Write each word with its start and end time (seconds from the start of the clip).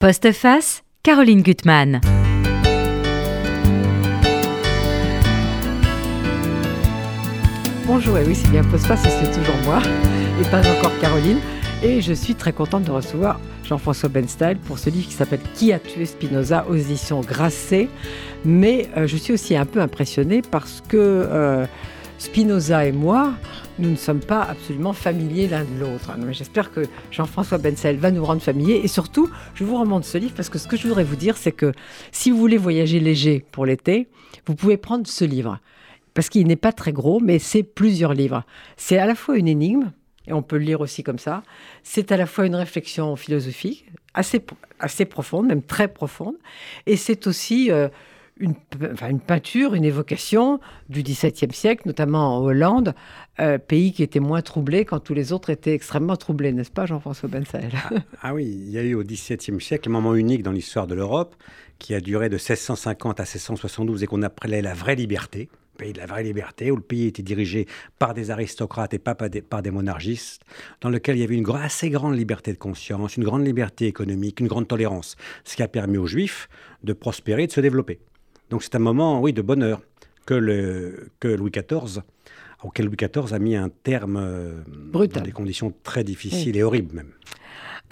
Postface, 0.00 0.82
Caroline 1.02 1.42
Gutmann. 1.42 2.00
Bonjour, 7.86 8.16
et 8.16 8.24
oui, 8.24 8.34
c'est 8.34 8.50
bien 8.50 8.64
Postface, 8.64 9.02
c'est 9.02 9.30
toujours 9.30 9.60
moi, 9.66 9.82
et 10.40 10.44
pas 10.48 10.60
encore 10.60 10.98
Caroline. 11.02 11.36
Et 11.82 12.00
je 12.00 12.14
suis 12.14 12.34
très 12.34 12.54
contente 12.54 12.84
de 12.84 12.90
recevoir 12.90 13.38
Jean-François 13.62 14.08
Benstyle 14.08 14.56
pour 14.64 14.78
ce 14.78 14.88
livre 14.88 15.06
qui 15.06 15.12
s'appelle 15.12 15.42
Qui 15.54 15.70
a 15.74 15.78
tué 15.78 16.06
Spinoza 16.06 16.64
aux 16.70 16.76
éditions 16.76 17.20
Grasset. 17.20 17.90
Mais 18.46 18.88
euh, 18.96 19.06
je 19.06 19.18
suis 19.18 19.34
aussi 19.34 19.54
un 19.54 19.66
peu 19.66 19.82
impressionnée 19.82 20.40
parce 20.40 20.82
que 20.88 20.96
euh, 20.96 21.66
Spinoza 22.20 22.84
et 22.84 22.92
moi, 22.92 23.32
nous 23.78 23.88
ne 23.88 23.96
sommes 23.96 24.20
pas 24.20 24.42
absolument 24.42 24.92
familiers 24.92 25.48
l'un 25.48 25.64
de 25.64 25.80
l'autre. 25.80 26.12
J'espère 26.32 26.70
que 26.70 26.82
Jean-François 27.10 27.56
Bensel 27.56 27.96
va 27.96 28.10
nous 28.10 28.22
rendre 28.22 28.42
familiers. 28.42 28.82
Et 28.84 28.88
surtout, 28.88 29.30
je 29.54 29.64
vous 29.64 29.80
remonte 29.80 30.04
ce 30.04 30.18
livre 30.18 30.34
parce 30.36 30.50
que 30.50 30.58
ce 30.58 30.68
que 30.68 30.76
je 30.76 30.86
voudrais 30.86 31.02
vous 31.02 31.16
dire, 31.16 31.38
c'est 31.38 31.50
que 31.50 31.72
si 32.12 32.30
vous 32.30 32.36
voulez 32.36 32.58
voyager 32.58 33.00
léger 33.00 33.42
pour 33.52 33.64
l'été, 33.64 34.06
vous 34.46 34.54
pouvez 34.54 34.76
prendre 34.76 35.06
ce 35.06 35.24
livre. 35.24 35.60
Parce 36.12 36.28
qu'il 36.28 36.46
n'est 36.46 36.56
pas 36.56 36.72
très 36.72 36.92
gros, 36.92 37.20
mais 37.20 37.38
c'est 37.38 37.62
plusieurs 37.62 38.12
livres. 38.12 38.44
C'est 38.76 38.98
à 38.98 39.06
la 39.06 39.14
fois 39.14 39.38
une 39.38 39.48
énigme, 39.48 39.90
et 40.26 40.34
on 40.34 40.42
peut 40.42 40.58
le 40.58 40.64
lire 40.64 40.82
aussi 40.82 41.02
comme 41.02 41.18
ça. 41.18 41.42
C'est 41.84 42.12
à 42.12 42.18
la 42.18 42.26
fois 42.26 42.44
une 42.44 42.54
réflexion 42.54 43.16
philosophique, 43.16 43.86
assez, 44.12 44.44
assez 44.78 45.06
profonde, 45.06 45.46
même 45.46 45.62
très 45.62 45.88
profonde, 45.88 46.36
et 46.84 46.98
c'est 46.98 47.26
aussi 47.26 47.70
euh, 47.70 47.88
une, 48.40 49.20
peinture, 49.20 49.74
une 49.74 49.84
évocation 49.84 50.60
du 50.88 51.02
XVIIe 51.02 51.52
siècle, 51.52 51.82
notamment 51.86 52.38
en 52.38 52.42
Hollande, 52.42 52.94
euh, 53.38 53.58
pays 53.58 53.92
qui 53.92 54.02
était 54.02 54.20
moins 54.20 54.42
troublé 54.42 54.84
quand 54.84 54.98
tous 54.98 55.14
les 55.14 55.32
autres 55.32 55.50
étaient 55.50 55.74
extrêmement 55.74 56.16
troublés, 56.16 56.52
n'est-ce 56.52 56.70
pas, 56.70 56.86
Jean-François 56.86 57.28
Bensel 57.28 57.70
ah, 57.72 57.90
ah, 58.22 58.34
oui, 58.34 58.46
il 58.46 58.70
y 58.70 58.78
a 58.78 58.82
eu 58.82 58.94
au 58.94 59.04
XVIIe 59.04 59.60
siècle 59.60 59.88
un 59.88 59.92
moment 59.92 60.14
unique 60.14 60.42
dans 60.42 60.52
l'histoire 60.52 60.86
de 60.86 60.94
l'Europe 60.94 61.36
qui 61.78 61.94
a 61.94 62.00
duré 62.00 62.28
de 62.28 62.34
1650 62.34 63.20
à 63.20 63.22
1672 63.22 64.02
et 64.02 64.06
qu'on 64.06 64.22
appelait 64.22 64.62
la 64.62 64.74
vraie 64.74 64.96
liberté 64.96 65.48
pays 65.80 65.92
de 65.94 65.98
la 65.98 66.04
vraie 66.04 66.22
liberté, 66.22 66.70
où 66.70 66.76
le 66.76 66.82
pays 66.82 67.06
était 67.06 67.22
dirigé 67.22 67.66
par 67.98 68.12
des 68.12 68.30
aristocrates 68.30 68.92
et 68.92 68.98
pas 68.98 69.14
par 69.14 69.30
des, 69.30 69.40
par 69.40 69.62
des 69.62 69.70
monarchistes, 69.70 70.42
dans 70.82 70.90
lequel 70.90 71.16
il 71.16 71.20
y 71.20 71.24
avait 71.24 71.36
une 71.36 71.50
assez 71.50 71.88
grande 71.88 72.16
liberté 72.18 72.52
de 72.52 72.58
conscience, 72.58 73.16
une 73.16 73.24
grande 73.24 73.46
liberté 73.46 73.86
économique, 73.86 74.40
une 74.40 74.46
grande 74.46 74.68
tolérance, 74.68 75.16
ce 75.44 75.56
qui 75.56 75.62
a 75.62 75.68
permis 75.68 75.96
aux 75.96 76.06
Juifs 76.06 76.50
de 76.84 76.92
prospérer, 76.92 77.46
de 77.46 77.52
se 77.52 77.62
développer. 77.62 77.98
Donc 78.50 78.62
c'est 78.62 78.74
un 78.74 78.80
moment, 78.80 79.20
oui, 79.20 79.32
de 79.32 79.42
bonheur 79.42 79.80
que, 80.26 80.34
le, 80.34 81.08
que 81.20 81.28
Louis 81.28 81.50
XIV, 81.50 82.02
auquel 82.62 82.86
Louis 82.86 82.96
XIV 82.96 83.32
a 83.32 83.38
mis 83.38 83.56
un 83.56 83.70
terme 83.70 84.16
euh, 84.16 84.60
dans 84.92 85.22
des 85.22 85.32
conditions 85.32 85.72
très 85.82 86.04
difficiles 86.04 86.56
et 86.56 86.62
horribles 86.62 86.94
même. 86.94 87.12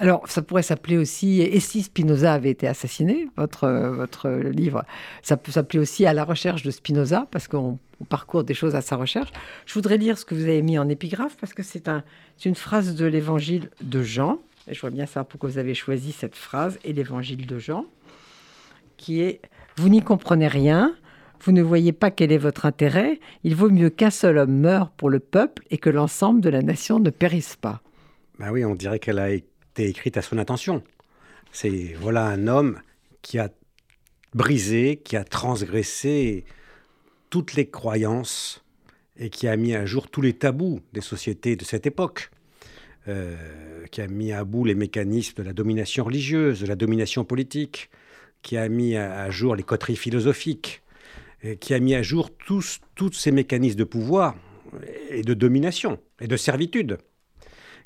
Alors, 0.00 0.28
ça 0.28 0.42
pourrait 0.42 0.62
s'appeler 0.62 0.96
aussi 0.96 1.40
Et 1.40 1.58
si 1.58 1.82
Spinoza 1.82 2.32
avait 2.32 2.50
été 2.50 2.68
assassiné? 2.68 3.28
Votre, 3.36 3.68
votre 3.68 4.30
livre, 4.30 4.84
ça 5.22 5.36
peut 5.36 5.50
s'appeler 5.50 5.80
aussi 5.80 6.06
À 6.06 6.12
la 6.12 6.24
recherche 6.24 6.62
de 6.62 6.70
Spinoza, 6.70 7.26
parce 7.32 7.48
qu'on 7.48 7.78
parcourt 8.08 8.44
des 8.44 8.54
choses 8.54 8.76
à 8.76 8.80
sa 8.80 8.94
recherche. 8.94 9.30
Je 9.66 9.74
voudrais 9.74 9.98
lire 9.98 10.16
ce 10.16 10.24
que 10.24 10.36
vous 10.36 10.42
avez 10.42 10.62
mis 10.62 10.78
en 10.78 10.88
épigraphe, 10.88 11.36
parce 11.40 11.52
que 11.52 11.64
c'est 11.64 11.88
un, 11.88 12.04
une 12.44 12.54
phrase 12.54 12.94
de 12.94 13.06
l'évangile 13.06 13.70
de 13.82 14.02
Jean. 14.02 14.38
Et 14.68 14.74
je 14.74 14.80
vois 14.80 14.90
bien 14.90 15.06
ça 15.06 15.24
pourquoi 15.24 15.50
vous 15.50 15.58
avez 15.58 15.74
choisi 15.74 16.12
cette 16.12 16.36
phrase 16.36 16.78
et 16.84 16.92
l'évangile 16.92 17.46
de 17.46 17.58
Jean, 17.58 17.86
qui 18.98 19.22
est 19.22 19.40
Vous 19.78 19.88
n'y 19.88 20.02
comprenez 20.02 20.48
rien, 20.48 20.94
vous 21.42 21.52
ne 21.52 21.62
voyez 21.62 21.92
pas 21.92 22.10
quel 22.10 22.32
est 22.32 22.38
votre 22.38 22.66
intérêt, 22.66 23.20
il 23.44 23.54
vaut 23.54 23.70
mieux 23.70 23.88
qu'un 23.88 24.10
seul 24.10 24.36
homme 24.36 24.58
meure 24.58 24.90
pour 24.90 25.08
le 25.08 25.20
peuple 25.20 25.62
et 25.70 25.78
que 25.78 25.88
l'ensemble 25.88 26.42
de 26.42 26.50
la 26.50 26.60
nation 26.60 26.98
ne 26.98 27.08
périsse 27.08 27.56
pas. 27.56 27.80
Ben 28.38 28.50
oui, 28.50 28.64
on 28.64 28.74
dirait 28.74 28.98
qu'elle 28.98 29.18
a 29.18 29.30
écrite 29.76 30.16
à 30.16 30.22
son 30.22 30.38
intention. 30.38 30.82
C'est 31.52 31.94
voilà 31.98 32.26
un 32.26 32.46
homme 32.46 32.80
qui 33.22 33.38
a 33.38 33.48
brisé, 34.34 35.00
qui 35.02 35.16
a 35.16 35.24
transgressé 35.24 36.44
toutes 37.30 37.54
les 37.54 37.68
croyances 37.70 38.64
et 39.16 39.30
qui 39.30 39.48
a 39.48 39.56
mis 39.56 39.74
à 39.74 39.86
jour 39.86 40.10
tous 40.10 40.22
les 40.22 40.32
tabous 40.32 40.80
des 40.92 41.00
sociétés 41.00 41.56
de 41.56 41.64
cette 41.64 41.86
époque, 41.86 42.30
euh, 43.08 43.36
qui 43.90 44.00
a 44.00 44.06
mis 44.06 44.32
à 44.32 44.44
bout 44.44 44.64
les 44.64 44.74
mécanismes 44.74 45.42
de 45.42 45.42
la 45.42 45.52
domination 45.52 46.04
religieuse, 46.04 46.60
de 46.60 46.66
la 46.66 46.76
domination 46.76 47.24
politique, 47.24 47.90
qui 48.42 48.56
a 48.56 48.68
mis 48.68 48.96
à 48.96 49.30
jour 49.30 49.56
les 49.56 49.62
coteries 49.62 49.96
philosophiques, 49.96 50.82
qui 51.60 51.74
a 51.74 51.78
mis 51.78 51.94
à 51.94 52.02
jour 52.02 52.30
tous, 52.36 52.80
tous 52.94 53.12
ces 53.12 53.30
mécanismes 53.30 53.78
de 53.78 53.84
pouvoir 53.84 54.34
et 55.10 55.22
de 55.22 55.34
domination 55.34 55.98
et 56.20 56.26
de 56.26 56.36
servitude 56.36 56.98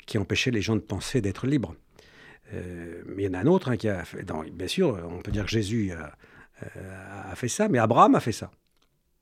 qui 0.05 0.17
empêchaient 0.17 0.51
les 0.51 0.61
gens 0.61 0.75
de 0.75 0.81
penser, 0.81 1.21
d'être 1.21 1.47
libres. 1.47 1.75
Euh, 2.53 3.03
mais 3.07 3.23
il 3.23 3.25
y 3.25 3.29
en 3.29 3.33
a 3.33 3.39
un 3.39 3.47
autre 3.47 3.69
hein, 3.69 3.77
qui 3.77 3.87
a 3.87 4.03
fait. 4.03 4.25
bien 4.51 4.67
sûr, 4.67 4.99
on 5.09 5.21
peut 5.21 5.31
dire 5.31 5.45
que 5.45 5.51
Jésus 5.51 5.91
a, 5.91 6.15
a, 7.29 7.35
fait 7.35 7.47
ça, 7.47 7.67
mais 7.67 7.79
Abraham 7.79 8.15
a 8.15 8.19
fait 8.19 8.31
ça. 8.31 8.51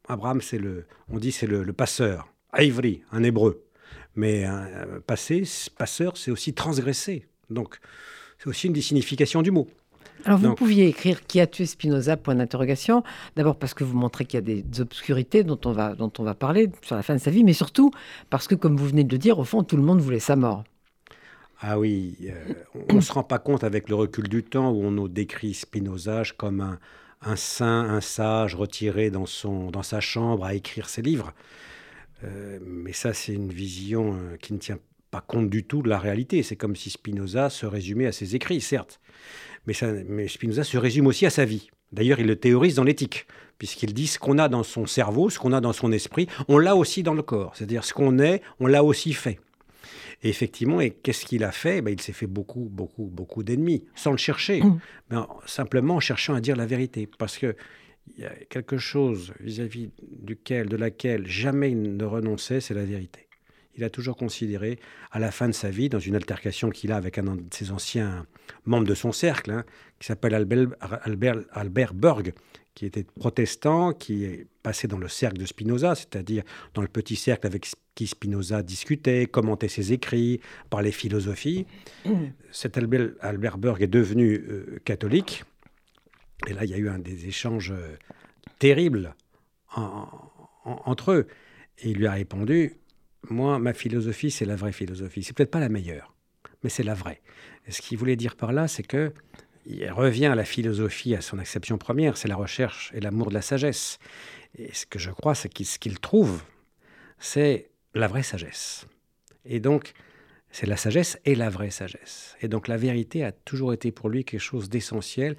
Abraham, 0.08 0.42
c'est 0.42 0.58
le, 0.58 0.86
on 1.09 1.18
dit 1.18 1.31
c'est 1.31 1.48
le, 1.48 1.72
passeur, 1.74 2.28
Ivry, 2.58 3.03
un 3.12 3.24
hébreu. 3.24 3.63
Mais 4.16 4.44
un, 4.44 4.68
passer, 5.06 5.44
passeur, 5.78 6.18
c'est 6.18 6.31
aussi 6.31 6.53
transgresser. 6.53 7.28
Donc, 7.50 7.80
c'est 8.40 8.48
aussi 8.48 8.68
une 8.68 8.74
des 8.74 8.81
significations 8.81 9.42
du 9.42 9.52
mot. 9.52 9.68
Alors 10.25 10.39
vous 10.39 10.55
pouviez 10.55 10.87
écrire 10.87 11.25
qui 11.25 11.39
a 11.39 11.47
tué 11.47 11.65
Spinoza 11.65 12.17
point 12.17 12.35
d'interrogation. 12.35 13.03
D'abord 13.35 13.55
parce 13.55 13.73
que 13.73 13.83
vous 13.83 13.97
montrez 13.97 14.25
qu'il 14.25 14.37
y 14.37 14.43
a 14.43 14.61
des 14.61 14.81
obscurités 14.81 15.43
dont 15.43 15.59
on 15.65 15.71
va 15.71 15.95
dont 15.95 16.11
on 16.19 16.23
va 16.23 16.35
parler 16.35 16.69
sur 16.81 16.95
la 16.95 17.03
fin 17.03 17.15
de 17.15 17.19
sa 17.19 17.31
vie, 17.31 17.43
mais 17.43 17.53
surtout 17.53 17.91
parce 18.29 18.47
que 18.47 18.55
comme 18.55 18.77
vous 18.77 18.87
venez 18.87 19.03
de 19.03 19.11
le 19.11 19.17
dire, 19.17 19.39
au 19.39 19.43
fond 19.43 19.63
tout 19.63 19.77
le 19.77 19.83
monde 19.83 19.99
voulait 19.99 20.19
sa 20.19 20.35
mort. 20.35 20.63
Ah 21.63 21.77
oui, 21.77 22.17
euh, 22.23 22.53
on 22.89 22.95
ne 22.95 23.01
se 23.01 23.13
rend 23.13 23.23
pas 23.23 23.37
compte 23.37 23.63
avec 23.63 23.87
le 23.87 23.93
recul 23.93 24.27
du 24.27 24.43
temps 24.43 24.71
où 24.71 24.83
on 24.83 24.89
nous 24.89 25.07
décrit 25.07 25.53
Spinoza 25.53 26.23
comme 26.35 26.79
un, 27.21 27.35
saint, 27.35 27.88
un 27.88 28.01
sage 28.01 28.55
retiré 28.55 29.11
dans, 29.11 29.27
son, 29.27 29.69
dans 29.69 29.83
sa 29.83 29.99
chambre 29.99 30.43
à 30.43 30.55
écrire 30.55 30.89
ses 30.89 31.03
livres. 31.03 31.33
Euh, 32.23 32.57
mais 32.63 32.93
ça, 32.93 33.13
c'est 33.13 33.33
une 33.33 33.51
vision 33.51 34.15
euh, 34.15 34.38
qui 34.38 34.53
ne 34.53 34.57
tient 34.57 34.79
pas 35.11 35.22
compte 35.22 35.49
du 35.49 35.66
tout 35.66 35.81
de 35.81 35.89
la 35.89 35.99
réalité. 35.99 36.41
C'est 36.41 36.55
comme 36.55 36.75
si 36.75 36.89
Spinoza 36.89 37.49
se 37.49 37.66
résumait 37.66 38.07
à 38.07 38.11
ses 38.11 38.35
écrits, 38.35 38.61
certes. 38.61 38.99
Mais, 39.67 39.73
ça, 39.73 39.91
mais 40.07 40.27
Spinoza 40.27 40.63
se 40.63 40.77
résume 40.77 41.05
aussi 41.05 41.25
à 41.25 41.29
sa 41.29 41.45
vie. 41.45 41.69
D'ailleurs, 41.91 42.19
il 42.19 42.27
le 42.27 42.38
théorise 42.38 42.75
dans 42.75 42.85
l'éthique, 42.85 43.27
puisqu'il 43.57 43.94
dit 43.94 44.07
ce 44.07 44.17
qu'on 44.17 44.38
a 44.38 44.47
dans 44.47 44.63
son 44.63 44.85
cerveau, 44.85 45.29
ce 45.29 45.38
qu'on 45.38 45.51
a 45.51 45.59
dans 45.59 45.73
son 45.73 45.91
esprit, 45.91 46.27
on 46.47 46.57
l'a 46.57 46.75
aussi 46.75 47.03
dans 47.03 47.13
le 47.13 47.21
corps. 47.21 47.55
C'est-à-dire 47.55 47.83
ce 47.83 47.94
qu'on 47.94 48.17
est, 48.17 48.41
on 48.59 48.67
l'a 48.67 48.83
aussi 48.83 49.13
fait. 49.13 49.39
Et 50.23 50.29
effectivement, 50.29 50.79
et 50.79 50.91
qu'est-ce 50.91 51.25
qu'il 51.25 51.44
a 51.44 51.51
fait? 51.51 51.81
Ben, 51.81 51.91
Il 51.91 52.01
s'est 52.01 52.13
fait 52.13 52.27
beaucoup, 52.27 52.69
beaucoup, 52.71 53.05
beaucoup 53.05 53.44
d'ennemis, 53.44 53.83
sans 53.95 54.11
le 54.11 54.17
chercher, 54.17 54.61
mmh. 54.61 54.79
mais 55.09 55.17
simplement 55.45 55.95
en 55.95 56.00
cherchant 56.00 56.33
à 56.33 56.41
dire 56.41 56.55
la 56.55 56.66
vérité. 56.66 57.09
Parce 57.17 57.38
qu'il 57.38 57.55
y 58.17 58.23
a 58.23 58.33
quelque 58.50 58.77
chose 58.77 59.33
vis-à-vis 59.41 59.89
duquel, 60.01 60.69
de 60.69 60.77
laquelle 60.77 61.27
jamais 61.27 61.71
il 61.71 61.97
ne 61.97 62.05
renonçait, 62.05 62.61
c'est 62.61 62.75
la 62.75 62.85
vérité. 62.85 63.27
Il 63.75 63.83
a 63.83 63.89
toujours 63.89 64.17
considéré, 64.17 64.79
à 65.11 65.19
la 65.19 65.31
fin 65.31 65.47
de 65.47 65.53
sa 65.53 65.69
vie, 65.69 65.89
dans 65.89 65.99
une 65.99 66.15
altercation 66.15 66.69
qu'il 66.69 66.91
a 66.91 66.97
avec 66.97 67.17
un 67.17 67.23
de 67.23 67.43
ses 67.51 67.71
anciens 67.71 68.25
membres 68.65 68.87
de 68.87 68.95
son 68.95 69.11
cercle, 69.11 69.51
hein, 69.51 69.63
qui 69.99 70.07
s'appelle 70.07 70.33
Albert, 70.33 70.67
Albert, 71.03 71.37
Albert 71.51 71.93
Berg, 71.93 72.33
qui 72.73 72.85
était 72.85 73.03
protestant, 73.03 73.93
qui 73.93 74.23
est 74.23 74.47
passé 74.63 74.87
dans 74.87 74.97
le 74.97 75.07
cercle 75.07 75.37
de 75.37 75.45
Spinoza, 75.45 75.95
c'est-à-dire 75.95 76.43
dans 76.73 76.81
le 76.81 76.87
petit 76.87 77.15
cercle 77.15 77.47
avec 77.47 77.67
qui 77.95 78.07
Spinoza 78.07 78.63
discutait, 78.63 79.25
commentait 79.25 79.67
ses 79.67 79.93
écrits, 79.93 80.39
parlait 80.69 80.91
philosophie. 80.91 81.65
Mmh. 82.05 82.11
Cet 82.51 82.77
Albert, 82.77 83.09
Albert 83.19 83.57
Berg 83.57 83.81
est 83.81 83.88
devenu 83.88 84.33
euh, 84.33 84.79
catholique. 84.85 85.43
Et 86.47 86.53
là, 86.53 86.63
il 86.63 86.71
y 86.71 86.73
a 86.73 86.77
eu 86.77 86.89
un 86.89 86.99
des 86.99 87.27
échanges 87.27 87.71
euh, 87.71 87.95
terribles 88.59 89.15
entre 89.75 91.11
eux. 91.11 91.27
Et 91.79 91.91
il 91.91 91.97
lui 91.97 92.07
a 92.07 92.11
répondu, 92.11 92.77
moi, 93.29 93.59
ma 93.59 93.73
philosophie, 93.73 94.31
c'est 94.31 94.45
la 94.45 94.55
vraie 94.55 94.71
philosophie. 94.71 95.23
C'est 95.23 95.33
peut-être 95.33 95.51
pas 95.51 95.59
la 95.59 95.69
meilleure, 95.69 96.15
mais 96.63 96.69
c'est 96.69 96.83
la 96.83 96.93
vraie. 96.93 97.21
Et 97.67 97.71
ce 97.71 97.81
qu'il 97.81 97.97
voulait 97.97 98.15
dire 98.15 98.35
par 98.35 98.51
là, 98.51 98.67
c'est 98.67 98.83
que 98.83 99.13
il 99.65 99.89
revient 99.91 100.25
à 100.25 100.35
la 100.35 100.45
philosophie, 100.45 101.15
à 101.15 101.21
son 101.21 101.38
acception 101.38 101.77
première, 101.77 102.18
c'est 102.18 102.27
la 102.27 102.35
recherche 102.35 102.91
et 102.95 103.00
l'amour 103.00 103.29
de 103.29 103.35
la 103.35 103.41
sagesse. 103.41 104.00
Et 104.57 104.73
ce 104.73 104.85
que 104.85 104.97
je 104.97 105.12
crois, 105.12 105.35
c'est 105.35 105.56
ce 105.63 105.77
qu'il 105.77 106.00
trouve, 106.00 106.41
c'est 107.19 107.69
la 107.94 108.07
vraie 108.07 108.23
sagesse. 108.23 108.88
Et 109.45 109.59
donc, 109.59 109.94
c'est 110.51 110.65
la 110.65 110.77
sagesse 110.77 111.19
et 111.25 111.35
la 111.35 111.50
vraie 111.50 111.69
sagesse. 111.69 112.35
Et 112.41 112.47
donc, 112.47 112.67
la 112.67 112.77
vérité 112.77 113.24
a 113.24 113.31
toujours 113.31 113.71
été 113.71 113.91
pour 113.91 114.09
lui 114.09 114.25
quelque 114.25 114.41
chose 114.41 114.67
d'essentiel 114.69 115.38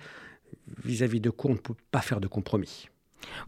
vis-à-vis 0.84 1.20
de 1.20 1.30
quoi 1.30 1.50
on 1.50 1.54
ne 1.54 1.58
peut 1.58 1.74
pas 1.90 2.00
faire 2.00 2.20
de 2.20 2.28
compromis. 2.28 2.88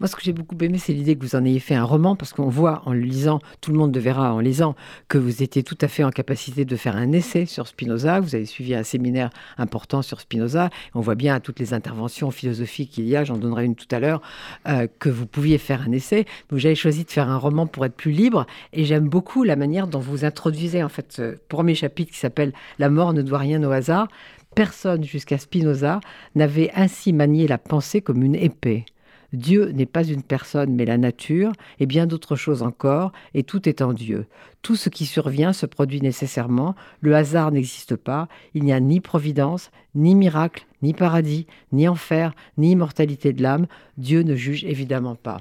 Moi, 0.00 0.08
ce 0.08 0.16
que 0.16 0.22
j'ai 0.22 0.32
beaucoup 0.32 0.56
aimé, 0.60 0.78
c'est 0.78 0.92
l'idée 0.92 1.16
que 1.16 1.22
vous 1.22 1.36
en 1.36 1.44
ayez 1.44 1.60
fait 1.60 1.74
un 1.74 1.84
roman, 1.84 2.16
parce 2.16 2.32
qu'on 2.32 2.48
voit 2.48 2.82
en 2.86 2.92
le 2.92 3.00
lisant, 3.00 3.38
tout 3.60 3.70
le 3.70 3.78
monde 3.78 3.94
le 3.94 4.00
verra 4.00 4.34
en 4.34 4.40
lisant, 4.40 4.74
que 5.08 5.18
vous 5.18 5.42
étiez 5.42 5.62
tout 5.62 5.78
à 5.80 5.88
fait 5.88 6.04
en 6.04 6.10
capacité 6.10 6.64
de 6.64 6.76
faire 6.76 6.96
un 6.96 7.12
essai 7.12 7.46
sur 7.46 7.66
Spinoza. 7.66 8.20
Vous 8.20 8.34
avez 8.34 8.46
suivi 8.46 8.74
un 8.74 8.82
séminaire 8.82 9.30
important 9.58 10.02
sur 10.02 10.20
Spinoza. 10.20 10.70
On 10.94 11.00
voit 11.00 11.14
bien 11.14 11.34
à 11.34 11.40
toutes 11.40 11.58
les 11.58 11.74
interventions 11.74 12.30
philosophiques 12.30 12.90
qu'il 12.90 13.06
y 13.06 13.16
a, 13.16 13.24
j'en 13.24 13.36
donnerai 13.36 13.64
une 13.64 13.74
tout 13.74 13.88
à 13.90 14.00
l'heure, 14.00 14.22
euh, 14.68 14.86
que 14.98 15.08
vous 15.08 15.26
pouviez 15.26 15.58
faire 15.58 15.82
un 15.86 15.92
essai. 15.92 16.26
Vous 16.50 16.64
avez 16.64 16.74
choisi 16.74 17.04
de 17.04 17.10
faire 17.10 17.28
un 17.28 17.38
roman 17.38 17.66
pour 17.66 17.84
être 17.84 17.94
plus 17.94 18.12
libre, 18.12 18.46
et 18.72 18.84
j'aime 18.84 19.08
beaucoup 19.08 19.44
la 19.44 19.56
manière 19.56 19.86
dont 19.86 20.00
vous 20.00 20.24
introduisez 20.24 20.82
en 20.82 20.88
fait 20.88 21.12
ce 21.12 21.36
premier 21.48 21.74
chapitre 21.74 22.12
qui 22.12 22.18
s'appelle 22.18 22.52
La 22.78 22.90
mort 22.90 23.12
ne 23.12 23.22
doit 23.22 23.38
rien 23.38 23.62
au 23.62 23.70
hasard 23.70 24.08
Personne 24.54 25.02
jusqu'à 25.02 25.38
Spinoza 25.38 26.00
n'avait 26.34 26.70
ainsi 26.74 27.12
manié 27.12 27.48
la 27.48 27.58
pensée 27.58 28.00
comme 28.00 28.22
une 28.22 28.36
épée. 28.36 28.84
Dieu 29.34 29.70
n'est 29.72 29.86
pas 29.86 30.04
une 30.04 30.22
personne, 30.22 30.74
mais 30.74 30.84
la 30.84 30.98
nature, 30.98 31.52
et 31.78 31.86
bien 31.86 32.06
d'autres 32.06 32.36
choses 32.36 32.62
encore, 32.62 33.12
et 33.34 33.42
tout 33.42 33.68
est 33.68 33.82
en 33.82 33.92
Dieu. 33.92 34.26
Tout 34.62 34.76
ce 34.76 34.88
qui 34.88 35.06
survient 35.06 35.52
se 35.52 35.66
produit 35.66 36.00
nécessairement, 36.00 36.74
le 37.00 37.14
hasard 37.14 37.50
n'existe 37.50 37.96
pas, 37.96 38.28
il 38.54 38.64
n'y 38.64 38.72
a 38.72 38.80
ni 38.80 39.00
providence, 39.00 39.70
ni 39.94 40.14
miracle, 40.14 40.66
ni 40.82 40.94
paradis, 40.94 41.46
ni 41.72 41.88
enfer, 41.88 42.34
ni 42.56 42.72
immortalité 42.72 43.32
de 43.32 43.42
l'âme, 43.42 43.66
Dieu 43.98 44.22
ne 44.22 44.34
juge 44.34 44.64
évidemment 44.64 45.16
pas. 45.16 45.40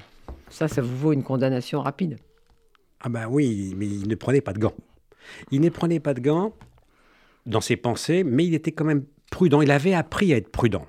Ça, 0.50 0.68
ça 0.68 0.82
vous 0.82 0.98
vaut 0.98 1.14
une 1.14 1.24
condamnation 1.24 1.82
rapide. 1.82 2.18
Ah 3.02 3.10
ben 3.10 3.28
oui, 3.30 3.74
mais 3.78 3.88
il 3.88 4.08
ne 4.08 4.16
prenait 4.16 4.42
pas 4.42 4.54
de 4.54 4.60
gants. 4.60 4.76
Il 5.52 5.62
ne 5.62 5.70
prenait 5.70 6.00
pas 6.00 6.14
de 6.14 6.22
gants 6.22 6.54
dans 7.46 7.62
ses 7.62 7.76
pensées, 7.76 8.24
mais 8.24 8.46
il 8.46 8.54
était 8.54 8.72
quand 8.72 8.86
même 8.86 9.04
prudent. 9.32 9.62
Il 9.62 9.72
avait 9.72 9.94
appris 9.94 10.34
à 10.34 10.38
être 10.38 10.50
prudent 10.50 10.86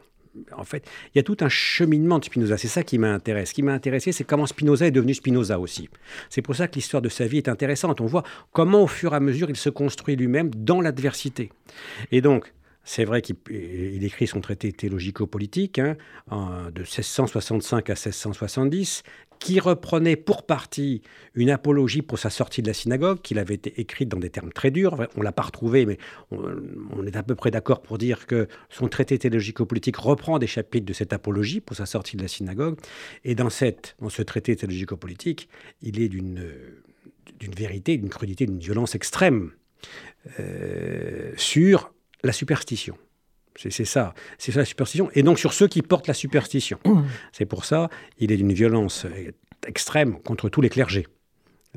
en 0.57 0.65
fait, 0.65 0.87
il 1.15 1.19
y 1.19 1.21
a 1.21 1.23
tout 1.23 1.37
un 1.41 1.49
cheminement 1.49 2.19
de 2.19 2.25
Spinoza. 2.25 2.57
C'est 2.59 2.69
ça 2.69 2.83
qui 2.83 2.99
m'intéresse. 2.99 3.51
Ce 3.51 3.55
qui 3.55 3.63
m'a 3.63 3.73
intéressé, 3.73 4.13
c'est 4.13 4.25
comment 4.25 4.47
Spinoza 4.47 4.87
est 4.87 4.91
devenu 4.91 5.15
Spinoza 5.15 5.59
aussi. 5.59 5.89
C'est 6.31 6.43
pour 6.43 6.57
ça 6.57 6.69
que 6.69 6.75
l'histoire 6.75 7.03
de 7.03 7.09
sa 7.09 7.27
vie 7.27 7.39
est 7.39 7.49
intéressante. 7.49 8.01
On 8.01 8.07
voit 8.07 8.25
comment, 8.53 8.83
au 8.83 8.87
fur 8.87 9.13
et 9.13 9.17
à 9.17 9.21
mesure, 9.21 9.51
il 9.51 9.57
se 9.57 9.71
construit 9.71 10.17
lui-même 10.17 10.51
dans 10.55 10.81
l'adversité. 10.81 11.51
Et 12.11 12.21
donc, 12.21 12.53
c'est 12.85 13.05
vrai 13.05 13.23
qu'il 13.23 14.05
écrit 14.05 14.27
son 14.27 14.41
traité 14.41 14.71
théologico-politique 14.71 15.79
hein, 15.79 15.97
de 16.71 16.81
1665 16.81 17.89
à 17.89 17.95
1670, 17.95 19.03
qui 19.39 19.61
reprenait 19.61 20.17
pour 20.17 20.45
partie 20.45 21.03
une 21.35 21.51
apologie 21.51 22.03
pour 22.03 22.19
sa 22.19 22.31
sortie 22.31 22.63
de 22.63 22.69
la 22.69 22.75
synagogue, 22.75 23.21
qu'il 23.23 23.39
avait 23.39 23.55
été 23.55 23.81
écrite 23.81 24.09
dans 24.09 24.19
des 24.19 24.31
termes 24.31 24.53
très 24.53 24.71
durs. 24.71 24.97
On 25.17 25.23
l'a 25.23 25.33
pas 25.33 25.43
retrouvé, 25.43 25.87
mais 25.87 25.99
on, 26.31 27.07
est 27.07 27.17
à 27.17 27.23
peu 27.23 27.35
près 27.35 27.51
d'accord 27.51 27.83
pour 27.83 27.99
dire 27.99 28.27
que 28.27 28.49
son 28.71 28.89
traité 28.89 29.19
théologico-politique 29.19 29.97
reprend 29.97 30.39
des 30.39 30.47
chapitres 30.47 30.87
de 30.87 30.93
cette 30.93 31.13
apologie 31.13 31.61
pour 31.61 31.77
sa 31.77 31.87
sortie 31.87 32.17
de 32.17 32.23
la 32.23 32.29
synagogue. 32.29 32.79
Et 33.25 33.35
dans 33.35 33.51
ce 33.51 34.23
traité 34.23 34.57
théologico-politique, 34.57 35.49
il 35.83 36.01
est 36.01 36.09
d'une 36.09 36.41
vérité, 37.57 37.97
d'une 37.97 38.11
crudité, 38.11 38.47
d'une 38.47 38.59
violence 38.59 38.95
extrême 38.95 39.51
euh, 40.41 41.33
sur 41.37 41.93
la 42.23 42.33
superstition. 42.33 42.97
C'est 43.57 43.85
ça, 43.85 44.15
c'est 44.39 44.53
ça 44.53 44.61
la 44.61 44.65
superstition. 44.65 45.11
Et 45.15 45.23
donc 45.23 45.39
sur 45.39 45.53
ceux 45.53 45.69
qui 45.69 45.83
portent 45.83 46.09
la 46.09 46.15
superstition. 46.15 46.79
C'est 47.33 47.47
pour 47.47 47.65
ça, 47.65 47.89
il 48.19 48.33
est 48.33 48.37
d'une 48.37 48.53
violence 48.53 49.07
extrême 49.67 50.21
contre 50.21 50.49
tous 50.49 50.61
les 50.61 50.69
clergés 50.69 51.07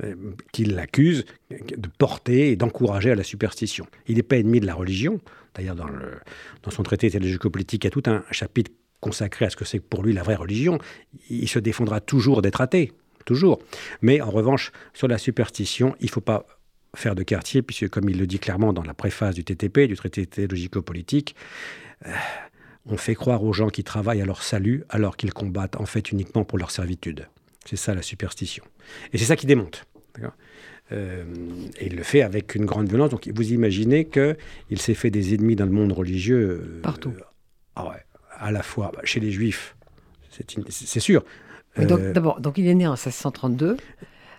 euh, 0.03 0.15
qu'il 0.51 0.75
l'accuse 0.75 1.25
de 1.49 1.89
porter 1.97 2.51
et 2.51 2.55
d'encourager 2.55 3.11
à 3.11 3.15
la 3.15 3.23
superstition. 3.23 3.87
Il 4.07 4.15
n'est 4.15 4.23
pas 4.23 4.37
ennemi 4.37 4.59
de 4.59 4.65
la 4.65 4.75
religion. 4.75 5.19
D'ailleurs, 5.55 5.75
dans, 5.75 5.87
dans 6.63 6.71
son 6.71 6.83
traité 6.83 7.09
théologico-politique, 7.09 7.83
il 7.83 7.87
y 7.87 7.89
a 7.89 7.91
tout 7.91 8.03
un 8.05 8.23
chapitre 8.31 8.71
consacré 8.99 9.45
à 9.45 9.49
ce 9.49 9.55
que 9.55 9.65
c'est 9.65 9.79
pour 9.79 10.03
lui 10.03 10.13
la 10.13 10.23
vraie 10.23 10.35
religion. 10.35 10.79
Il 11.29 11.47
se 11.47 11.59
défendra 11.59 11.99
toujours 11.99 12.41
d'être 12.41 12.61
athée, 12.61 12.93
toujours. 13.25 13.59
Mais 14.01 14.21
en 14.21 14.29
revanche, 14.29 14.71
sur 14.93 15.07
la 15.07 15.17
superstition, 15.17 15.95
il 15.99 16.05
ne 16.05 16.11
faut 16.11 16.21
pas 16.21 16.45
faire 16.97 17.15
de 17.15 17.23
quartier, 17.23 17.61
puisque 17.61 17.89
comme 17.89 18.09
il 18.09 18.17
le 18.17 18.27
dit 18.27 18.39
clairement 18.39 18.73
dans 18.73 18.83
la 18.83 18.93
préface 18.93 19.35
du 19.35 19.43
TTP, 19.43 19.87
du 19.87 19.95
traité 19.95 20.25
théologico-politique, 20.25 21.35
euh, 22.05 22.11
on 22.85 22.97
fait 22.97 23.15
croire 23.15 23.43
aux 23.43 23.53
gens 23.53 23.69
qui 23.69 23.83
travaillent 23.83 24.21
à 24.21 24.25
leur 24.25 24.43
salut 24.43 24.83
alors 24.89 25.17
qu'ils 25.17 25.33
combattent 25.33 25.79
en 25.79 25.85
fait 25.85 26.11
uniquement 26.11 26.43
pour 26.43 26.57
leur 26.57 26.71
servitude. 26.71 27.27
C'est 27.65 27.75
ça 27.75 27.93
la 27.93 28.01
superstition. 28.01 28.63
Et 29.11 29.17
c'est 29.17 29.25
ça 29.25 29.35
qui 29.35 29.45
démonte. 29.45 29.85
Euh, 30.93 31.25
et 31.79 31.87
il 31.87 31.97
le 31.97 32.03
fait 32.03 32.21
avec 32.21 32.55
une 32.55 32.65
grande 32.65 32.87
violence. 32.87 33.09
Donc 33.09 33.29
vous 33.33 33.51
imaginez 33.51 34.05
qu'il 34.05 34.79
s'est 34.79 34.93
fait 34.93 35.09
des 35.09 35.33
ennemis 35.33 35.57
dans 35.57 35.65
le 35.65 35.71
monde 35.71 35.91
religieux. 35.91 36.61
Euh, 36.63 36.81
Partout. 36.81 37.11
ah 37.75 37.89
ouais, 37.89 38.05
à 38.37 38.51
la 38.51 38.63
fois 38.63 38.91
bah, 38.93 39.01
chez 39.03 39.19
les 39.19 39.31
juifs, 39.31 39.75
c'est 40.69 40.99
sûr. 40.99 41.23
D'abord, 41.77 42.39
donc 42.39 42.57
il 42.57 42.67
est 42.67 42.73
né 42.73 42.87
en 42.87 42.91
1632. 42.91 43.77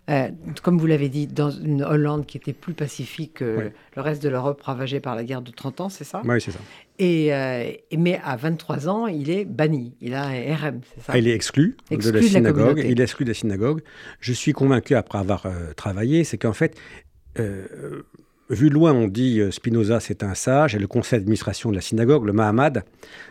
Euh, 0.09 0.29
comme 0.63 0.79
vous 0.79 0.87
l'avez 0.87 1.09
dit, 1.09 1.27
dans 1.27 1.51
une 1.51 1.83
Hollande 1.83 2.25
qui 2.25 2.39
était 2.39 2.55
plus 2.55 2.73
pacifique 2.73 3.35
que 3.35 3.71
le 3.95 4.03
reste 4.03 4.23
de 4.23 4.29
l'Europe 4.31 4.61
ravagée 4.63 5.01
par 5.01 5.15
la 5.15 5.25
guerre 5.25 5.43
de 5.43 5.51
30 5.51 5.83
ans, 5.83 5.89
c'est 5.91 6.05
ça? 6.05 6.23
Oui, 6.25 6.41
c'est 6.41 6.51
ça. 6.51 6.61
Et, 6.99 7.35
euh, 7.35 7.71
mais 7.97 8.19
à 8.25 8.37
23 8.37 8.89
ans, 8.89 9.07
il 9.07 9.31
est 9.31 9.45
banni. 9.45 9.95
Il 10.01 10.15
a 10.15 10.25
un 10.27 10.55
RM, 10.55 10.81
c'est 10.95 11.03
ça? 11.03 11.13
Ah, 11.13 11.19
Il 11.19 11.29
est 11.29 11.35
exclu, 11.35 11.77
de 11.91 12.11
la 12.11 12.23
synagogue. 12.23 12.83
il 12.85 13.01
est 13.01 13.05
exclu 13.05 13.25
de 13.25 13.31
la 13.31 13.35
synagogue. 13.35 13.83
Je 14.21 14.33
suis 14.33 14.53
convaincu, 14.53 14.95
après 14.95 15.19
avoir 15.19 15.45
euh, 15.45 15.73
travaillé, 15.77 16.25
c'est 16.25 16.39
qu'en 16.39 16.55
fait, 16.55 16.77
vu 18.51 18.69
de 18.71 18.75
loin, 18.75 18.93
on 18.95 19.09
dit 19.09 19.43
Spinoza, 19.51 20.01
c'est 20.01 20.23
un 20.23 20.35
sage, 20.35 20.75
et 20.75 20.79
le 20.79 20.87
conseil 20.87 21.19
d'administration 21.19 21.71
de 21.71 21.75
la 21.75 21.83
synagogue, 21.83 22.25
le 22.25 22.33
Mahamad, 22.33 22.83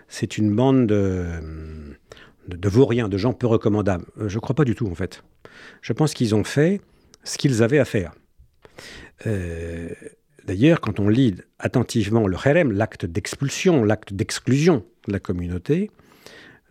c'est 0.08 0.38
une 0.38 0.56
bande 0.56 0.86
de, 0.86 1.26
de, 2.48 2.56
de 2.56 2.70
vauriens, 2.70 3.10
de 3.10 3.18
gens 3.18 3.34
peu 3.34 3.48
recommandables. 3.48 4.06
je 4.28 4.36
ne 4.36 4.40
crois 4.40 4.56
pas 4.56 4.64
du 4.64 4.76
tout, 4.76 4.88
en 4.88 4.96
fait 4.96 5.24
je 5.82 5.94
pense 5.94 6.14
qu'ils 6.14 6.36
ont 6.36 6.44
fait 6.44 6.82
ce 7.24 7.38
qu'ils 7.38 7.64
avaient 7.64 7.80
à 7.80 7.86
faire. 7.86 8.14
Euh, 9.26 9.90
d'ailleurs, 10.46 10.82
quand 10.82 11.00
on 11.00 11.10
lit 11.10 11.36
attentivement 11.60 12.28
le 12.28 12.38
Kherem, 12.38 12.72
l'acte 12.72 13.06
d'expulsion, 13.06 13.84
l'acte 13.84 14.14
d'exclusion 14.14 14.86
de 15.08 15.14
la 15.14 15.20
communauté, 15.20 15.92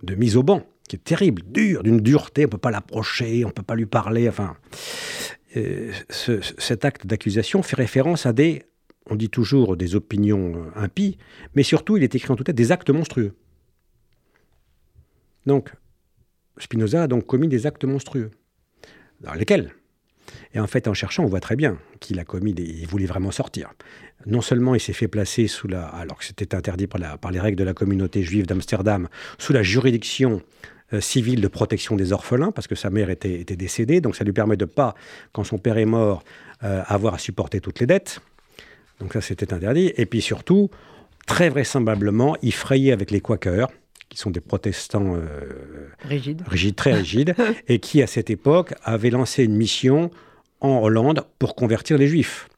de 0.02 0.14
mise 0.14 0.36
au 0.36 0.42
banc, 0.42 0.66
qui 0.88 0.96
est 0.96 1.04
terrible, 1.04 1.42
dur, 1.46 1.82
d'une 1.82 2.00
dureté, 2.00 2.42
on 2.42 2.48
ne 2.48 2.50
peut 2.52 2.58
pas 2.58 2.70
l'approcher, 2.70 3.44
on 3.44 3.48
ne 3.48 3.52
peut 3.52 3.62
pas 3.62 3.74
lui 3.74 3.86
parler, 3.86 4.28
enfin... 4.28 4.56
Euh, 5.56 5.92
cet 6.10 6.84
acte 6.84 7.06
d'accusation 7.06 7.62
fait 7.62 7.76
référence 7.76 8.26
à 8.26 8.34
des, 8.34 8.64
on 9.08 9.16
dit 9.16 9.30
toujours 9.30 9.76
des 9.76 9.94
opinions 9.94 10.54
euh, 10.54 10.80
impies, 10.80 11.16
mais 11.54 11.62
surtout 11.62 11.96
il 11.96 12.02
est 12.02 12.14
écrit 12.14 12.30
en 12.30 12.36
tout 12.36 12.44
cas 12.44 12.52
des 12.52 12.72
actes 12.72 12.90
monstrueux. 12.90 13.34
Donc, 15.46 15.72
Spinoza 16.58 17.04
a 17.04 17.06
donc 17.06 17.24
commis 17.26 17.48
des 17.48 17.66
actes 17.66 17.84
monstrueux 17.84 18.32
dans 19.20 19.34
lesquels 19.34 19.72
et 20.54 20.60
en 20.60 20.66
fait, 20.66 20.88
en 20.88 20.94
cherchant, 20.94 21.24
on 21.24 21.28
voit 21.28 21.40
très 21.40 21.56
bien 21.56 21.78
qu'il 22.00 22.18
a 22.18 22.24
commis 22.24 22.54
des... 22.54 22.62
Il 22.62 22.86
voulait 22.86 23.06
vraiment 23.06 23.30
sortir. 23.30 23.72
Non 24.26 24.40
seulement 24.40 24.74
il 24.74 24.80
s'est 24.80 24.92
fait 24.92 25.08
placer 25.08 25.46
sous 25.48 25.68
la... 25.68 25.86
Alors 25.86 26.18
que 26.18 26.24
c'était 26.24 26.54
interdit 26.54 26.86
par, 26.86 27.30
les 27.30 27.40
règles 27.40 27.58
de 27.58 27.64
la 27.64 27.74
communauté 27.74 28.22
juive 28.22 28.46
d'Amsterdam, 28.46 29.08
sous 29.38 29.52
la 29.52 29.62
juridiction 29.62 30.42
euh, 30.92 31.00
civile 31.00 31.40
de 31.40 31.48
protection 31.48 31.96
des 31.96 32.12
orphelins, 32.12 32.52
parce 32.52 32.66
que 32.66 32.74
sa 32.74 32.90
mère 32.90 33.10
était, 33.10 33.40
était, 33.40 33.56
décédée. 33.56 34.00
Donc 34.00 34.16
ça 34.16 34.24
lui 34.24 34.32
permet 34.32 34.56
de 34.56 34.64
pas, 34.64 34.94
quand 35.32 35.44
son 35.44 35.58
père 35.58 35.78
est 35.78 35.84
mort, 35.84 36.22
euh, 36.64 36.82
avoir 36.86 37.14
à 37.14 37.18
supporter 37.18 37.60
toutes 37.60 37.80
les 37.80 37.86
dettes. 37.86 38.20
Donc 39.00 39.12
ça, 39.12 39.20
c'était 39.20 39.52
interdit. 39.52 39.92
Et 39.96 40.06
puis 40.06 40.22
surtout, 40.22 40.70
très 41.26 41.50
vraisemblablement, 41.50 42.36
il 42.40 42.54
frayait 42.54 42.92
avec 42.92 43.10
les 43.10 43.20
Quakers 43.20 43.68
qui 44.08 44.18
sont 44.18 44.30
des 44.30 44.40
protestants 44.40 45.16
euh, 45.16 45.90
rigides. 46.02 46.76
très 46.76 46.94
rigides, 46.94 47.34
et 47.68 47.78
qui, 47.78 48.02
à 48.02 48.06
cette 48.06 48.30
époque, 48.30 48.74
avaient 48.82 49.10
lancé 49.10 49.44
une 49.44 49.56
mission 49.56 50.10
en 50.60 50.80
Hollande 50.82 51.26
pour 51.38 51.54
convertir 51.54 51.98
les 51.98 52.06
juifs. 52.06 52.48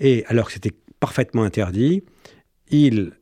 Et 0.00 0.24
alors 0.26 0.46
que 0.46 0.52
c'était 0.52 0.74
parfaitement 1.00 1.42
interdit, 1.42 2.02
il 2.70 3.12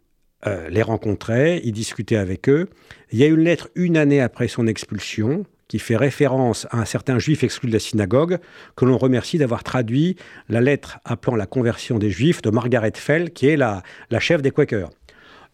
euh, 0.46 0.68
les 0.68 0.82
rencontrait, 0.82 1.60
il 1.64 1.72
discutait 1.72 2.16
avec 2.16 2.48
eux. 2.48 2.68
Il 3.12 3.18
y 3.18 3.24
a 3.24 3.26
une 3.26 3.40
lettre 3.40 3.68
une 3.74 3.96
année 3.96 4.20
après 4.20 4.48
son 4.48 4.66
expulsion 4.66 5.46
qui 5.68 5.78
fait 5.78 5.96
référence 5.96 6.66
à 6.70 6.78
un 6.78 6.84
certain 6.84 7.18
juif 7.18 7.42
exclu 7.42 7.68
de 7.68 7.72
la 7.72 7.80
synagogue, 7.80 8.38
que 8.76 8.84
l'on 8.84 8.98
remercie 8.98 9.38
d'avoir 9.38 9.64
traduit 9.64 10.16
la 10.48 10.60
lettre 10.60 10.98
appelant 11.04 11.36
la 11.36 11.46
conversion 11.46 11.98
des 11.98 12.10
juifs 12.10 12.42
de 12.42 12.50
Margaret 12.50 12.92
Fell, 12.94 13.32
qui 13.32 13.48
est 13.48 13.56
la, 13.56 13.82
la 14.10 14.20
chef 14.20 14.42
des 14.42 14.50
Quakers. 14.50 14.90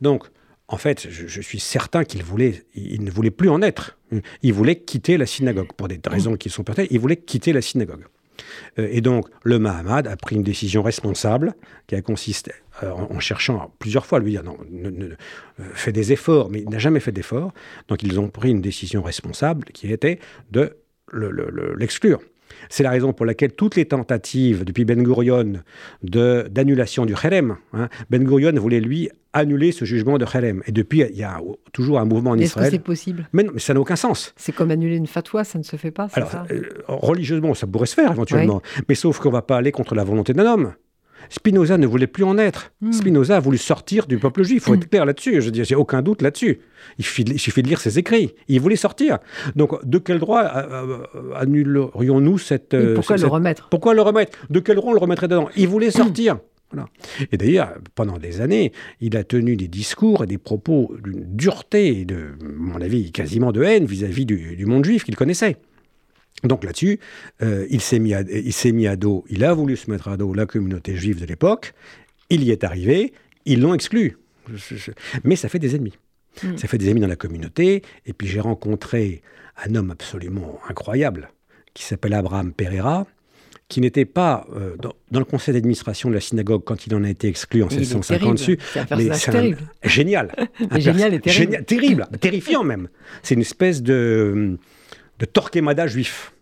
Donc, 0.01 0.27
en 0.71 0.77
fait, 0.77 1.09
je, 1.11 1.41
suis 1.41 1.59
certain 1.59 2.05
qu'il 2.05 2.23
voulait, 2.23 2.63
il 2.77 3.03
ne 3.03 3.11
voulait 3.11 3.33
plus 3.33 3.49
en 3.49 3.61
être. 3.61 3.99
Il 4.43 4.53
voulait 4.53 4.77
quitter 4.77 5.19
la 5.19 5.27
synagogue 5.27 5.73
pour 5.77 5.89
des 5.89 6.01
raisons 6.07 6.37
qui 6.37 6.49
sont 6.49 6.63
personnelles. 6.63 6.91
Il 6.93 7.01
voulait 7.01 7.17
quitter 7.17 7.53
la 7.53 7.61
synagogue. 7.61 8.05
Euh, 8.79 8.89
et 8.91 9.01
donc, 9.01 9.27
le 9.43 9.59
Mahamad 9.59 10.07
a 10.07 10.17
pris 10.17 10.37
une 10.37 10.45
décision 10.45 10.83
responsable 10.83 11.55
qui 11.89 11.97
a 11.97 12.03
consisté 12.03 12.53
euh, 12.85 12.93
en, 12.93 13.19
cherchant 13.19 13.75
plusieurs 13.81 14.07
fois 14.07 14.19
à 14.19 14.21
lui 14.21 14.31
dire 14.31 14.45
non, 14.45 14.57
euh, 14.73 15.17
fais 15.75 15.93
des 15.93 16.13
efforts, 16.13 16.51
mais 16.51 16.61
il 16.61 16.69
n'a 16.69 16.79
jamais 16.79 17.01
fait 17.01 17.13
d'efforts. 17.13 17.53
Donc, 17.89 18.05
ils 18.05 18.21
ont 18.21 18.29
pris 18.29 18.51
une 18.51 18.63
décision 18.63 19.03
responsable 19.03 19.65
qui 19.75 19.93
était 19.93 20.21
de 20.53 20.77
l'exclure. 21.77 22.21
C'est 22.69 22.83
la 22.83 22.91
raison 22.91 23.13
pour 23.13 23.27
laquelle 23.27 23.53
toutes 23.53 23.77
les 23.77 23.87
tentatives 23.87 24.65
depuis 24.65 24.85
Ben 24.85 25.03
Gurion 25.03 25.55
d'annulation 26.03 27.07
du 27.07 27.15
Kherem, 27.15 27.57
hein, 27.73 27.89
Ben 28.11 28.25
Gurion 28.25 28.53
voulait 28.61 28.81
lui 28.81 29.11
annuler 29.33 29.73
ce 29.73 29.85
jugement 29.85 30.19
de 30.19 30.25
Kherem. 30.25 30.63
Et 30.67 30.73
depuis, 30.73 31.01
il 31.01 31.17
y 31.17 31.23
a 31.23 31.41
toujours 31.73 32.01
un 32.01 32.05
mouvement 32.05 32.31
en 32.31 32.39
Israël. 32.39 32.67
Est-ce 32.67 32.71
que 32.73 32.77
c'est 32.79 32.85
possible? 32.85 33.29
Mais, 33.33 33.45
non, 33.45 33.53
mais 33.55 33.61
ça 33.61 33.75
n'a 33.75 33.81
aucun 33.81 33.97
sens. 33.97 34.35
C'est 34.37 34.53
comme 34.53 34.71
annuler 34.71 34.97
une 34.97 35.07
fatwa, 35.07 35.45
ça 35.45 35.59
ne 35.59 35.65
se 35.65 35.77
fait 35.77 35.91
pas. 35.91 36.09
Alors, 36.15 36.31
euh, 36.51 36.63
religieusement, 36.89 37.55
ça 37.55 37.67
pourrait 37.67 37.87
se 37.87 37.95
faire 37.95 38.11
éventuellement. 38.11 38.61
Mais 38.89 38.95
sauf 38.95 39.19
qu'on 39.19 39.29
ne 39.29 39.35
va 39.35 39.43
pas 39.43 39.57
aller 39.57 39.73
contre 39.73 39.95
la 39.95 40.05
volonté 40.05 40.33
d'un 40.33 40.47
homme. 40.47 40.75
Spinoza 41.29 41.79
ne 41.79 41.87
voulait 41.87 42.07
plus 42.07 42.25
en 42.25 42.39
être. 42.39 42.73
Hmm. 42.81 42.93
Spinoza 42.93 43.37
a 43.37 43.41
voulu 43.41 43.59
sortir 43.59 44.07
du 44.07 44.19
peuple 44.19 44.43
juif. 44.43 44.63
Il 44.63 44.67
faut 44.67 44.75
être 44.75 44.89
clair 44.89 45.05
là-dessus. 45.05 45.41
Je 45.41 45.51
j'ai 45.53 45.75
aucun 45.75 46.03
doute 46.03 46.23
là-dessus. 46.23 46.61
Il 46.99 47.05
suffit, 47.05 47.25
de, 47.63 47.69
lire 47.69 47.81
ses 47.81 47.99
écrits. 47.99 48.35
Il 48.49 48.61
voulait 48.61 48.77
sortir. 48.77 49.19
Donc, 49.57 49.85
de 49.85 49.99
quel 49.99 50.19
droit 50.19 50.43
euh, 50.43 50.99
euh, 51.15 51.35
annulerions-nous 51.37 52.39
cette. 52.39 52.77
pourquoi 52.95 53.17
le 53.17 53.27
remettre? 53.27 53.69
Pourquoi 53.69 53.95
le 53.95 54.03
remettre? 54.03 54.39
De 54.49 54.61
quel 54.61 54.77
droit 54.77 54.91
on 54.91 54.95
le 54.95 55.01
remettrait 55.01 55.29
dedans? 55.29 55.49
Il 55.57 55.69
voulait 55.69 55.91
sortir. 55.91 56.39
Voilà. 56.73 56.89
Et 57.33 57.37
d'ailleurs, 57.37 57.75
pendant 57.97 58.17
des 58.19 58.41
années, 58.41 58.71
il 59.01 59.17
a 59.17 59.25
tenu 59.25 59.57
des 59.57 59.67
discours 59.67 60.23
et 60.23 60.27
des 60.29 60.39
propos 60.39 60.95
d'une 61.03 61.25
dureté 61.35 62.01
et 62.01 62.05
de, 62.05 62.37
à 62.41 62.45
mon 62.57 62.81
avis, 62.81 63.11
quasiment 63.11 63.51
de 63.51 63.65
haine 63.65 63.87
vis-à-vis 63.87 64.25
du, 64.25 64.55
du 64.55 64.67
monde 64.67 64.85
juif 64.85 65.03
qu'il 65.03 65.17
connaissait. 65.17 65.57
Donc 66.45 66.65
là-dessus, 66.65 66.99
euh, 67.43 67.67
il 67.71 67.81
s'est 67.81 67.99
mis, 67.99 68.15
à- 68.15 68.23
il 68.23 68.53
s'est 68.53 68.73
mis 68.73 68.87
à 68.87 68.97
dos, 68.97 69.25
il 69.29 69.45
a 69.45 69.53
voulu 69.53 69.77
se 69.77 69.91
mettre 69.91 70.09
à 70.09 70.17
dos 70.17 70.33
la 70.33 70.47
communauté 70.47 70.97
juive 70.97 71.21
de 71.21 71.27
l'époque, 71.27 71.75
il 72.31 72.43
y 72.45 72.51
est 72.51 72.65
arrivé, 72.65 73.13
ils 73.45 73.61
l'ont 73.61 73.75
exclu. 73.75 74.17
Mais 75.25 75.37
ça 75.37 75.49
fait 75.49 75.59
des 75.59 75.75
ennemis. 75.77 75.95
Mm. 76.43 76.57
Ça 76.57 76.69
fait 76.69 76.79
des 76.79 76.87
ennemis 76.87 77.01
dans 77.01 77.07
la 77.09 77.17
communauté. 77.17 77.83
Et 78.07 78.13
puis 78.13 78.27
j'ai 78.29 78.41
rencontré 78.41 79.23
un 79.65 79.75
homme 79.75 79.91
absolument 79.91 80.59
incroyable 80.69 81.31
qui 81.75 81.85
s'appelle 81.85 82.15
Abraham 82.15 82.53
Pereira, 82.53 83.07
qui 83.69 83.81
n'était 83.81 84.05
pas 84.05 84.47
euh, 84.57 84.77
dans, 84.79 84.95
dans 85.13 85.19
le 85.21 85.25
conseil 85.25 85.55
d'administration 85.55 86.09
de 86.09 86.15
la 86.15 86.21
synagogue 86.21 86.63
quand 86.65 86.87
il 86.87 86.95
en 86.95 87.05
a 87.05 87.11
été 87.11 87.29
exclu 87.29 87.63
en 87.63 87.69
Il 87.69 87.77
est 87.77 87.81
1750 87.81 88.33
dessus. 88.35 88.57
terrible. 88.57 89.15
C'est 89.15 89.35
un 89.35 89.43
Mais 89.43 89.53
un- 89.85 89.89
génial. 89.89 90.49
Un 90.71 90.79
génial 90.81 91.11
pers- 91.11 91.15
et 91.15 91.21
terrible. 91.21 91.53
génial- 91.53 91.65
terrible, 91.65 92.09
terrifiant 92.21 92.65
même. 92.65 92.89
C'est 93.23 93.35
une 93.35 93.43
espèce 93.43 93.83
de, 93.83 94.59
de 95.21 95.25
Torquemada 95.27 95.87
juif. 95.87 96.33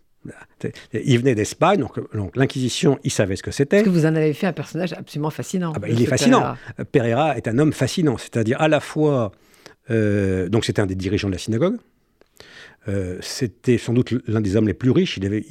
Il 0.93 1.19
venait 1.19 1.35
d'Espagne, 1.35 1.81
donc, 1.81 1.99
donc 2.15 2.37
l'Inquisition, 2.37 2.99
il 3.05 3.11
savait 3.11 3.37
ce 3.37 3.43
que 3.43 3.51
c'était. 3.51 3.79
Parce 3.79 3.85
que 3.85 3.91
vous 3.91 4.07
en 4.07 4.15
avez 4.15 4.33
fait 4.33 4.47
un 4.47 4.53
personnage 4.53 4.93
absolument 4.93 5.31
fascinant. 5.31 5.73
Ah 5.77 5.79
bah, 5.79 5.89
il 5.89 6.03
est 6.03 6.07
fascinant. 6.07 6.41
Pereira. 6.41 6.85
Pereira 6.93 7.37
est 7.37 7.49
un 7.49 7.59
homme 7.59 7.73
fascinant, 7.73 8.19
c'est-à-dire 8.19 8.61
à 8.61 8.69
la 8.69 8.81
fois, 8.81 9.33
euh, 9.91 10.49
donc 10.49 10.65
c'était 10.65 10.83
un 10.83 10.87
des 10.87 10.97
dirigeants 10.97 11.29
de 11.29 11.35
la 11.35 11.39
synagogue. 11.39 11.77
Euh, 12.89 13.19
c'était 13.21 13.77
sans 13.79 13.93
doute 13.93 14.15
l'un 14.27 14.41
des 14.41 14.57
hommes 14.57 14.67
les 14.67 14.75
plus 14.75 14.91
riches. 14.91 15.19
Il 15.19 15.27
avait 15.27 15.45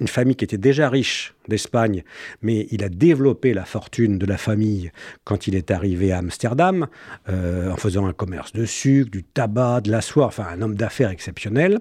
une 0.00 0.08
famille 0.08 0.34
qui 0.34 0.44
était 0.44 0.58
déjà 0.58 0.88
riche 0.88 1.34
d'Espagne, 1.48 2.02
mais 2.42 2.66
il 2.72 2.82
a 2.82 2.88
développé 2.88 3.54
la 3.54 3.64
fortune 3.64 4.18
de 4.18 4.26
la 4.26 4.36
famille 4.36 4.90
quand 5.24 5.46
il 5.46 5.54
est 5.54 5.70
arrivé 5.70 6.10
à 6.12 6.18
Amsterdam, 6.18 6.88
euh, 7.28 7.70
en 7.70 7.76
faisant 7.76 8.06
un 8.06 8.12
commerce 8.12 8.52
de 8.52 8.64
sucre, 8.64 9.10
du 9.10 9.22
tabac, 9.22 9.82
de 9.82 9.90
la 9.92 10.00
soie, 10.00 10.26
enfin 10.26 10.46
un 10.50 10.60
homme 10.60 10.74
d'affaires 10.74 11.10
exceptionnel. 11.10 11.78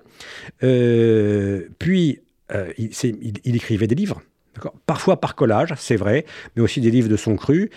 Euh, 0.64 1.68
puis, 1.80 2.20
il, 2.78 2.92
il- 3.44 3.56
écrivait 3.56 3.88
des 3.88 3.96
livres, 3.96 4.22
parfois 4.86 5.20
par 5.20 5.36
collage, 5.36 5.74
c'est 5.78 5.96
vrai, 5.96 6.26
mais 6.56 6.62
aussi 6.62 6.80
des 6.80 6.92
livres 6.92 7.10
de 7.10 7.18
son 7.18 7.36
cru. 7.36 7.72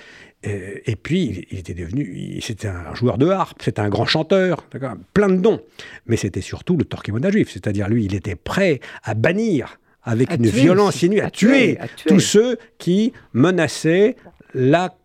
Euh, 0.47 0.78
et 0.87 0.97
puis, 0.97 1.47
il, 1.50 1.59
était 1.59 1.75
devenu, 1.75 2.38
c'était 2.40 2.68
un 2.68 2.95
joueur 2.95 3.18
de 3.18 3.28
harpe, 3.28 3.61
c'était 3.62 3.80
un 3.80 3.88
grand 3.88 4.07
chanteur, 4.07 4.64
plein 5.12 5.28
de 5.28 5.37
dons. 5.37 5.61
Mais 6.07 6.16
c'était 6.16 6.40
surtout 6.40 6.76
le 6.76 6.85
Torquemada 6.85 7.30
juif, 7.30 7.50
c'est-à-dire 7.50 7.88
lui, 7.88 8.04
il 8.04 8.14
était 8.14 8.37
prêt 8.37 8.80
à 9.02 9.14
bannir 9.14 9.78
avec 10.04 10.30
À 10.30 10.37
une 10.37 10.42
tuer 10.42 10.61
violence 10.61 11.02
inouïe, 11.02 11.21
à, 11.21 11.26
à 11.26 11.30
tuer, 11.30 11.49
tuer, 11.49 11.80
à 11.80 11.88
tuer. 11.88 12.09
tous 12.09 12.21
ceux 12.21 12.59
qui 12.78 13.12
menaçaient 13.33 14.16
la 14.54 14.97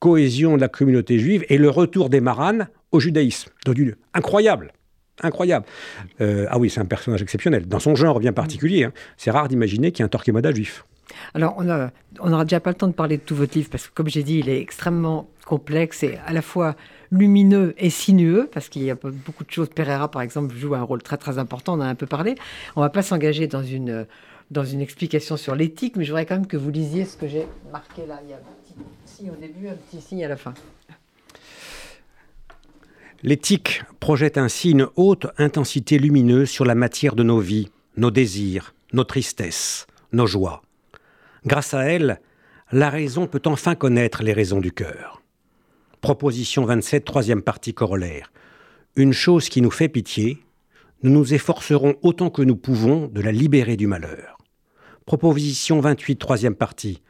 cohésion 0.00 0.56
de 0.56 0.60
la 0.60 0.68
communauté 0.68 1.18
juive 1.18 1.44
et 1.48 1.58
le 1.58 1.70
retour 1.70 2.10
des 2.10 2.20
maranes 2.20 2.68
au 2.90 3.00
judaïsme. 3.00 3.50
Donc, 3.64 3.78
incroyable. 4.12 4.72
Incroyable. 5.22 5.66
Euh, 6.20 6.46
ah 6.48 6.58
oui, 6.58 6.70
c'est 6.70 6.80
un 6.80 6.86
personnage 6.86 7.22
exceptionnel. 7.22 7.66
Dans 7.66 7.78
son 7.78 7.94
genre 7.94 8.18
bien 8.20 8.32
particulier, 8.32 8.84
hein. 8.84 8.92
c'est 9.16 9.30
rare 9.30 9.48
d'imaginer 9.48 9.92
qu'il 9.92 10.02
y 10.02 10.02
ait 10.02 10.06
un 10.06 10.08
Torquemada 10.08 10.50
juif. 10.52 10.84
Alors, 11.34 11.56
on 11.58 12.30
n'aura 12.30 12.44
déjà 12.44 12.60
pas 12.60 12.70
le 12.70 12.76
temps 12.76 12.88
de 12.88 12.92
parler 12.92 13.16
de 13.16 13.22
tout 13.22 13.34
votre 13.34 13.56
livre 13.56 13.70
parce 13.70 13.88
que, 13.88 13.94
comme 13.94 14.08
j'ai 14.08 14.22
dit, 14.22 14.38
il 14.38 14.48
est 14.48 14.60
extrêmement 14.60 15.28
complexe 15.46 16.02
et 16.02 16.18
à 16.26 16.32
la 16.32 16.42
fois 16.42 16.76
lumineux 17.10 17.74
et 17.78 17.90
sinueux 17.90 18.48
parce 18.52 18.68
qu'il 18.68 18.82
y 18.82 18.90
a 18.90 18.94
beaucoup 18.94 19.44
de 19.44 19.50
choses. 19.50 19.68
Pereira, 19.68 20.10
par 20.10 20.22
exemple, 20.22 20.54
joue 20.54 20.74
un 20.74 20.82
rôle 20.82 21.02
très 21.02 21.16
très 21.16 21.38
important. 21.38 21.74
On 21.74 21.78
en 21.78 21.80
a 21.80 21.86
un 21.86 21.94
peu 21.94 22.06
parlé. 22.06 22.34
On 22.76 22.80
va 22.80 22.90
pas 22.90 23.02
s'engager 23.02 23.46
dans 23.46 23.62
une 23.62 24.06
dans 24.50 24.64
une 24.64 24.80
explication 24.80 25.36
sur 25.36 25.54
l'éthique, 25.54 25.96
mais 25.96 26.04
je 26.04 26.10
voudrais 26.10 26.26
quand 26.26 26.34
même 26.34 26.46
que 26.46 26.56
vous 26.56 26.70
lisiez 26.70 27.04
ce 27.04 27.16
que 27.16 27.28
j'ai 27.28 27.46
marqué 27.70 28.04
là. 28.06 28.20
Il 28.24 28.30
y 28.30 28.32
a 28.32 28.36
un 28.36 28.40
petit 28.64 28.74
signe 29.04 29.30
au 29.30 29.36
début, 29.36 29.68
un 29.68 29.74
petit 29.74 30.00
signe 30.00 30.24
à 30.24 30.28
la 30.28 30.36
fin. 30.36 30.54
L'éthique 33.22 33.82
projette 34.00 34.38
ainsi 34.38 34.70
une 34.70 34.88
haute 34.96 35.26
intensité 35.38 35.98
lumineuse 35.98 36.48
sur 36.48 36.64
la 36.64 36.74
matière 36.74 37.14
de 37.14 37.22
nos 37.22 37.38
vies, 37.38 37.70
nos 37.96 38.10
désirs, 38.10 38.74
nos 38.92 39.04
tristesses, 39.04 39.86
nos 40.12 40.26
joies. 40.26 40.62
Grâce 41.46 41.74
à 41.74 41.84
elle, 41.84 42.20
la 42.70 42.90
raison 42.90 43.26
peut 43.26 43.42
enfin 43.46 43.74
connaître 43.74 44.22
les 44.22 44.32
raisons 44.32 44.60
du 44.60 44.72
cœur. 44.72 45.22
Proposition 46.00 46.64
27, 46.64 47.04
troisième 47.04 47.42
partie 47.42 47.74
corollaire. 47.74 48.30
Une 48.96 49.12
chose 49.12 49.48
qui 49.48 49.62
nous 49.62 49.70
fait 49.70 49.88
pitié, 49.88 50.38
nous 51.02 51.10
nous 51.10 51.32
efforcerons 51.32 51.96
autant 52.02 52.30
que 52.30 52.42
nous 52.42 52.56
pouvons 52.56 53.06
de 53.08 53.22
la 53.22 53.32
libérer 53.32 53.76
du 53.76 53.86
malheur. 53.86 54.36
Proposition 55.06 55.80
28, 55.80 56.16
troisième 56.16 56.54
partie. 56.54 57.02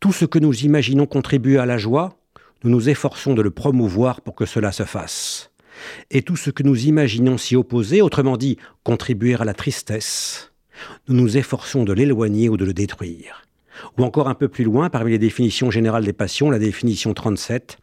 Tout 0.00 0.12
ce 0.12 0.26
que 0.26 0.38
nous 0.38 0.64
imaginons 0.64 1.06
contribuer 1.06 1.58
à 1.58 1.66
la 1.66 1.78
joie, 1.78 2.18
nous 2.62 2.70
nous 2.70 2.88
efforçons 2.90 3.32
de 3.34 3.42
le 3.42 3.50
promouvoir 3.50 4.20
pour 4.20 4.34
que 4.34 4.44
cela 4.44 4.70
se 4.70 4.84
fasse. 4.84 5.50
Et 6.10 6.22
tout 6.22 6.36
ce 6.36 6.50
que 6.50 6.62
nous 6.62 6.86
imaginons 6.86 7.38
s'y 7.38 7.56
opposer, 7.56 8.02
autrement 8.02 8.36
dit, 8.36 8.58
contribuer 8.84 9.34
à 9.34 9.44
la 9.44 9.54
tristesse, 9.54 10.52
nous 11.08 11.16
nous 11.16 11.36
efforçons 11.38 11.84
de 11.84 11.92
l'éloigner 11.92 12.48
ou 12.48 12.56
de 12.56 12.64
le 12.64 12.74
détruire. 12.74 13.45
Ou 13.98 14.04
encore 14.04 14.28
un 14.28 14.34
peu 14.34 14.48
plus 14.48 14.64
loin, 14.64 14.90
parmi 14.90 15.10
les 15.12 15.18
définitions 15.18 15.70
générales 15.70 16.04
des 16.04 16.12
passions, 16.12 16.50
la 16.50 16.58
définition 16.58 17.14
37, 17.14 17.78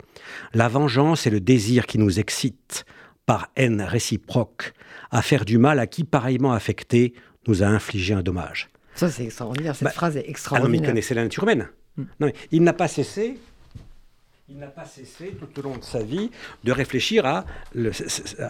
la 0.54 0.68
vengeance 0.68 1.28
est 1.28 1.30
le 1.30 1.40
désir 1.40 1.86
qui 1.86 1.98
nous 1.98 2.20
excite, 2.20 2.86
par 3.26 3.50
haine 3.56 3.82
réciproque, 3.82 4.74
à 5.12 5.22
faire 5.22 5.46
du 5.46 5.58
mal 5.58 5.80
à 5.80 5.88
qui, 5.88 6.04
pareillement 6.04 6.54
affecté, 6.54 7.14
nous 7.48 7.64
a 7.64 7.68
infligé 7.68 8.14
un 8.14 8.22
dommage. 8.22 8.70
Ça, 8.96 9.10
c'est 9.10 9.24
extraordinaire. 9.24 9.76
Cette 9.76 9.86
Bah, 9.86 9.92
phrase 9.92 10.18
est 10.18 10.20
Ah 10.20 10.22
non, 10.22 10.26
mais 10.26 10.28
il 10.28 10.32
extraordinaire. 10.32 10.90
connaissait 10.90 11.14
la 11.16 11.24
nature 11.24 11.44
humaine. 11.44 11.68
Mm. 11.98 12.02
Non, 12.20 12.28
mais 12.28 12.34
il 12.52 12.64
n'a 12.64 12.74
pas 12.74 12.88
cessé, 12.88 13.38
il 14.50 14.58
n'a 14.58 14.68
pas 14.68 14.84
cessé 14.86 15.34
tout 15.40 15.60
au 15.60 15.64
long 15.64 15.78
de 15.78 15.84
sa 15.84 16.04
vie 16.04 16.30
de 16.66 16.72
réfléchir 16.74 17.26
à 17.26 17.46
le- 17.74 17.92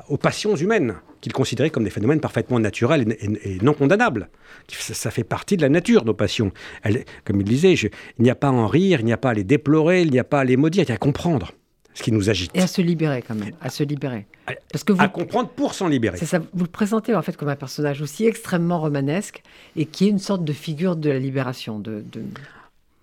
aux 0.09 0.17
passions 0.17 0.55
humaines 0.55 0.95
qu'il 1.21 1.31
considérait 1.33 1.69
comme 1.69 1.83
des 1.83 1.91
phénomènes 1.91 2.19
parfaitement 2.19 2.59
naturels 2.59 3.15
et, 3.19 3.25
et- 3.25 3.55
et 3.55 3.59
non 3.61 3.73
condamnables. 3.73 4.29
Ça, 4.69 4.93
ça 4.95 5.11
fait 5.11 5.23
partie 5.23 5.55
de 5.55 5.61
la 5.61 5.69
nature, 5.69 6.03
nos 6.03 6.15
passions. 6.15 6.51
Elle- 6.81 7.05
comme 7.25 7.41
il 7.41 7.43
disait, 7.47 7.75
je- 7.75 7.87
il 8.17 8.23
n'y 8.23 8.31
a 8.31 8.35
pas 8.35 8.47
à 8.47 8.51
en 8.51 8.67
rire, 8.67 8.99
il 9.01 9.05
n'y 9.05 9.13
a 9.13 9.17
pas 9.17 9.29
à 9.29 9.33
les 9.35 9.43
déplorer, 9.43 10.01
il 10.01 10.09
n'y 10.11 10.19
a 10.19 10.23
pas 10.23 10.39
à 10.39 10.43
les 10.43 10.57
maudire, 10.57 10.83
il 10.83 10.89
y 10.89 10.91
a 10.91 10.95
à 10.95 10.97
comprendre 10.97 11.51
ce 11.93 12.01
qui 12.01 12.11
nous 12.11 12.27
agite. 12.27 12.49
Et 12.55 12.61
à 12.61 12.67
se 12.67 12.81
libérer 12.81 13.21
quand 13.21 13.35
même, 13.35 13.53
à 13.61 13.69
se 13.69 13.83
libérer. 13.83 14.25
À- 14.47 14.53
Parce 14.71 14.83
que 14.83 14.93
vous, 14.93 15.01
À 15.01 15.07
comprendre 15.09 15.49
pour 15.49 15.75
s'en 15.75 15.87
libérer. 15.87 16.17
C'est 16.17 16.25
ça, 16.25 16.39
vous 16.39 16.63
le 16.63 16.69
présentez 16.71 17.13
en 17.13 17.21
fait 17.21 17.37
comme 17.37 17.49
un 17.49 17.55
personnage 17.55 18.01
aussi 18.01 18.25
extrêmement 18.25 18.79
romanesque 18.81 19.43
et 19.75 19.85
qui 19.85 20.07
est 20.07 20.09
une 20.09 20.17
sorte 20.19 20.43
de 20.43 20.53
figure 20.53 20.95
de 20.95 21.11
la 21.11 21.19
libération. 21.19 21.77
De, 21.79 22.03
de- 22.11 22.23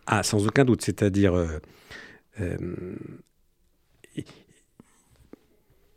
Ah, 0.08 0.24
sans 0.24 0.44
aucun 0.48 0.64
doute. 0.64 0.82
C'est-à-dire, 0.82 1.34
euh, 1.36 1.46
il- 2.38 4.24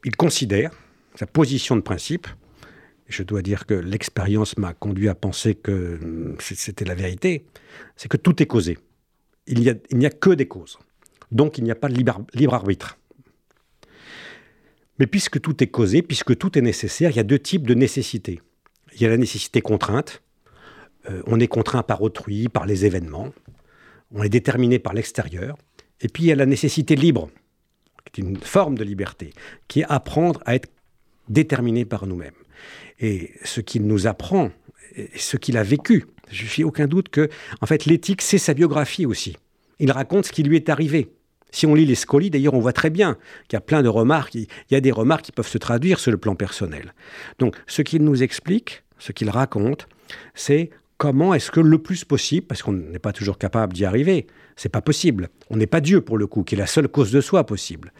il 0.05 0.15
considère 0.15 0.71
sa 1.15 1.25
position 1.25 1.75
de 1.75 1.81
principe. 1.81 2.27
Je 3.07 3.23
dois 3.23 3.41
dire 3.41 3.65
que 3.65 3.73
l'expérience 3.73 4.57
m'a 4.57 4.73
conduit 4.73 5.09
à 5.09 5.15
penser 5.15 5.55
que 5.55 5.99
hum, 6.01 6.35
c'était 6.39 6.85
la 6.85 6.95
vérité. 6.95 7.45
C'est 7.95 8.09
que 8.09 8.17
tout 8.17 8.41
est 8.41 8.47
causé. 8.47 8.77
Il 9.45 9.59
n'y 9.59 10.05
a, 10.05 10.09
que 10.09 10.29
des 10.29 10.47
causes. 10.47 10.79
Donc 11.31 11.57
il 11.57 11.63
n'y 11.65 11.71
a 11.71 11.75
pas 11.75 11.89
de 11.89 11.95
libre, 11.95 12.53
arbitre. 12.53 12.97
Mais 14.99 15.07
puisque 15.07 15.41
tout 15.41 15.61
est 15.63 15.67
causé, 15.67 16.01
puisque 16.01 16.37
tout 16.37 16.57
est 16.57 16.61
nécessaire, 16.61 17.09
il 17.11 17.17
y 17.17 17.19
a 17.19 17.23
deux 17.23 17.39
types 17.39 17.67
de 17.67 17.73
nécessité. 17.73 18.41
Il 18.95 19.01
y 19.01 19.05
a 19.05 19.09
la 19.09 19.17
nécessité 19.17 19.61
contrainte. 19.61 20.21
Euh, 21.09 21.21
on 21.25 21.39
est 21.41 21.47
contraint 21.47 21.83
par 21.83 22.01
autrui, 22.01 22.47
par 22.47 22.65
les 22.65 22.85
événements 22.85 23.33
on 24.13 24.23
est 24.23 24.29
déterminé 24.29 24.79
par 24.79 24.93
l'extérieur. 24.93 25.57
Et 26.01 26.07
puis 26.07 26.23
il 26.23 26.27
y 26.27 26.31
a 26.31 26.35
la 26.35 26.45
nécessité 26.45 26.95
libre, 26.95 27.29
qui 28.11 28.21
est 28.21 28.23
une 28.23 28.37
forme 28.37 28.77
de 28.77 28.83
liberté, 28.83 29.33
qui 29.67 29.81
est 29.81 29.85
apprendre 29.89 30.41
à 30.45 30.55
être 30.55 30.69
déterminé 31.29 31.85
par 31.85 32.05
nous-mêmes. 32.05 32.33
Et 32.99 33.31
ce 33.43 33.61
qu'il 33.61 33.85
nous 33.85 34.07
apprend, 34.07 34.51
ce 35.15 35.37
qu'il 35.37 35.57
a 35.57 35.63
vécu, 35.63 36.05
je 36.29 36.45
suis 36.45 36.63
aucun 36.63 36.87
doute 36.87 37.09
que, 37.09 37.29
en 37.61 37.65
fait, 37.65 37.85
l'éthique, 37.85 38.21
c'est 38.21 38.37
sa 38.37 38.53
biographie 38.53 39.05
aussi. 39.05 39.35
Il 39.79 39.91
raconte 39.91 40.25
ce 40.27 40.31
qui 40.31 40.43
lui 40.43 40.55
est 40.55 40.69
arrivé. 40.69 41.09
Si 41.51 41.65
on 41.65 41.75
lit 41.75 41.85
les 41.85 41.95
scolies, 41.95 42.29
d'ailleurs, 42.29 42.55
on 42.55 42.59
voit 42.59 42.73
très 42.73 42.89
bien 42.89 43.17
qu'il 43.47 43.55
y 43.55 43.57
a 43.57 43.61
plein 43.61 43.83
de 43.83 43.87
remarques. 43.87 44.33
Il 44.33 44.47
y 44.71 44.75
a 44.75 44.81
des 44.81 44.91
remarques 44.91 45.25
qui 45.25 45.31
peuvent 45.31 45.47
se 45.47 45.57
traduire 45.57 45.99
sur 45.99 46.11
le 46.11 46.17
plan 46.17 46.35
personnel. 46.35 46.93
Donc, 47.39 47.55
ce 47.67 47.81
qu'il 47.81 48.03
nous 48.03 48.23
explique, 48.23 48.83
ce 48.97 49.11
qu'il 49.11 49.29
raconte, 49.29 49.87
c'est 50.33 50.71
comment 50.97 51.33
est-ce 51.33 51.51
que 51.51 51.59
le 51.59 51.77
plus 51.77 52.05
possible, 52.05 52.47
parce 52.47 52.63
qu'on 52.63 52.73
n'est 52.73 52.99
pas 52.99 53.13
toujours 53.13 53.37
capable 53.37 53.73
d'y 53.73 53.85
arriver, 53.85 54.27
c'est 54.55 54.69
pas 54.69 54.81
possible. 54.81 55.29
On 55.49 55.57
n'est 55.57 55.67
pas 55.67 55.81
Dieu 55.81 56.01
pour 56.01 56.17
le 56.17 56.27
coup, 56.27 56.43
qui 56.43 56.55
est 56.55 56.57
la 56.57 56.67
seule 56.67 56.87
cause 56.87 57.11
de 57.11 57.21
soi 57.21 57.45
possible. 57.45 57.93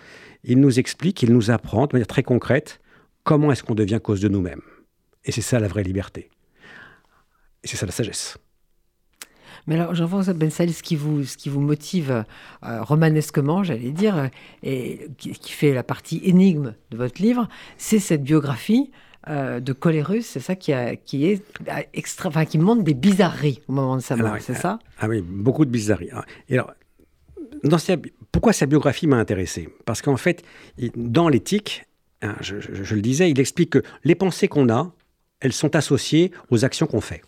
Il 0.44 0.60
nous 0.60 0.80
explique, 0.80 1.24
il 1.24 1.34
nous 1.34 1.52
apprend 1.52 1.88
de 1.88 1.94
manière 1.94 2.08
très 2.08 2.24
concrète 2.24 2.82
comment 3.24 3.52
est-ce 3.52 3.64
qu'on 3.64 3.76
devient 3.76 4.00
cause 4.02 4.22
de 4.22 4.28
nous-mêmes. 4.28 4.62
Et 5.26 5.32
c'est 5.32 5.42
ça 5.42 5.60
la 5.60 5.68
vraie 5.68 5.84
liberté. 5.84 6.30
Et 7.64 7.68
c'est 7.68 7.78
ça 7.78 7.86
la 7.86 7.92
sagesse. 7.92 8.38
Mais 9.66 9.76
alors, 9.76 9.96
Jean-François 9.96 10.34
Ben 10.34 10.50
Saïd, 10.50 10.74
ce 10.74 10.84
qui 10.84 10.98
vous, 10.98 11.24
ce 11.24 11.38
qui 11.38 11.48
vous 11.48 11.62
motive 11.62 12.26
euh, 12.64 12.84
romanesquement, 12.84 13.64
j'allais 13.64 13.92
dire, 13.92 14.30
et 14.62 15.08
qui 15.18 15.52
fait 15.54 15.74
la 15.74 15.84
partie 15.84 16.20
énigme 16.26 16.76
de 16.92 16.98
votre 16.98 17.22
livre, 17.22 17.48
c'est 17.78 18.00
cette 18.00 18.24
biographie 18.24 18.92
euh, 19.30 19.60
de 19.60 19.72
Colérus, 19.72 20.26
c'est 20.26 20.40
ça 20.40 20.56
qui, 20.56 20.74
a, 20.74 20.96
qui 20.96 21.28
est 21.28 21.44
euh, 21.70 21.82
extra, 21.94 22.30
enfin, 22.30 22.46
qui 22.46 22.58
montre 22.58 22.84
des 22.84 22.94
bizarreries 22.94 23.62
au 23.68 23.74
moment 23.74 23.96
de 23.96 24.02
sa 24.02 24.16
mort, 24.16 24.36
c'est 24.40 24.54
euh, 24.54 24.60
ça 24.60 24.80
Ah 25.00 25.08
oui, 25.08 25.22
beaucoup 25.22 25.64
de 25.64 25.70
bizarreries. 25.70 26.10
Ah, 26.12 26.26
Et 26.50 26.56
alors, 26.56 26.74
dans 27.64 27.78
pourquoi 28.32 28.52
sa 28.52 28.66
biographie 28.66 29.08
m'a 29.08 29.18
intéressé? 29.18 29.70
Parce 29.86 30.02
qu'en 30.02 30.18
fait, 30.18 30.44
dans 30.96 31.30
l'éthique, 31.30 31.86
hein, 32.22 32.36
je, 32.42 32.60
je, 32.60 32.96
le 32.96 33.02
disais, 33.02 33.32
il 33.32 33.40
explique 33.40 33.70
que 33.70 33.84
les 34.04 34.16
pensées 34.16 34.50
qu'on 34.50 34.70
a, 34.70 34.92
elles 35.40 35.54
sont 35.54 35.76
associées 35.76 36.32
aux 36.50 36.66
actions 36.66 36.88
qu'on 36.88 37.02
fait. 37.02 37.22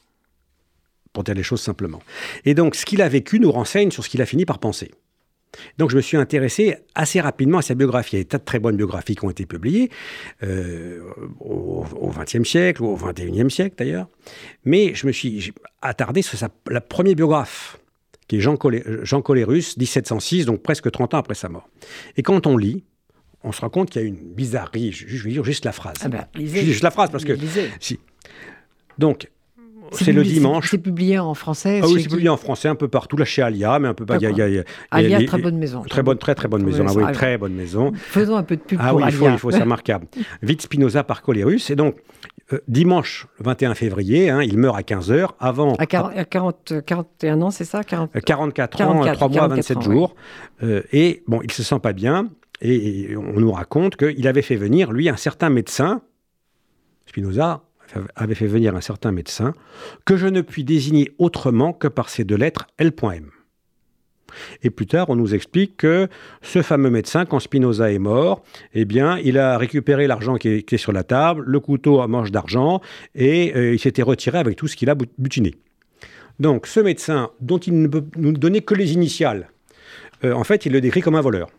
Pour 1.13 1.23
dire 1.23 1.35
les 1.35 1.43
choses 1.43 1.61
simplement. 1.61 2.01
Et 2.43 2.55
donc, 2.55 2.75
ce 2.75 2.85
qu'il 2.85 3.01
a 3.01 3.07
vécu 3.07 3.39
nous 3.39 3.51
renseigne 3.51 3.91
sur 3.91 4.03
ce 4.03 4.09
qu'il 4.09 4.21
a 4.21 4.25
fini 4.25 4.45
par 4.45 4.59
penser. 4.59 4.91
Donc 5.77 5.89
je 5.89 5.95
me 5.95 6.01
suis 6.01 6.17
intéressé 6.17 6.77
assez 6.95 7.21
rapidement 7.21 7.59
à 7.59 7.61
sa 7.61 7.75
biographie. 7.75 8.15
Il 8.15 8.19
y 8.19 8.21
a 8.21 8.23
des 8.23 8.29
tas 8.29 8.37
de 8.37 8.43
très 8.43 8.59
bonnes 8.59 8.77
biographies 8.77 9.15
qui 9.15 9.25
ont 9.25 9.29
été 9.29 9.45
publiées 9.45 9.89
euh, 10.43 11.01
au 11.39 12.11
XXe 12.17 12.47
siècle 12.47 12.83
ou 12.83 12.87
au 12.87 12.95
XXIe 12.97 13.49
siècle 13.49 13.75
d'ailleurs. 13.77 14.07
Mais 14.63 14.93
je 14.95 15.07
me 15.07 15.11
suis 15.11 15.53
attardé 15.81 16.21
sur 16.21 16.37
sa, 16.37 16.49
la 16.69 16.81
première 16.81 17.15
biographe, 17.15 17.77
qui 18.27 18.37
est 18.37 18.39
Jean, 18.39 18.57
Colé, 18.57 18.83
Jean 19.03 19.21
Colérus, 19.21 19.77
1706, 19.77 20.45
donc 20.45 20.61
presque 20.61 20.89
30 20.89 21.13
ans 21.13 21.17
après 21.17 21.35
sa 21.35 21.49
mort. 21.49 21.69
Et 22.17 22.23
quand 22.23 22.47
on 22.47 22.57
lit, 22.57 22.83
on 23.43 23.51
se 23.51 23.61
rend 23.61 23.69
compte 23.69 23.91
qu'il 23.91 24.01
y 24.01 24.05
a 24.05 24.07
une 24.07 24.33
bizarrerie. 24.33 24.91
Je, 24.91 25.23
vais 25.23 25.31
dire 25.31 25.43
juste 25.43 25.65
la 25.65 25.71
phrase. 25.71 25.97
Ah 26.01 26.09
ben, 26.09 26.25
juste 26.35 26.81
la 26.81 26.91
phrase 26.91 27.11
parce 27.11 27.23
que... 27.23 27.37
Si. 27.79 27.99
Donc, 28.97 29.29
c'est 29.91 30.11
le 30.11 30.23
dimanche. 30.23 30.69
C'est 30.71 30.77
publié 30.77 31.19
en 31.19 31.33
français 31.33 31.81
Ah 31.83 31.87
oui, 31.87 32.01
c'est 32.01 32.09
publié 32.09 32.29
en 32.29 32.37
français 32.37 32.67
un 32.67 32.75
peu 32.75 32.87
partout, 32.87 33.17
là 33.17 33.25
chez 33.25 33.41
Alia, 33.41 33.79
mais 33.79 33.87
un 33.87 33.93
peu 33.93 34.05
pas. 34.05 34.17
Alia, 34.91 35.25
très 35.25 35.41
bonne 35.41 35.57
maison. 35.57 35.81
Très 35.83 36.03
bonne, 36.03 36.17
très 36.17 36.35
très 36.35 36.47
bonne 36.47 36.63
maison. 36.63 36.85
Ah 36.87 36.93
oui, 36.95 37.03
très 37.13 37.37
bonne 37.37 37.53
maison. 37.53 37.91
Faisons 37.95 38.35
un 38.35 38.43
peu 38.43 38.55
de 38.55 38.61
pub 38.61 38.79
ah 38.81 38.89
pour 38.89 38.99
oui. 38.99 39.03
Il 39.07 39.11
faut, 39.11 39.29
il 39.29 39.37
faut, 39.37 39.51
c'est 39.51 39.61
remarquable. 39.61 40.07
Vite 40.41 40.61
Spinoza 40.61 41.03
par 41.03 41.21
Colérus. 41.21 41.69
Et 41.69 41.75
donc, 41.75 41.95
euh, 42.53 42.59
dimanche 42.67 43.25
21 43.39 43.73
février, 43.73 44.29
hein, 44.29 44.43
il 44.43 44.57
meurt 44.59 44.77
à 44.77 44.81
15h, 44.81 45.29
avant... 45.39 45.73
À 45.75 45.87
40, 45.87 46.29
40 46.29 46.73
41 46.85 47.41
ans, 47.41 47.49
c'est 47.49 47.65
ça? 47.65 47.83
40... 47.83 48.11
44, 48.23 48.77
44, 48.77 49.09
ans, 49.09 49.13
3 49.15 49.29
mois, 49.29 49.47
27 49.55 49.77
ans, 49.77 49.81
jours. 49.81 50.15
Euh, 50.61 50.83
et 50.91 51.23
bon, 51.27 51.41
il 51.43 51.51
se 51.51 51.63
sent 51.63 51.79
pas 51.79 51.93
bien, 51.93 52.29
et, 52.61 53.11
et 53.11 53.17
on 53.17 53.39
nous 53.39 53.51
raconte 53.51 53.95
qu'il 53.95 54.27
avait 54.27 54.43
fait 54.43 54.57
venir, 54.57 54.91
lui, 54.91 55.09
un 55.09 55.17
certain 55.17 55.49
médecin, 55.49 56.01
Spinoza, 57.07 57.63
avait 58.15 58.35
fait 58.35 58.47
venir 58.47 58.75
un 58.75 58.81
certain 58.81 59.11
médecin, 59.11 59.53
que 60.05 60.17
je 60.17 60.27
ne 60.27 60.41
puis 60.41 60.63
désigner 60.63 61.11
autrement 61.17 61.73
que 61.73 61.87
par 61.87 62.09
ces 62.09 62.23
deux 62.23 62.35
lettres 62.35 62.67
L.M. 62.77 63.29
Et 64.63 64.69
plus 64.69 64.85
tard, 64.85 65.09
on 65.09 65.15
nous 65.15 65.33
explique 65.33 65.77
que 65.77 66.07
ce 66.41 66.61
fameux 66.61 66.89
médecin, 66.89 67.25
quand 67.25 67.39
Spinoza 67.39 67.91
est 67.91 67.99
mort, 67.99 68.43
eh 68.73 68.85
bien, 68.85 69.17
il 69.19 69.37
a 69.37 69.57
récupéré 69.57 70.07
l'argent 70.07 70.35
qui 70.35 70.49
était 70.49 70.77
sur 70.77 70.91
la 70.91 71.03
table, 71.03 71.43
le 71.45 71.59
couteau 71.59 72.01
à 72.01 72.07
manche 72.07 72.31
d'argent, 72.31 72.81
et 73.13 73.53
euh, 73.55 73.73
il 73.73 73.79
s'était 73.79 74.01
retiré 74.01 74.37
avec 74.37 74.57
tout 74.57 74.67
ce 74.67 74.75
qu'il 74.75 74.89
a 74.89 74.95
butiné. 75.17 75.55
Donc, 76.39 76.67
ce 76.67 76.81
médecin, 76.81 77.29
dont 77.39 77.57
il 77.59 77.81
ne 77.81 77.87
peut 77.87 78.03
nous 78.17 78.33
donner 78.33 78.61
que 78.61 78.75
les 78.75 78.93
initiales, 78.93 79.49
euh, 80.23 80.33
en 80.33 80.43
fait, 80.43 80.65
il 80.65 80.73
le 80.73 80.81
décrit 80.81 81.01
comme 81.01 81.15
un 81.15 81.21
voleur. 81.21 81.49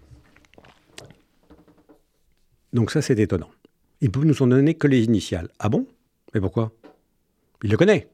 Donc 2.73 2.90
ça, 2.90 3.00
c'est 3.00 3.18
étonnant. 3.18 3.50
Il 4.02 4.11
peut 4.11 4.25
nous 4.25 4.42
en 4.42 4.49
donner 4.49 4.75
que 4.75 4.87
les 4.87 5.04
initiales. 5.04 5.49
Ah 5.59 5.71
bon? 5.71 5.87
Mais 6.37 6.40
pourquoi? 6.40 6.73
Il 7.62 7.71
le 7.71 7.76
connaît. 7.78 8.09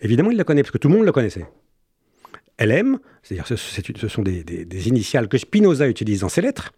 Évidemment, 0.00 0.30
il 0.30 0.38
le 0.38 0.44
connaît, 0.44 0.62
parce 0.62 0.70
que 0.70 0.78
tout 0.78 0.88
le 0.88 0.94
monde 0.94 1.04
le 1.04 1.12
connaissait. 1.12 1.44
LM, 2.60 2.98
c'est-à-dire 3.22 3.46
ce, 3.46 3.56
ce 3.56 4.08
sont 4.08 4.22
des, 4.22 4.44
des, 4.44 4.64
des, 4.64 4.88
initiales 4.88 5.28
que 5.28 5.38
Spinoza 5.38 5.88
utilise 5.88 6.20
dans 6.20 6.28
ses 6.28 6.42
lettres. 6.42 6.72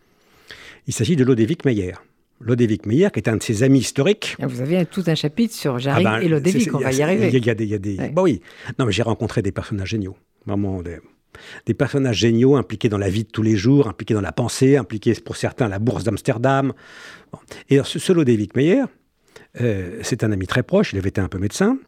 Il 0.87 0.95
s'agit 0.95 1.17
de 1.17 1.25
Lodewijk 1.25 1.65
Meyer. 1.65 1.95
Lodewijk 2.41 2.87
Meyer, 2.87 3.09
qui 3.13 3.21
est 3.21 3.29
un 3.29 3.37
de 3.37 3.43
ses 3.43 3.63
amis 3.63 3.81
historiques. 3.81 4.37
Ah, 4.41 4.47
vous 4.47 4.63
avez 4.63 4.87
tout 4.87 5.05
un 5.07 5.15
chapitre 5.15 5.55
sur 5.55 5.79
Jarry 5.79 6.05
ah 6.07 6.19
ben, 6.19 6.25
et 6.25 6.29
Lodewijk, 6.29 6.75
on 6.75 6.79
va 6.79 6.93
y 6.93 7.03
arriver. 7.03 7.29
Il 7.33 7.45
y 7.45 7.51
a 7.51 7.55
des... 7.55 7.67
Y 7.67 7.75
a 7.75 7.79
des 7.79 7.99
ouais. 7.99 8.11
bah 8.11 8.23
oui. 8.23 8.41
Non, 8.79 8.87
mais 8.87 8.93
j'ai 8.93 9.03
rencontré 9.03 9.43
des 9.43 9.53
personnages 9.53 9.89
géniaux. 9.89 10.17
Vraiment, 10.47 10.83
des, 10.83 10.99
des, 11.67 11.75
personnages 11.75 12.17
géniaux 12.17 12.57
impliqués 12.57 12.89
dans 12.89 12.99
la 12.99 13.11
vie 13.11 13.25
de 13.25 13.31
tous 13.31 13.43
les 13.43 13.57
jours, 13.57 13.89
impliqués 13.89 14.15
dans 14.15 14.21
la 14.21 14.33
pensée, 14.33 14.77
impliqués 14.77 15.15
pour 15.15 15.37
certains 15.37 15.67
à 15.67 15.69
la 15.69 15.79
bourse 15.79 16.05
d'Amsterdam. 16.05 16.73
Bon. 17.33 17.39
Et 17.69 17.81
ce, 17.85 17.99
ce 17.99 18.13
Lodewijk 18.13 18.57
Meyer, 18.57 18.85
euh, 19.61 20.01
c'est 20.03 20.25
un 20.25 20.33
ami 20.33 20.47
très 20.47 20.63
proche, 20.63 20.93
il 20.93 20.99
avait 20.99 21.11
été 21.11 21.21
un 21.21 21.29
peu 21.29 21.39
médecin, 21.39 21.79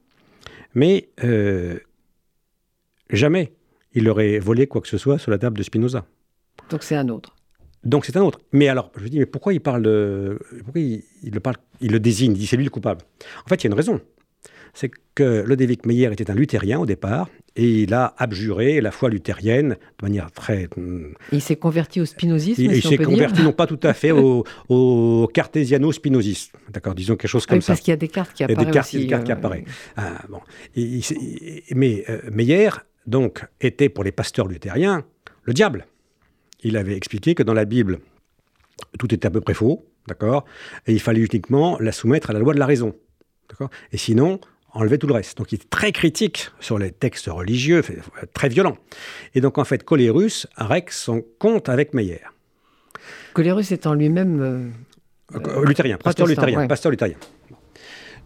mais 0.74 1.08
euh, 1.22 1.78
jamais 3.10 3.52
il 3.94 4.08
aurait 4.08 4.38
volé 4.38 4.66
quoi 4.66 4.80
que 4.80 4.88
ce 4.88 4.98
soit 4.98 5.18
sur 5.18 5.30
la 5.30 5.38
table 5.38 5.56
de 5.56 5.62
Spinoza. 5.62 6.04
Donc 6.70 6.82
c'est 6.82 6.96
un 6.96 7.08
autre. 7.08 7.34
Donc 7.84 8.06
c'est 8.06 8.16
un 8.16 8.22
autre. 8.22 8.40
Mais 8.52 8.68
alors, 8.68 8.90
je 8.96 9.04
me 9.04 9.08
dis, 9.08 9.18
mais 9.18 9.26
pourquoi 9.26 9.52
il 9.52 9.60
parle 9.60 9.82
de... 9.82 10.38
Pourquoi 10.64 10.80
il, 10.80 11.02
il, 11.22 11.34
le, 11.34 11.40
parle, 11.40 11.56
il 11.80 11.92
le 11.92 12.00
désigne, 12.00 12.32
il 12.32 12.38
dit 12.38 12.46
c'est 12.46 12.56
lui 12.56 12.64
le 12.64 12.70
coupable 12.70 13.02
En 13.44 13.48
fait, 13.48 13.56
il 13.56 13.64
y 13.64 13.66
a 13.66 13.70
une 13.70 13.74
raison. 13.74 14.00
C'est 14.74 14.90
que 15.14 15.44
Lodewijk 15.46 15.86
Meyer 15.86 16.12
était 16.12 16.30
un 16.30 16.34
luthérien 16.34 16.80
au 16.80 16.86
départ, 16.86 17.28
et 17.56 17.82
il 17.82 17.94
a 17.94 18.14
abjuré 18.18 18.80
la 18.80 18.90
foi 18.90 19.08
luthérienne 19.08 19.76
de 19.98 20.04
manière 20.04 20.32
très. 20.32 20.68
Il 21.30 21.40
s'est 21.40 21.56
converti 21.56 22.00
au 22.00 22.04
spinozisme. 22.04 22.60
Il, 22.60 22.70
si 22.72 22.76
il 22.78 22.82
s'est 22.82 22.96
converti 22.98 23.36
dire. 23.36 23.44
non 23.44 23.52
pas 23.52 23.68
tout 23.68 23.78
à 23.84 23.94
fait 23.94 24.10
au, 24.10 24.44
au 24.68 25.30
cartésiano-spinozisme, 25.32 26.56
d'accord, 26.72 26.94
disons 26.94 27.14
quelque 27.14 27.30
chose 27.30 27.46
comme 27.46 27.58
oui, 27.58 27.62
ça. 27.62 27.74
Parce 27.74 27.80
qu'il 27.80 27.92
y 27.92 27.94
a 27.94 27.96
des 27.96 28.08
cartes 28.08 28.32
qui 28.34 28.42
apparaissent. 28.42 28.58
Il 28.60 28.64
y 28.64 28.66
a 28.66 28.70
des 28.70 28.72
cartes, 28.72 28.88
aussi, 28.88 28.98
des 28.98 29.06
cartes 29.06 29.22
euh, 29.22 29.26
qui 29.26 29.32
apparaissent. 29.32 29.64
Ah, 29.96 30.22
bon. 30.28 30.40
Il, 30.74 30.96
il, 30.96 31.62
mais 31.76 32.04
euh, 32.08 32.20
Meyer 32.32 32.70
donc 33.06 33.44
était 33.60 33.88
pour 33.88 34.02
les 34.02 34.12
pasteurs 34.12 34.48
luthériens 34.48 35.04
le 35.44 35.52
diable. 35.52 35.86
Il 36.64 36.76
avait 36.76 36.96
expliqué 36.96 37.34
que 37.34 37.42
dans 37.42 37.54
la 37.54 37.66
Bible 37.66 38.00
tout 38.98 39.14
était 39.14 39.26
à 39.26 39.30
peu 39.30 39.40
près 39.40 39.54
faux, 39.54 39.86
d'accord, 40.08 40.44
et 40.86 40.92
il 40.92 41.00
fallait 41.00 41.20
uniquement 41.20 41.78
la 41.78 41.92
soumettre 41.92 42.30
à 42.30 42.32
la 42.32 42.40
loi 42.40 42.54
de 42.54 42.58
la 42.58 42.66
raison, 42.66 42.96
d'accord. 43.48 43.70
Et 43.92 43.96
sinon 43.96 44.40
enlever 44.74 44.98
tout 44.98 45.06
le 45.06 45.14
reste. 45.14 45.38
Donc 45.38 45.52
il 45.52 45.56
est 45.56 45.70
très 45.70 45.92
critique 45.92 46.50
sur 46.60 46.78
les 46.78 46.90
textes 46.90 47.26
religieux, 47.26 47.82
très 48.34 48.48
violent. 48.48 48.76
Et 49.34 49.40
donc 49.40 49.58
en 49.58 49.64
fait, 49.64 49.82
Colérus 49.84 50.46
règle 50.56 50.92
son 50.92 51.24
compte 51.38 51.68
avec 51.68 51.94
Meyer. 51.94 52.20
Colérus 53.32 53.72
étant 53.72 53.94
lui-même... 53.94 54.42
Euh, 54.42 55.38
euh, 55.38 55.64
luthérien, 55.64 55.96
pasteur 55.96 56.26
luthérien, 56.26 56.60
ouais. 56.60 56.68
pasteur 56.68 56.90
luthérien. 56.90 57.16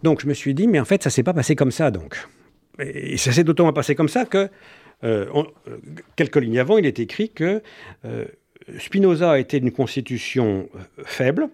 Donc 0.03 0.21
je 0.21 0.27
me 0.27 0.33
suis 0.33 0.53
dit, 0.53 0.67
mais 0.67 0.79
en 0.79 0.85
fait, 0.85 1.03
ça 1.03 1.09
s'est 1.09 1.23
pas 1.23 1.33
passé 1.33 1.55
comme 1.55 1.71
ça, 1.71 1.91
donc. 1.91 2.17
Et 2.79 3.17
ça 3.17 3.31
s'est 3.31 3.43
d'autant 3.43 3.71
passé 3.73 3.95
comme 3.95 4.07
ça 4.09 4.25
que, 4.25 4.49
euh, 5.03 5.27
on, 5.33 5.45
quelques 6.15 6.37
lignes 6.37 6.59
avant, 6.59 6.77
il 6.77 6.85
est 6.85 6.99
écrit 6.99 7.29
que 7.29 7.61
euh, 8.05 8.25
Spinoza 8.79 9.39
était 9.39 9.59
d'une 9.59 9.71
constitution 9.71 10.69
euh, 10.75 11.03
faible, 11.05 11.49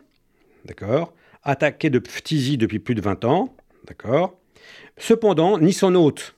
d'accord, 0.65 1.13
attaqué 1.43 1.89
de 1.89 2.01
phtisie 2.05 2.57
depuis 2.57 2.79
plus 2.79 2.95
de 2.95 3.01
20 3.01 3.25
ans, 3.25 3.55
d'accord, 3.85 4.37
Cependant, 4.97 5.59
ni 5.59 5.73
son 5.73 5.95
hôte, 5.95 6.35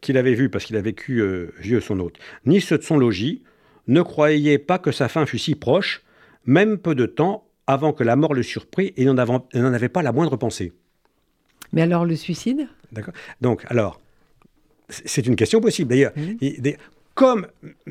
qu'il 0.00 0.16
avait 0.18 0.34
vu 0.34 0.48
parce 0.48 0.64
qu'il 0.64 0.76
a 0.76 0.82
vécu 0.82 1.20
euh, 1.20 1.52
vieux 1.58 1.80
son 1.80 1.98
hôte, 2.00 2.18
ni 2.44 2.60
ceux 2.60 2.78
de 2.78 2.82
son 2.82 2.98
logis, 2.98 3.42
ne 3.88 4.02
croyaient 4.02 4.58
pas 4.58 4.78
que 4.78 4.92
sa 4.92 5.08
fin 5.08 5.26
fût 5.26 5.38
si 5.38 5.54
proche, 5.54 6.02
même 6.44 6.78
peu 6.78 6.94
de 6.94 7.06
temps 7.06 7.46
avant 7.66 7.92
que 7.92 8.04
la 8.04 8.16
mort 8.16 8.34
le 8.34 8.42
surprit 8.42 8.92
et 8.96 9.04
n'en 9.04 9.16
avait 9.16 9.88
pas 9.88 10.02
la 10.02 10.12
moindre 10.12 10.36
pensée. 10.36 10.72
Mais 11.72 11.82
alors 11.82 12.04
le 12.04 12.16
suicide? 12.16 12.68
D'accord. 12.92 13.14
Donc, 13.40 13.64
alors, 13.68 14.00
c'est 14.88 15.26
une 15.26 15.36
question 15.36 15.60
possible. 15.60 15.90
D'ailleurs, 15.90 16.12
mmh. 16.16 16.70
comme 17.14 17.46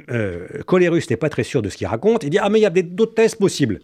euh, 0.09 0.47
Colérus 0.65 1.09
n'est 1.09 1.17
pas 1.17 1.29
très 1.29 1.43
sûr 1.43 1.61
de 1.61 1.69
ce 1.69 1.77
qu'il 1.77 1.87
raconte, 1.87 2.23
il 2.23 2.29
dit 2.29 2.37
Ah, 2.37 2.49
mais 2.49 2.59
il 2.59 2.63
y 2.63 2.65
a 2.65 2.69
d'autres 2.69 3.13
thèses 3.13 3.35
possibles. 3.35 3.81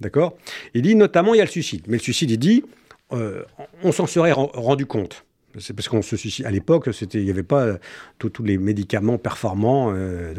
D'accord? 0.00 0.36
Il 0.74 0.82
dit 0.82 0.94
notamment 0.94 1.34
il 1.34 1.38
y 1.38 1.40
a 1.40 1.44
le 1.44 1.50
suicide. 1.50 1.84
Mais 1.86 1.96
le 1.96 2.02
suicide, 2.02 2.30
il 2.30 2.38
dit 2.38 2.64
euh, 3.12 3.44
on 3.82 3.92
s'en 3.92 4.06
serait 4.06 4.32
rendu 4.32 4.86
compte. 4.86 5.24
C'est 5.58 5.74
parce 5.74 5.88
qu'on 5.88 6.02
se 6.02 6.16
suicide. 6.16 6.46
À 6.46 6.50
l'époque, 6.50 6.88
il 7.14 7.24
n'y 7.24 7.30
avait 7.30 7.42
pas 7.42 7.78
tous 8.18 8.42
les 8.42 8.58
médicaments 8.58 9.18
performants. 9.18 9.92
Euh, 9.94 10.32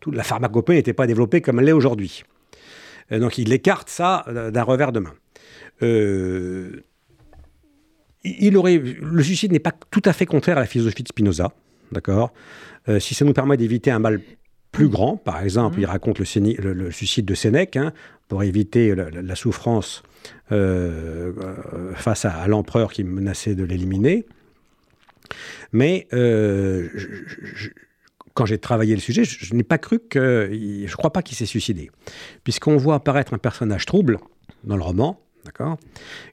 toute 0.00 0.14
la 0.14 0.22
pharmacopée 0.22 0.74
n'était 0.74 0.92
pas 0.92 1.06
développée 1.06 1.40
comme 1.40 1.58
elle 1.58 1.66
l'est 1.66 1.72
aujourd'hui. 1.72 2.24
Euh, 3.12 3.18
donc 3.18 3.38
il 3.38 3.52
écarte 3.52 3.88
ça 3.88 4.24
d'un 4.52 4.62
revers 4.62 4.92
de 4.92 5.00
main. 5.00 5.14
Euh, 5.82 6.84
il 8.22 8.56
aurait, 8.56 8.78
le 8.78 9.22
suicide 9.22 9.52
n'est 9.52 9.58
pas 9.58 9.72
tout 9.90 10.02
à 10.04 10.12
fait 10.12 10.26
contraire 10.26 10.58
à 10.58 10.60
la 10.60 10.66
philosophie 10.66 11.02
de 11.02 11.08
Spinoza, 11.08 11.52
d'accord? 11.92 12.32
Si 13.00 13.14
ça 13.14 13.24
nous 13.24 13.32
permet 13.32 13.56
d'éviter 13.56 13.90
un 13.90 13.98
mal 13.98 14.20
plus 14.70 14.88
grand, 14.88 15.16
par 15.16 15.42
exemple, 15.42 15.78
mmh. 15.78 15.80
il 15.80 15.86
raconte 15.86 16.18
le, 16.20 16.62
le, 16.62 16.72
le, 16.72 16.90
suicide 16.92 17.24
de 17.24 17.34
Sénèque 17.34 17.76
hein, 17.76 17.92
pour 18.28 18.44
éviter 18.44 18.94
la, 18.94 19.10
la 19.10 19.34
souffrance 19.34 20.04
face 20.48 22.24
à, 22.24 22.46
l'empereur 22.46 22.92
qui 22.92 23.04
menaçait 23.04 23.54
de 23.54 23.64
l'éliminer. 23.64 24.26
Mais 25.72 26.06
euh, 26.12 26.88
quand 28.34 28.46
j'ai 28.46 28.58
travaillé 28.58 28.94
le 28.94 29.00
sujet, 29.00 29.24
je, 29.24 29.54
n'ai 29.54 29.62
pas 29.62 29.78
cru 29.78 29.98
que. 29.98 30.48
Je 30.50 30.90
ne 30.90 30.96
crois 30.96 31.12
pas 31.12 31.22
qu'il 31.22 31.36
s'est 31.36 31.46
suicidé. 31.46 31.90
Puisqu'on 32.44 32.76
voit 32.76 32.96
apparaître 32.96 33.34
un 33.34 33.38
personnage 33.38 33.86
trouble 33.86 34.18
dans 34.64 34.76
le 34.76 34.82
roman, 34.82 35.20
d'accord, 35.44 35.78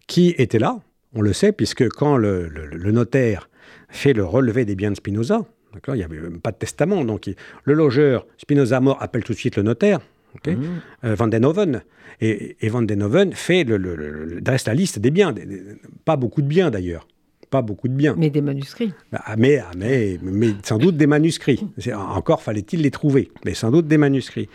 qui 0.07 0.35
était 0.37 0.59
là, 0.59 0.79
on 1.15 1.21
le 1.21 1.33
sait, 1.33 1.51
puisque 1.51 1.87
quand 1.89 2.17
le, 2.17 2.49
notaire 2.91 3.49
fait 3.89 4.13
le 4.13 4.25
relevé 4.25 4.65
des 4.65 4.75
biens 4.75 4.91
de 4.91 4.95
Spinoza, 4.95 5.45
il 5.87 5.93
n'y 5.93 6.03
avait 6.03 6.19
pas 6.41 6.51
de 6.51 6.57
testament, 6.57 7.03
donc 7.03 7.29
le 7.63 7.73
logeur, 7.73 8.27
Spinoza 8.37 8.79
mort, 8.79 9.01
appelle 9.01 9.23
tout 9.23 9.33
de 9.33 9.37
suite 9.37 9.55
le 9.55 9.63
notaire, 9.63 9.99
Okay. 10.35 10.55
Mmh. 10.55 10.81
Euh, 11.05 11.15
Van 11.15 11.27
den 11.27 11.45
Hoven. 11.45 11.83
Et, 12.21 12.57
et, 12.61 12.69
Van 12.69 12.81
den 12.81 13.03
Hoven 13.03 13.33
fait 13.33 13.63
le, 13.63 13.77
le, 13.77 13.95
le, 13.95 14.41
dresse 14.41 14.65
la 14.65 14.73
liste 14.73 14.99
des 14.99 15.11
biens, 15.11 15.31
des, 15.31 15.45
des, 15.45 15.61
pas 16.05 16.15
beaucoup 16.15 16.41
de 16.41 16.47
biens 16.47 16.71
d'ailleurs, 16.71 17.07
pas 17.49 17.61
beaucoup 17.61 17.87
de 17.87 17.93
bien. 17.93 18.15
Mais 18.17 18.29
des 18.29 18.41
manuscrits. 18.41 18.93
Ah, 19.11 19.35
mais, 19.37 19.57
ah, 19.57 19.71
mais, 19.77 20.19
mais, 20.21 20.53
sans 20.63 20.77
doute 20.77 20.97
des 20.97 21.07
manuscrits. 21.07 21.67
Encore 21.95 22.41
fallait-il 22.41 22.81
les 22.81 22.91
trouver, 22.91 23.31
mais 23.45 23.53
sans 23.53 23.71
doute 23.71 23.87
des 23.87 23.97
manuscrits. 23.97 24.49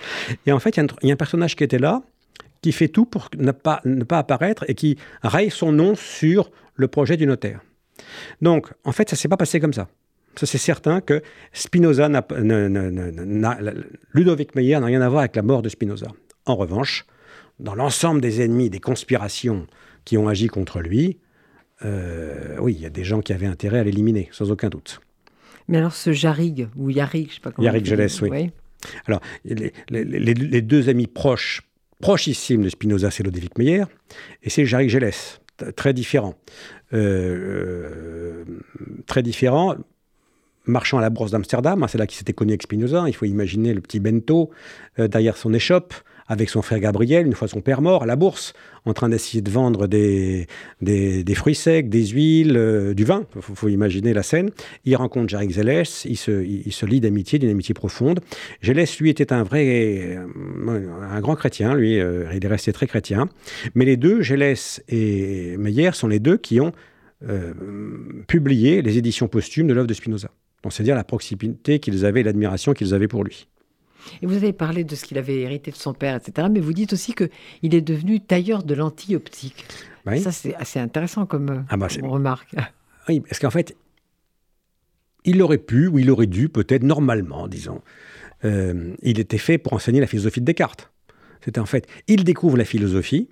Et 0.46 0.52
en 0.52 0.58
fait, 0.58 0.76
il 0.76 0.86
y, 1.02 1.06
y, 1.06 1.10
a 1.10 1.14
un 1.14 1.16
personnage 1.16 1.56
qui 1.56 1.64
était 1.64 1.78
là, 1.78 2.02
qui 2.62 2.72
fait 2.72 2.88
tout 2.88 3.04
pour 3.04 3.28
ne 3.36 3.52
pas, 3.52 3.80
ne 3.84 4.04
pas 4.04 4.18
apparaître 4.18 4.64
et 4.68 4.74
qui 4.74 4.98
raye 5.22 5.50
son 5.50 5.72
nom 5.72 5.94
sur 5.94 6.50
le 6.74 6.88
projet 6.88 7.16
du 7.16 7.26
notaire. 7.26 7.60
Donc, 8.40 8.72
en 8.84 8.92
fait, 8.92 9.08
ça 9.08 9.16
ne 9.16 9.18
s'est 9.18 9.28
pas 9.28 9.36
passé 9.36 9.60
comme 9.60 9.72
ça. 9.72 9.88
Ça, 10.38 10.46
c'est 10.46 10.56
certain 10.56 11.00
que 11.00 11.20
Spinoza 11.52 12.08
n'a, 12.08 12.24
Ludovic 14.12 14.54
Meyer 14.54 14.78
n'a 14.78 14.86
rien 14.86 15.00
à 15.00 15.08
voir 15.08 15.22
avec 15.22 15.34
la 15.34 15.42
mort 15.42 15.62
de 15.62 15.68
Spinoza. 15.68 16.06
En 16.46 16.54
revanche, 16.54 17.06
dans 17.58 17.74
l'ensemble 17.74 18.20
des 18.20 18.40
ennemis, 18.40 18.70
des 18.70 18.78
conspirations 18.78 19.66
qui 20.04 20.16
ont 20.16 20.28
agi 20.28 20.46
contre 20.46 20.78
lui, 20.78 21.18
euh, 21.84 22.56
oui, 22.60 22.74
il 22.78 22.80
y 22.80 22.86
a 22.86 22.90
des 22.90 23.02
gens 23.02 23.20
qui 23.20 23.32
avaient 23.32 23.48
intérêt 23.48 23.80
à 23.80 23.82
l'éliminer, 23.82 24.28
sans 24.30 24.52
aucun 24.52 24.68
doute. 24.68 25.00
Mais 25.66 25.78
alors 25.78 25.92
ce 25.92 26.12
Jarrig, 26.12 26.68
ou 26.76 26.88
Yarrig, 26.88 27.30
je 27.30 27.34
sais 27.34 27.40
pas 27.40 27.50
comment... 27.50 27.68
Gelès, 27.82 28.22
oui. 28.22 28.28
oui. 28.30 28.50
Alors, 29.06 29.20
les, 29.44 29.72
les, 29.90 30.62
deux 30.62 30.88
amis 30.88 31.08
proches, 31.08 31.62
prochissimes 32.00 32.62
de 32.62 32.68
Spinoza, 32.68 33.10
c'est 33.10 33.24
Ludovic 33.24 33.58
Meyer, 33.58 33.86
et 34.44 34.50
c'est 34.50 34.64
Jarrig 34.64 34.88
Gelès, 34.88 35.40
très 35.74 35.92
différent. 35.92 36.36
Euh, 36.94 38.44
euh, 38.44 38.44
très 39.06 39.24
différent 39.24 39.74
marchant 40.68 40.98
à 40.98 41.00
la 41.00 41.10
bourse 41.10 41.30
d'Amsterdam, 41.30 41.82
hein, 41.82 41.88
c'est 41.88 41.98
là 41.98 42.06
qu'il 42.06 42.16
s'était 42.16 42.32
connu 42.32 42.52
avec 42.52 42.62
Spinoza, 42.62 43.04
il 43.06 43.14
faut 43.14 43.26
imaginer 43.26 43.74
le 43.74 43.80
petit 43.80 44.00
bento 44.00 44.50
derrière 44.98 45.36
son 45.36 45.52
échoppe, 45.52 45.94
avec 46.28 46.50
son 46.50 46.62
frère 46.62 46.78
Gabriel, 46.78 47.26
une 47.26 47.32
fois 47.32 47.48
son 47.48 47.62
père 47.62 47.80
mort, 47.80 48.02
à 48.02 48.06
la 48.06 48.14
bourse, 48.14 48.52
en 48.84 48.92
train 48.92 49.08
d'essayer 49.08 49.40
de 49.40 49.50
vendre 49.50 49.86
des, 49.86 50.46
des, 50.82 51.34
fruits 51.34 51.54
secs, 51.54 51.88
des 51.88 52.06
huiles, 52.06 52.56
euh, 52.56 52.94
du 52.94 53.04
vin. 53.04 53.24
Il 53.34 53.42
faut, 53.42 53.68
imaginer 53.68 54.12
la 54.12 54.22
scène. 54.22 54.50
Il 54.84 54.94
rencontre 54.96 55.28
Jarek 55.28 55.50
Zélès, 55.50 56.04
il 56.04 56.16
se, 56.16 56.44
il, 56.44 56.72
se 56.72 56.86
lie 56.86 57.00
d'amitié, 57.00 57.38
d'une 57.38 57.50
amitié 57.50 57.74
profonde. 57.74 58.20
Zélès, 58.62 58.98
lui, 59.00 59.08
était 59.08 59.32
un 59.32 59.42
vrai, 59.42 60.16
euh, 60.18 60.26
un 61.10 61.20
grand 61.20 61.34
chrétien, 61.34 61.74
lui, 61.74 61.98
euh, 61.98 62.24
il 62.34 62.44
est 62.44 62.48
resté 62.48 62.72
très 62.72 62.86
chrétien. 62.86 63.28
Mais 63.74 63.86
les 63.86 63.96
deux, 63.96 64.20
Gélès 64.20 64.82
et 64.88 65.56
Meyer, 65.56 65.92
sont 65.92 66.08
les 66.08 66.20
deux 66.20 66.36
qui 66.36 66.60
ont 66.60 66.72
publié 68.28 68.80
les 68.80 68.96
éditions 68.96 69.26
posthumes 69.26 69.66
de 69.66 69.74
l'œuvre 69.74 69.88
de 69.88 69.94
Spinoza. 69.94 70.30
Donc, 70.62 70.72
c'est-à-dire 70.72 70.96
la 70.96 71.04
proximité 71.04 71.78
qu'ils 71.78 72.04
avaient, 72.04 72.22
l'admiration 72.22 72.72
qu'ils 72.72 72.94
avaient 72.94 73.08
pour 73.08 73.24
lui. 73.24 73.48
Et 74.22 74.26
vous 74.26 74.36
avez 74.36 74.52
parlé 74.52 74.84
de 74.84 74.94
ce 74.94 75.04
qu'il 75.04 75.18
avait 75.18 75.40
hérité 75.40 75.70
de 75.70 75.76
son 75.76 75.92
père, 75.92 76.16
etc. 76.16 76.48
Mais 76.50 76.60
vous 76.60 76.72
dites 76.72 76.92
aussi 76.92 77.14
qu'il 77.14 77.74
est 77.74 77.80
devenu 77.80 78.20
tailleur 78.20 78.62
de 78.62 78.74
lentilles 78.74 79.16
optiques. 79.16 79.64
Ça, 80.22 80.32
c'est 80.32 80.54
assez 80.54 80.78
intéressant 80.78 81.26
comme 81.26 81.66
ah 81.68 81.76
bah, 81.76 81.88
remarque. 82.02 82.54
Oui, 83.08 83.20
parce 83.20 83.38
qu'en 83.38 83.50
fait, 83.50 83.76
il 85.24 85.42
aurait 85.42 85.58
pu, 85.58 85.86
ou 85.86 85.98
il 85.98 86.10
aurait 86.10 86.26
dû, 86.26 86.48
peut-être 86.48 86.82
normalement, 86.82 87.48
disons, 87.48 87.82
euh, 88.44 88.94
il 89.02 89.20
était 89.20 89.38
fait 89.38 89.58
pour 89.58 89.74
enseigner 89.74 90.00
la 90.00 90.06
philosophie 90.06 90.40
de 90.40 90.46
Descartes. 90.46 90.90
C'était 91.44 91.60
en 91.60 91.66
fait, 91.66 91.86
il 92.06 92.24
découvre 92.24 92.56
la 92.56 92.64
philosophie 92.64 93.28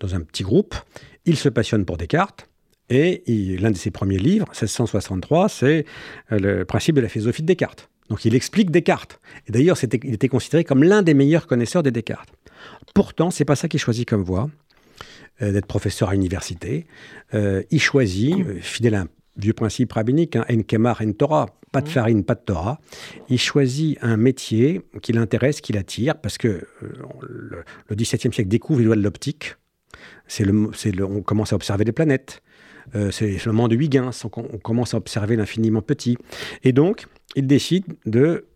dans 0.00 0.14
un 0.14 0.20
petit 0.20 0.42
groupe, 0.42 0.74
il 1.24 1.36
se 1.36 1.48
passionne 1.48 1.84
pour 1.84 1.96
Descartes, 1.96 2.48
et 2.88 3.22
l'un 3.58 3.70
de 3.70 3.76
ses 3.76 3.90
premiers 3.90 4.18
livres, 4.18 4.46
1663, 4.48 5.48
c'est 5.48 5.86
euh, 6.30 6.38
le 6.38 6.64
principe 6.64 6.96
de 6.96 7.00
la 7.00 7.08
philosophie 7.08 7.42
de 7.42 7.46
Descartes. 7.46 7.88
Donc 8.08 8.24
il 8.24 8.34
explique 8.34 8.70
Descartes. 8.70 9.20
Et 9.46 9.52
d'ailleurs, 9.52 9.78
il 9.82 10.14
était 10.14 10.28
considéré 10.28 10.64
comme 10.64 10.82
l'un 10.82 11.02
des 11.02 11.14
meilleurs 11.14 11.46
connaisseurs 11.46 11.82
des 11.82 11.90
Descartes. 11.90 12.28
Pourtant, 12.94 13.30
c'est 13.30 13.44
pas 13.44 13.56
ça 13.56 13.68
qu'il 13.68 13.80
choisit 13.80 14.08
comme 14.08 14.22
voie, 14.22 14.50
euh, 15.40 15.52
d'être 15.52 15.66
professeur 15.66 16.10
à 16.10 16.12
l'université. 16.12 16.86
Euh, 17.34 17.62
il 17.70 17.80
choisit, 17.80 18.34
euh, 18.34 18.58
fidèle 18.60 18.94
à 18.94 19.00
un 19.00 19.08
vieux 19.36 19.54
principe 19.54 19.92
rabbinique, 19.92 20.36
hein, 20.36 20.44
en 20.50 20.62
kemar 20.62 21.00
en 21.00 21.12
Torah, 21.12 21.46
pas 21.72 21.80
de 21.80 21.88
farine, 21.88 22.22
pas 22.22 22.34
de 22.34 22.42
Torah. 22.44 22.78
Il 23.30 23.38
choisit 23.38 23.96
un 24.02 24.18
métier 24.18 24.82
qui 25.00 25.12
l'intéresse, 25.12 25.62
qui 25.62 25.72
l'attire, 25.72 26.20
parce 26.20 26.36
que 26.36 26.66
le, 27.22 27.64
XVIIe 27.90 28.32
siècle 28.32 28.48
découvre 28.48 28.80
les 28.80 28.84
lois 28.84 28.96
de 28.96 29.00
l'optique. 29.00 29.56
C'est 30.28 30.44
le, 30.44 30.70
le, 30.84 31.04
on 31.06 31.22
commence 31.22 31.54
à 31.54 31.56
observer 31.56 31.84
les 31.84 31.92
planètes. 31.92 32.42
C'est 33.10 33.44
le 33.44 33.52
moment 33.52 33.68
de 33.68 33.76
Huygens, 33.76 34.24
on, 34.24 34.30
on 34.36 34.58
commence 34.58 34.94
à 34.94 34.96
observer 34.96 35.36
l'infiniment 35.36 35.82
petit. 35.82 36.18
Et 36.62 36.72
donc, 36.72 37.06
il 37.34 37.46
décide 37.46 37.84
de 38.06 38.46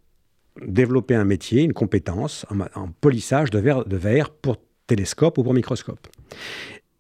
développer 0.65 1.15
un 1.15 1.25
métier, 1.25 1.63
une 1.63 1.73
compétence 1.73 2.47
en, 2.75 2.89
polissage 3.01 3.51
de 3.51 3.59
verre, 3.59 3.85
de 3.85 3.97
verre 3.97 4.31
pour 4.31 4.57
télescope 4.87 5.39
ou 5.39 5.43
pour 5.43 5.55
microscope. 5.55 6.09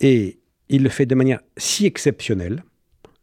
Et 0.00 0.38
il 0.68 0.82
le 0.82 0.88
fait 0.88 1.06
de 1.06 1.14
manière 1.14 1.40
si 1.56 1.86
exceptionnelle 1.86 2.64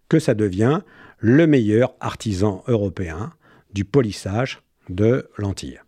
que 0.10 0.20
ça 0.20 0.34
devient 0.34 0.82
le 1.20 1.48
meilleur 1.48 1.94
artisan 2.00 2.64
européen 2.68 3.34
du 3.74 3.86
polissage 3.86 4.62
de 4.90 5.30
lentilles. 5.38 5.80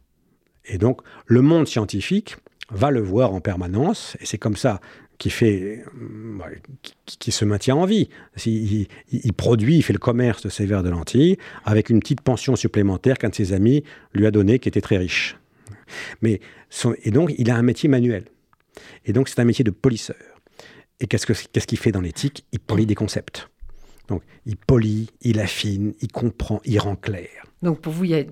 Et 0.65 0.77
donc, 0.77 1.01
le 1.25 1.41
monde 1.41 1.67
scientifique 1.67 2.37
va 2.71 2.89
le 2.89 3.01
voir 3.01 3.33
en 3.33 3.41
permanence, 3.41 4.17
et 4.19 4.25
c'est 4.25 4.39
comme 4.39 4.55
ça 4.55 4.79
euh, 5.43 5.77
qui, 7.05 7.31
se 7.31 7.45
maintient 7.45 7.75
en 7.75 7.85
vie. 7.85 8.09
Il, 8.45 9.33
produit, 9.33 9.77
il 9.77 9.81
fait 9.81 9.93
le 9.93 9.99
commerce 9.99 10.43
de 10.43 10.49
ces 10.49 10.65
verres 10.65 10.83
de 10.83 10.89
lentilles 10.89 11.37
avec 11.63 11.89
une 11.89 11.99
petite 11.99 12.21
pension 12.21 12.55
supplémentaire 12.55 13.17
qu'un 13.17 13.29
de 13.29 13.35
ses 13.35 13.53
amis 13.53 13.83
lui 14.13 14.25
a 14.25 14.31
donné, 14.31 14.59
qui 14.59 14.69
était 14.69 14.81
très 14.81 14.97
riche. 14.97 15.37
Mais 16.21 16.39
et 17.03 17.11
donc, 17.11 17.33
il 17.37 17.49
a 17.49 17.55
un 17.55 17.61
métier 17.61 17.87
manuel. 17.89 18.25
Et 19.05 19.13
donc, 19.13 19.29
c'est 19.29 19.39
un 19.39 19.45
métier 19.45 19.63
de 19.63 19.71
polisseur. 19.71 20.17
Et 20.99 21.07
qu'est-ce 21.07 21.67
qu'il 21.67 21.77
fait 21.77 21.91
dans 21.91 22.01
l'éthique? 22.01 22.45
Il 22.51 22.59
polie 22.59 22.85
des 22.85 22.95
concepts. 22.95 23.49
Donc, 24.07 24.21
il 24.45 24.57
polie, 24.57 25.09
il 25.21 25.39
affine, 25.39 25.93
il 26.01 26.11
comprend, 26.11 26.61
il 26.65 26.79
rend 26.79 26.95
clair. 26.95 27.44
Donc, 27.65 27.81
pour 27.81 27.91
vous, 27.91 28.03
il 28.05 28.11
y 28.11 28.15
a, 28.15 28.23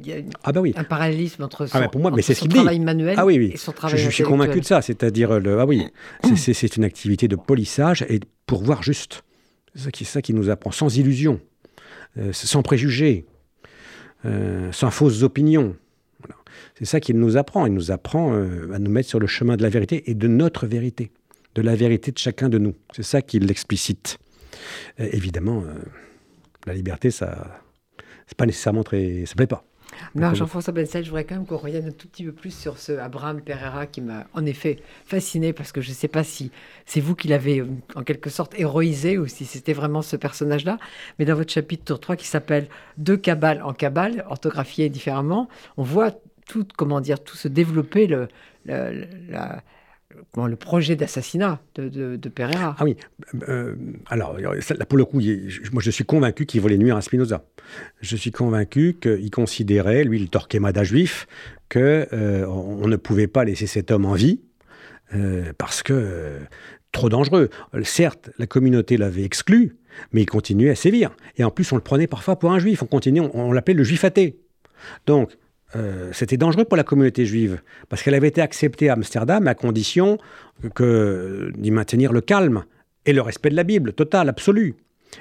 ah 0.43 0.51
bah 0.51 0.61
oui. 0.61 0.73
un 0.75 0.83
parallélisme 0.83 1.43
entre 1.43 1.63
ah 1.71 1.79
bah 1.79 1.85
son, 1.85 1.89
pour 1.89 2.01
moi, 2.01 2.11
mais 2.11 2.21
son 2.21 2.45
travail 2.45 2.79
manuel 2.79 3.15
ah 3.17 3.25
oui, 3.25 3.39
oui. 3.39 3.51
et 3.55 3.57
son 3.57 3.71
travail 3.71 3.97
Je, 3.97 4.05
je 4.05 4.11
suis 4.11 4.23
convaincu 4.23 4.59
de 4.61 4.65
ça. 4.65 4.83
C'est-à-dire, 4.83 5.39
le, 5.39 5.59
ah 5.59 5.65
oui, 5.65 5.87
c'est 6.35 6.77
une 6.77 6.83
activité 6.83 7.27
de 7.27 7.35
polissage 7.35 8.03
et 8.07 8.19
pour 8.45 8.63
voir 8.63 8.83
juste. 8.83 9.23
C'est 9.73 9.85
ça 9.85 9.91
qui, 9.91 10.05
ça 10.05 10.21
qui 10.21 10.35
nous 10.35 10.51
apprend, 10.51 10.69
sans 10.69 10.95
illusion, 10.97 11.41
euh, 12.19 12.31
sans 12.31 12.61
préjugés, 12.61 13.25
euh, 14.25 14.71
sans 14.71 14.91
fausses 14.91 15.23
opinions. 15.23 15.75
C'est 16.77 16.85
ça 16.85 16.99
qu'il 16.99 17.17
nous 17.17 17.35
apprend. 17.35 17.65
Il 17.65 17.73
nous 17.73 17.89
apprend 17.89 18.35
euh, 18.35 18.71
à 18.71 18.77
nous 18.77 18.91
mettre 18.91 19.09
sur 19.09 19.19
le 19.19 19.25
chemin 19.25 19.57
de 19.57 19.63
la 19.63 19.69
vérité 19.69 20.11
et 20.11 20.13
de 20.13 20.27
notre 20.27 20.67
vérité, 20.67 21.09
de 21.55 21.63
la 21.63 21.75
vérité 21.75 22.11
de 22.11 22.19
chacun 22.19 22.49
de 22.49 22.59
nous. 22.59 22.75
C'est 22.95 23.01
ça 23.01 23.23
qu'il 23.23 23.47
l'explicite. 23.47 24.19
Euh, 24.99 25.09
évidemment, 25.11 25.63
la 26.67 26.75
liberté, 26.75 27.09
ça, 27.09 27.62
c'est 28.33 28.37
pas 28.37 28.47
nécessairement 28.47 28.83
très, 28.83 29.25
ça 29.27 29.35
plaît 29.35 29.45
pas. 29.45 29.63
Non, 30.15 30.33
Jean-François 30.33 30.73
Bensel, 30.73 31.03
je 31.03 31.09
voudrais 31.09 31.23
quand 31.23 31.35
même 31.35 31.45
qu'on 31.45 31.57
revienne 31.57 31.85
un 31.85 31.91
tout 31.91 32.07
petit 32.07 32.23
peu 32.23 32.31
plus 32.31 32.49
sur 32.49 32.79
ce 32.79 32.93
Abraham 32.93 33.41
Pereira 33.41 33.85
qui 33.85 34.01
m'a 34.01 34.25
en 34.33 34.43
effet 34.43 34.79
fasciné 35.05 35.53
parce 35.53 35.71
que 35.71 35.81
je 35.81 35.89
ne 35.89 35.93
sais 35.93 36.07
pas 36.07 36.23
si 36.23 36.49
c'est 36.87 36.99
vous 36.99 37.13
qui 37.13 37.27
l'avez 37.27 37.59
euh, 37.59 37.67
en 37.93 38.01
quelque 38.01 38.31
sorte 38.31 38.57
héroïsé 38.57 39.19
ou 39.19 39.27
si 39.27 39.45
c'était 39.45 39.73
vraiment 39.73 40.01
ce 40.01 40.15
personnage-là. 40.15 40.79
Mais 41.19 41.25
dans 41.25 41.35
votre 41.35 41.53
chapitre 41.53 41.95
3 41.95 42.15
qui 42.15 42.25
s'appelle 42.25 42.69
De 42.97 43.15
Cabale 43.15 43.61
en 43.61 43.73
Cabale, 43.73 44.25
orthographié 44.27 44.89
différemment, 44.89 45.47
on 45.77 45.83
voit 45.83 46.09
tout, 46.47 46.65
comment 46.75 46.99
dire, 46.99 47.23
tout 47.23 47.37
se 47.37 47.47
développer, 47.47 48.07
le, 48.07 48.29
la, 48.65 49.61
le 50.47 50.55
projet 50.55 50.95
d'assassinat 50.95 51.61
de, 51.75 52.29
Pereira. 52.29 52.75
Ah 52.79 52.83
oui, 52.83 52.97
euh, 53.47 53.75
alors 54.07 54.37
là 54.39 54.85
pour 54.85 54.97
le 54.97 55.05
coup, 55.05 55.19
moi 55.71 55.81
je 55.81 55.91
suis 55.91 56.03
convaincu 56.03 56.45
qu'il 56.45 56.61
voulait 56.61 56.77
nuire 56.77 56.97
à 56.97 57.01
Spinoza. 57.01 57.45
Je 58.01 58.15
suis 58.15 58.31
convaincu 58.31 58.97
qu'il 58.99 59.31
considérait, 59.31 60.03
lui 60.03 60.19
le 60.19 60.27
Torquemada 60.27 60.83
juif, 60.83 61.27
qu'on 61.71 61.79
euh, 61.79 62.45
on 62.45 62.87
ne 62.87 62.95
pouvait 62.95 63.27
pas 63.27 63.45
laisser 63.45 63.67
cet 63.67 63.91
homme 63.91 64.05
en 64.05 64.13
vie 64.13 64.41
euh, 65.15 65.53
parce 65.57 65.83
que 65.83 66.37
trop 66.91 67.09
dangereux. 67.09 67.49
Certes, 67.83 68.29
la 68.37 68.47
communauté 68.47 68.97
l'avait 68.97 69.23
exclu, 69.23 69.77
mais 70.11 70.21
il 70.21 70.25
continuait 70.27 70.69
à 70.69 70.75
sévir. 70.75 71.11
Et 71.37 71.43
en 71.43 71.51
plus, 71.51 71.71
on 71.71 71.75
le 71.75 71.81
prenait 71.81 72.07
parfois 72.07 72.37
pour 72.37 72.51
un 72.51 72.59
juif. 72.59 72.83
On 72.83 72.85
continuait, 72.85 73.19
on, 73.19 73.49
on 73.49 73.51
l'appelait 73.51 73.73
le 73.73 73.83
juif 73.83 74.03
athée. 74.03 74.39
Donc, 75.07 75.31
euh, 75.75 76.09
c'était 76.11 76.37
dangereux 76.37 76.65
pour 76.65 76.77
la 76.77 76.83
communauté 76.83 77.25
juive, 77.25 77.61
parce 77.89 78.03
qu'elle 78.03 78.15
avait 78.15 78.27
été 78.27 78.41
acceptée 78.41 78.89
à 78.89 78.93
Amsterdam 78.93 79.47
à 79.47 79.55
condition 79.55 80.17
d'y 80.63 81.71
maintenir 81.71 82.13
le 82.13 82.21
calme 82.21 82.63
et 83.05 83.13
le 83.13 83.21
respect 83.21 83.49
de 83.49 83.55
la 83.55 83.63
Bible, 83.63 83.93
total, 83.93 84.29
absolu. 84.29 84.75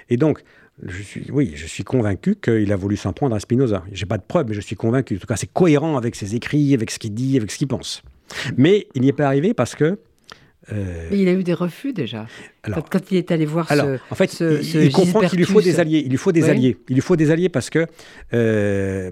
Et 0.08 0.16
donc, 0.16 0.42
je 0.84 1.02
suis, 1.02 1.30
oui, 1.30 1.52
je 1.54 1.66
suis 1.66 1.84
convaincu 1.84 2.36
qu'il 2.36 2.72
a 2.72 2.76
voulu 2.76 2.96
s'en 2.96 3.12
prendre 3.12 3.34
à 3.34 3.40
Spinoza. 3.40 3.84
J'ai 3.92 4.06
pas 4.06 4.18
de 4.18 4.22
preuves, 4.26 4.46
mais 4.48 4.54
je 4.54 4.60
suis 4.60 4.76
convaincu. 4.76 5.16
En 5.16 5.18
tout 5.18 5.26
cas, 5.26 5.36
c'est 5.36 5.52
cohérent 5.52 5.96
avec 5.96 6.14
ses 6.14 6.34
écrits, 6.34 6.74
avec 6.74 6.90
ce 6.90 6.98
qu'il 6.98 7.14
dit, 7.14 7.36
avec 7.36 7.50
ce 7.50 7.58
qu'il 7.58 7.68
pense. 7.68 8.02
Mais 8.56 8.86
il 8.94 9.02
n'y 9.02 9.08
est 9.08 9.12
pas 9.12 9.26
arrivé 9.26 9.54
parce 9.54 9.74
que 9.74 9.98
euh, 10.70 11.08
il 11.10 11.28
a 11.28 11.32
eu 11.32 11.42
des 11.42 11.54
refus 11.54 11.92
déjà. 11.92 12.26
quand, 12.62 13.10
il 13.10 13.16
est 13.16 13.32
allé 13.32 13.46
voir 13.46 13.68
ce, 13.68 13.98
en 14.10 14.14
fait, 14.14 14.38
il, 14.40 14.92
comprend 14.92 15.20
qu'il 15.20 15.38
lui 15.38 15.44
faut 15.44 15.60
des 15.60 15.80
alliés. 15.80 16.02
Il 16.04 16.10
lui 16.10 16.18
faut 16.18 16.30
des 16.30 16.48
alliés. 16.48 16.76
Il 16.88 16.94
lui 16.94 17.00
faut 17.00 17.16
des 17.16 17.30
alliés 17.30 17.48
parce 17.48 17.68
que, 17.68 17.86
euh, 18.32 19.10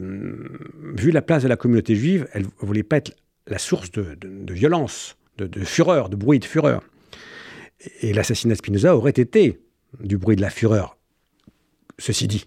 vu 0.94 1.10
la 1.10 1.22
place 1.22 1.42
de 1.42 1.48
la 1.48 1.56
communauté 1.56 1.96
juive, 1.96 2.28
elle 2.32 2.42
ne 2.42 2.66
voulait 2.66 2.84
pas 2.84 2.98
être 2.98 3.16
la 3.48 3.58
source 3.58 3.90
de, 3.90 4.16
violence, 4.52 5.16
de, 5.38 5.64
fureur, 5.64 6.08
de 6.08 6.16
bruit, 6.16 6.38
de 6.38 6.44
fureur. 6.44 6.82
Et 8.02 8.12
l'assassinat 8.12 8.54
de 8.54 8.58
Spinoza 8.58 8.94
aurait 8.94 9.10
été 9.10 9.58
du 9.98 10.18
bruit 10.18 10.36
de 10.36 10.42
la 10.42 10.50
fureur 10.50 10.96
ceci 12.00 12.26
dit. 12.26 12.46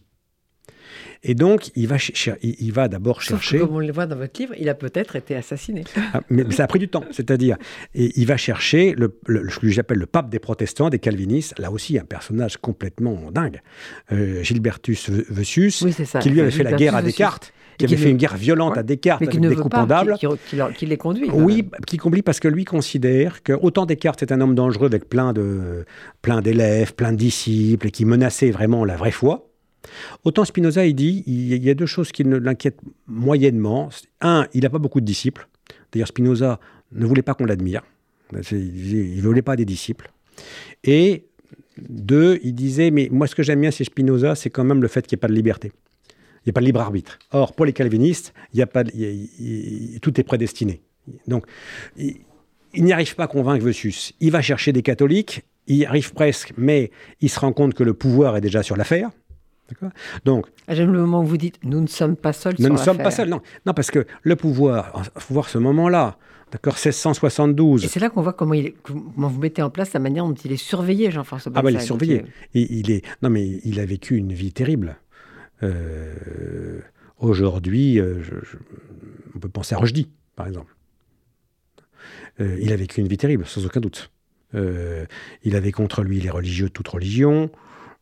Et 1.26 1.36
donc, 1.36 1.70
il 1.76 1.88
va, 1.88 1.98
cher- 1.98 2.36
il, 2.42 2.56
il 2.60 2.74
va 2.74 2.88
d'abord 2.90 3.22
chercher. 3.22 3.60
comme 3.60 3.76
on 3.76 3.80
le 3.80 3.92
voit 3.94 4.06
dans 4.08 4.18
votre 4.18 4.38
livre, 4.42 4.54
il 4.60 4.68
a 4.68 4.74
peut-être 4.76 5.16
été 5.16 5.36
assassiné. 5.36 5.86
Ah, 6.14 6.22
mais, 6.30 6.44
mais 6.44 6.54
ça 6.54 6.66
a 6.66 6.68
pris 6.68 6.80
du 6.80 6.90
temps, 6.90 7.06
c'est-à-dire, 7.12 7.56
et 7.96 8.12
il 8.20 8.26
va 8.28 8.36
chercher 8.36 8.94
le, 8.98 9.18
le- 9.28 9.50
ce 9.50 9.60
que 9.60 9.70
j'appelle 9.70 10.00
le 10.00 10.06
pape 10.06 10.30
des 10.30 10.40
protestants, 10.40 10.90
des 10.90 11.00
calvinistes, 11.00 11.58
là 11.60 11.72
aussi 11.72 11.98
un 11.98 12.04
personnage 12.04 12.58
complètement 12.58 13.32
dingue, 13.32 13.62
euh, 14.12 14.44
Gilbertus 14.44 15.10
Vessius, 15.10 15.82
Oui, 15.82 15.96
qui 16.22 16.30
lui 16.30 16.42
avait 16.42 16.52
fait 16.52 16.64
la 16.64 16.74
guerre 16.74 16.96
à. 16.96 17.02
Descartes, 17.02 17.54
qui 17.78 17.86
avait 17.86 17.96
qui 17.96 18.02
fait 18.02 18.08
ne- 18.08 18.12
une 18.12 18.18
guerre 18.18 18.36
violente 18.38 18.74
Ouais. 18.74 18.80
à 18.80 18.84
Descartes 18.84 19.22
Mais 19.22 19.28
qui 19.28 19.38
avec 19.38 19.44
ne 19.44 19.50
des 19.50 19.56
veut 19.56 19.62
coups 19.62 19.72
pas, 19.72 19.80
pendables. 19.82 20.16
qui, 20.20 20.28
qui- 20.50 20.58
qui 20.76 20.86
les 20.86 20.98
conduit. 20.98 21.30
Oui, 21.32 21.68
qui 21.88 21.98
compris 21.98 22.22
parce 22.22 22.40
que 22.40 22.48
lui 22.50 22.66
considère 22.66 23.42
que 23.44 23.54
autant 23.54 23.86
Descartes 23.86 24.22
est 24.24 24.32
un 24.34 24.42
homme 24.42 24.56
dangereux 24.56 24.88
avec 24.88 25.08
plein 25.10 25.32
de 25.34 25.86
plein 26.22 26.42
d'élèves, 26.42 26.94
plein 26.94 27.12
de 27.14 27.18
disciples 27.18 27.88
et 27.88 27.92
qui 27.92 28.04
menaçait 28.06 28.52
vraiment 28.52 28.84
la 28.86 28.96
vraie 28.98 29.12
foi, 29.12 29.50
autant 30.24 30.46
Spinoza 30.46 30.86
il 30.86 30.96
dit 30.96 31.24
il 31.28 31.64
y 31.64 31.70
a 31.70 31.74
deux 31.74 31.86
choses 31.86 32.12
qui 32.12 32.26
ne 32.26 32.38
l'inquiètent 32.38 32.80
moyennement. 33.08 33.90
Un, 34.22 34.48
il 34.54 34.64
n'a 34.64 34.70
pas 34.70 34.80
beaucoup 34.80 35.02
de 35.02 35.06
disciples. 35.06 35.48
D'ailleurs, 35.92 36.08
Spinoza 36.08 36.60
ne 36.92 37.06
voulait 37.06 37.22
pas 37.22 37.34
qu'on 37.34 37.46
l'admire. 37.46 37.84
Il 38.52 39.18
ne 39.18 39.22
voulait 39.22 39.42
pas 39.42 39.56
des 39.56 39.66
disciples. 39.66 40.12
Et 40.84 41.26
deux, 41.78 42.40
il 42.44 42.54
disait 42.54 42.92
mais 42.92 43.10
moi 43.12 43.28
ce 43.28 43.36
que 43.36 43.44
j'aime 43.44 43.62
bien 43.62 43.72
chez 43.72 43.84
Spinoza, 43.84 44.36
c'est 44.36 44.50
quand 44.50 44.64
même 44.64 44.82
le 44.82 44.88
fait 44.88 45.06
qu'il 45.06 45.16
n'y 45.16 45.20
ait 45.20 45.22
pas 45.22 45.28
de 45.28 45.34
liberté. 45.34 45.72
Il 46.44 46.50
n'y 46.50 46.52
a 46.52 46.54
pas 46.54 46.62
de 46.62 46.66
libre 46.66 46.82
arbitre. 46.82 47.20
Or, 47.32 47.54
pour 47.54 47.66
les 47.66 47.72
calvinistes, 47.72 48.34
tout 48.54 50.20
est 50.20 50.24
prédestiné. 50.24 50.82
Donc, 51.28 51.46
il, 51.96 52.18
n'y 52.76 52.92
arrive 52.92 53.16
pas 53.16 53.24
à 53.24 53.28
convaincre 53.28 53.64
Vessius. 53.64 54.14
Il 54.20 54.32
va 54.32 54.42
chercher 54.42 54.74
des 54.74 54.82
catholiques, 54.82 55.44
il 55.68 55.86
arrive 55.86 56.14
presque, 56.14 56.54
mais 56.58 56.92
il 57.22 57.30
se 57.30 57.40
rend 57.40 57.54
compte 57.54 57.74
que 57.74 57.84
le 57.84 57.94
pouvoir 57.94 58.36
est 58.36 58.42
déjà 58.42 58.62
sur 58.62 58.76
l'affaire. 58.76 59.10
D'accord 59.74 59.92
Donc, 60.26 60.48
J'aime 60.68 60.92
le 60.94 61.00
moment 61.02 61.22
où 61.22 61.26
vous 61.26 61.38
dites 61.38 61.58
nous 61.64 61.82
ne 61.82 61.88
sommes 61.88 62.16
pas 62.16 62.34
seuls 62.34 62.56
nous 62.60 62.70
ne 62.70 62.78
sommes 62.78 62.98
pas 62.98 63.12
seuls. 63.12 63.30
Non, 63.30 63.42
non 63.66 63.74
parce 63.74 63.92
que 63.92 64.06
le 64.22 64.36
pouvoir, 64.36 65.04
il 65.16 65.22
faut 65.22 65.34
voir 65.34 65.50
ce 65.50 65.58
moment-là. 65.58 66.18
D'accord 66.52 66.74
1672. 66.76 67.84
Et 67.84 67.88
c'est 67.88 68.00
là 68.00 68.10
qu'on 68.12 68.22
voit 68.22 68.34
comment, 68.34 68.54
il 68.54 68.68
est- 68.68 68.76
comment 68.84 69.28
vous 69.28 69.40
mettez 69.40 69.64
en 69.64 69.72
place 69.72 69.92
la 69.94 70.00
manière 70.00 70.24
dont 70.26 70.34
il 70.36 70.52
est 70.52 70.58
surveillé, 70.58 71.10
Jean-François 71.10 71.52
Ah 71.56 71.62
bah 71.64 71.72
il 71.72 71.78
est 71.78 71.80
surveillé. 71.80 72.26
Il, 72.54 72.68
il 72.72 72.92
est, 72.92 73.04
non 73.24 73.30
mais 73.32 73.60
il 73.64 73.80
a 73.80 73.86
vécu 73.86 74.16
une 74.18 74.34
vie 74.34 74.54
terrible. 74.54 74.98
Euh, 75.64 76.80
Aujourd'hui, 77.20 78.00
euh, 78.00 78.22
on 79.34 79.40
peut 79.40 79.48
penser 79.48 79.76
à 79.76 79.78
Rushdie, 79.78 80.10
par 80.36 80.46
exemple. 80.48 80.76
Euh, 82.42 82.58
il 82.62 82.74
a 82.74 82.76
vécu 82.76 83.00
une 83.00 83.08
vie 83.08 83.18
terrible, 83.18 83.46
sans 83.46 83.66
aucun 83.66 83.80
doute. 83.80 84.12
Euh, 84.56 85.06
il 85.44 85.56
avait 85.56 85.72
contre 85.72 86.04
lui 86.04 86.20
les 86.20 86.30
religieux 86.30 86.68
de 86.68 86.72
toute 86.74 86.88
religion, 86.90 87.50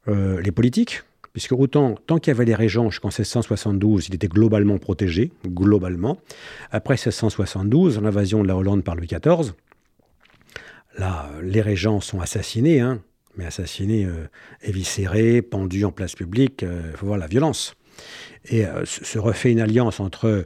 les 0.08 0.52
politiques, 0.52 1.04
puisque 1.34 1.54
autant, 1.54 1.96
tant 2.08 2.18
qu'il 2.18 2.32
y 2.32 2.36
avait 2.36 2.46
les 2.46 2.56
régents 2.56 2.90
jusqu'en 2.90 3.10
1672, 3.10 4.08
il 4.08 4.16
était 4.16 4.28
globalement 4.28 4.78
protégé, 4.78 5.32
globalement. 5.48 6.18
Après 6.72 6.96
1672, 6.96 8.00
l'invasion 8.02 8.44
de 8.44 8.48
la 8.48 8.56
Hollande 8.56 8.84
par 8.84 8.96
Louis 8.96 9.08
XIV, 9.08 9.54
là, 10.98 11.30
euh, 11.34 11.42
les 11.44 11.62
régents 11.62 12.02
sont 12.02 12.20
assassinés, 12.20 12.80
hein, 12.80 13.02
mais 13.38 13.46
assassinés, 13.46 14.06
euh, 14.06 14.28
éviscérés, 14.62 15.42
pendus 15.42 15.86
en 15.86 15.92
place 15.92 16.16
publique, 16.16 16.64
il 16.64 16.98
faut 16.98 17.08
voir 17.08 17.18
la 17.18 17.28
violence. 17.28 17.76
Et 18.46 18.66
euh, 18.66 18.86
se 18.86 19.20
refait 19.20 19.52
une 19.52 19.62
alliance 19.62 20.00
entre 20.00 20.46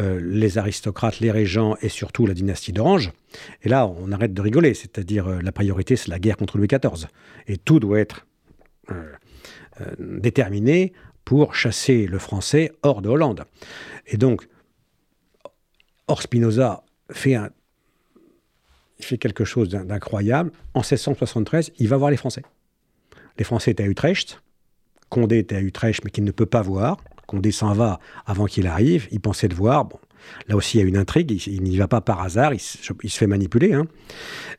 euh, 0.00 0.20
les 0.20 0.58
aristocrates, 0.58 1.20
les 1.20 1.30
régents 1.30 1.76
et 1.80 1.88
surtout 1.88 2.26
la 2.26 2.34
dynastie 2.34 2.72
d'Orange. 2.72 3.12
Et 3.62 3.68
là, 3.68 3.86
on 3.86 4.10
arrête 4.10 4.34
de 4.34 4.42
rigoler, 4.42 4.74
c'est-à-dire 4.74 5.28
euh, 5.28 5.38
la 5.40 5.52
priorité, 5.52 5.94
c'est 5.94 6.08
la 6.08 6.18
guerre 6.18 6.36
contre 6.36 6.58
Louis 6.58 6.66
XIV. 6.66 7.06
Et 7.46 7.58
tout 7.58 7.78
doit 7.78 8.00
être 8.00 8.26
euh, 8.90 9.12
euh, 9.80 9.86
déterminé 9.98 10.92
pour 11.24 11.54
chasser 11.54 12.06
le 12.06 12.18
français 12.18 12.72
hors 12.82 13.00
de 13.02 13.08
Hollande. 13.08 13.44
Et 14.06 14.16
donc, 14.16 14.46
Or 16.06 16.20
Spinoza 16.22 16.84
fait, 17.10 17.36
quelque 19.18 19.44
chose 19.44 19.68
d'in- 19.68 19.84
d'incroyable. 19.84 20.50
En 20.74 20.80
1673, 20.80 21.72
il 21.78 21.88
va 21.88 21.96
voir 21.96 22.10
les 22.10 22.16
Français. 22.16 22.42
Les 23.38 23.44
Français 23.44 23.70
étaient 23.72 23.82
à 23.82 23.86
Utrecht. 23.86 24.42
Condé 25.08 25.38
était 25.38 25.56
à 25.56 25.60
Utrecht, 25.60 26.04
mais 26.04 26.10
qu'il 26.10 26.24
ne 26.24 26.30
peut 26.30 26.46
pas 26.46 26.62
voir. 26.62 26.98
Condé 27.26 27.52
s'en 27.52 27.72
va 27.72 28.00
avant 28.26 28.46
qu'il 28.46 28.66
arrive. 28.66 29.08
Il 29.10 29.20
pensait 29.20 29.48
le 29.48 29.54
voir. 29.54 29.86
Bon, 29.86 29.98
là 30.48 30.56
aussi, 30.56 30.76
il 30.78 30.80
y 30.82 30.84
a 30.84 30.86
une 30.86 30.96
intrigue. 30.96 31.30
Il, 31.46 31.62
n'y 31.62 31.76
va 31.78 31.88
pas 31.88 32.00
par 32.00 32.20
hasard. 32.20 32.52
Il, 32.54 32.60
se- 32.60 32.92
fait 33.08 33.26
manipuler. 33.26 33.72
hein. 33.72 33.86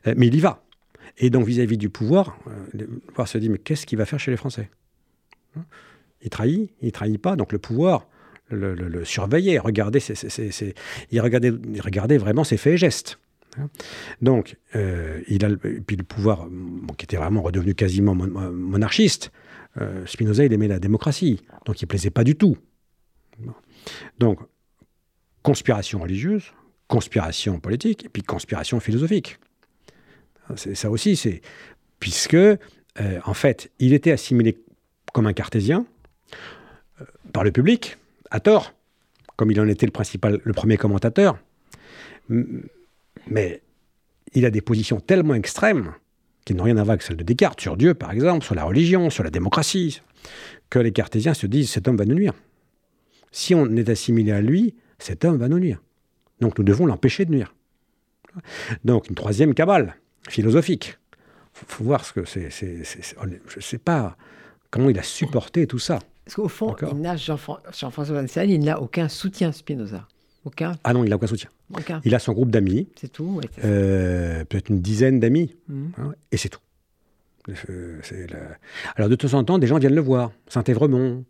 Euh, 0.06 0.14
Mais 0.16 0.26
il 0.26 0.34
y 0.34 0.40
va. 0.40 0.62
Et 1.18 1.30
donc, 1.30 1.46
vis-à-vis 1.46 1.78
du 1.78 1.88
pouvoir, 1.90 2.36
euh, 2.48 2.50
le 2.74 2.86
pouvoir 2.86 3.28
se 3.28 3.38
dit 3.38 3.48
Mais 3.48 3.58
qu'est-ce 3.58 3.86
qu'il 3.86 3.98
va 3.98 4.04
faire 4.04 4.18
chez 4.20 4.30
les 4.30 4.36
Français? 4.36 4.68
Il 6.22 6.30
trahit 6.30 6.70
Il 6.82 6.92
trahit 6.92 7.20
pas. 7.20 7.36
Donc, 7.36 7.52
le 7.52 7.58
pouvoir 7.58 8.08
le, 8.50 9.04
surveillait. 9.04 9.58
Regardait 9.58 9.98
il, 11.10 11.20
regardait, 11.20 12.18
vraiment 12.18 12.44
ses 12.44 12.56
faits 12.56 12.74
et 12.74 12.76
gestes. 12.76 13.18
hein. 13.58 13.68
Donc, 14.22 14.56
euh, 14.74 15.20
il 15.28 15.44
a, 15.44 15.48
puis 15.86 15.96
le 15.96 16.04
pouvoir, 16.04 16.48
qui 16.96 17.04
était 17.04 17.16
vraiment 17.16 17.42
redevenu 17.42 17.74
quasiment 17.74 18.14
mon- 18.14 18.28
mon- 18.28 18.52
monarchiste, 18.52 19.32
euh, 19.80 20.06
Spinoza, 20.06 20.44
il 20.44 20.52
aimait 20.52 20.68
la 20.68 20.78
démocratie, 20.78 21.42
donc 21.66 21.82
il 21.82 21.86
plaisait 21.86 22.10
pas 22.10 22.24
du 22.24 22.34
tout. 22.36 22.56
Donc, 24.18 24.40
conspiration 25.42 26.00
religieuse, 26.00 26.52
conspiration 26.88 27.60
politique, 27.60 28.04
et 28.06 28.08
puis 28.08 28.22
conspiration 28.22 28.80
philosophique. 28.80 29.38
Ça 30.54 30.90
aussi, 30.90 31.16
c'est 31.16 31.40
puisque, 31.98 32.34
euh, 32.34 32.58
en 33.24 33.34
fait, 33.34 33.70
il 33.80 33.92
était 33.92 34.12
assimilé 34.12 34.58
comme 35.16 35.26
un 35.26 35.32
cartésien 35.32 35.86
euh, 37.00 37.04
par 37.32 37.42
le 37.42 37.50
public, 37.50 37.96
à 38.30 38.38
tort, 38.38 38.74
comme 39.36 39.50
il 39.50 39.58
en 39.58 39.66
était 39.66 39.86
le 39.86 39.90
principal, 39.90 40.42
le 40.44 40.52
premier 40.52 40.76
commentateur. 40.76 41.38
Mais 42.28 43.62
il 44.34 44.44
a 44.44 44.50
des 44.50 44.60
positions 44.60 45.00
tellement 45.00 45.32
extrêmes 45.32 45.94
qui 46.44 46.52
n'ont 46.54 46.64
rien 46.64 46.76
à 46.76 46.82
voir 46.82 46.90
avec 46.90 47.02
celles 47.02 47.16
de 47.16 47.24
Descartes, 47.24 47.62
sur 47.62 47.78
Dieu 47.78 47.94
par 47.94 48.10
exemple, 48.10 48.44
sur 48.44 48.54
la 48.54 48.64
religion, 48.64 49.08
sur 49.08 49.24
la 49.24 49.30
démocratie, 49.30 50.02
que 50.68 50.78
les 50.78 50.92
cartésiens 50.92 51.32
se 51.32 51.46
disent 51.46 51.70
cet 51.70 51.88
homme 51.88 51.96
va 51.96 52.04
nous 52.04 52.14
nuire. 52.14 52.34
Si 53.32 53.54
on 53.54 53.74
est 53.74 53.88
assimilé 53.88 54.32
à 54.32 54.42
lui, 54.42 54.74
cet 54.98 55.24
homme 55.24 55.38
va 55.38 55.48
nous 55.48 55.58
nuire. 55.58 55.82
Donc 56.42 56.58
nous 56.58 56.64
devons 56.64 56.84
l'empêcher 56.84 57.24
de 57.24 57.30
nuire. 57.30 57.54
Donc 58.84 59.08
une 59.08 59.14
troisième 59.14 59.54
cabale 59.54 59.96
philosophique. 60.28 60.98
Faut, 61.54 61.84
voir 61.84 62.04
ce 62.04 62.12
que 62.12 62.26
c'est. 62.26 62.50
je 62.50 63.56
ne 63.56 63.62
sais 63.62 63.78
pas 63.78 64.18
comment 64.76 64.90
il 64.90 64.98
a 64.98 65.02
supporté 65.02 65.66
tout 65.66 65.78
ça. 65.78 65.98
Parce 66.24 66.34
qu'au 66.36 66.48
fond, 66.48 66.74
Jean-François 67.16 68.02
Van 68.20 68.26
Salen, 68.26 68.50
il 68.50 68.64
n'a 68.64 68.80
aucun 68.80 69.08
soutien 69.08 69.52
Spinoza. 69.52 70.06
Aucun, 70.44 70.72
Ah 70.84 70.92
non, 70.92 71.02
il 71.04 71.10
n'a 71.10 71.16
aucun 71.16 71.26
soutien. 71.26 71.50
aucun. 71.74 72.00
Il 72.04 72.14
a 72.14 72.18
son 72.20 72.32
groupe 72.32 72.50
d'amis, 72.50 72.88
C'est 72.94 73.12
tout. 73.12 73.24
ouais, 73.40 73.44
euh, 73.64 74.44
peut-être 74.44 74.68
une 74.68 74.80
dizaine 74.80 75.18
d'amis, 75.18 75.54
Mhm. 75.68 75.90
hein, 75.98 76.12
et 76.30 76.36
c'est 76.36 76.48
tout. 76.48 76.60
Euh, 77.48 78.00
la- 78.30 78.56
Alors 78.96 79.08
de 79.08 79.14
temps 79.16 79.34
en 79.34 79.42
temps, 79.44 79.58
des 79.58 79.66
gens 79.66 79.78
viennent 79.78 79.94
le 79.94 80.00
voir, 80.00 80.30
Saint-Évremont, 80.48 81.24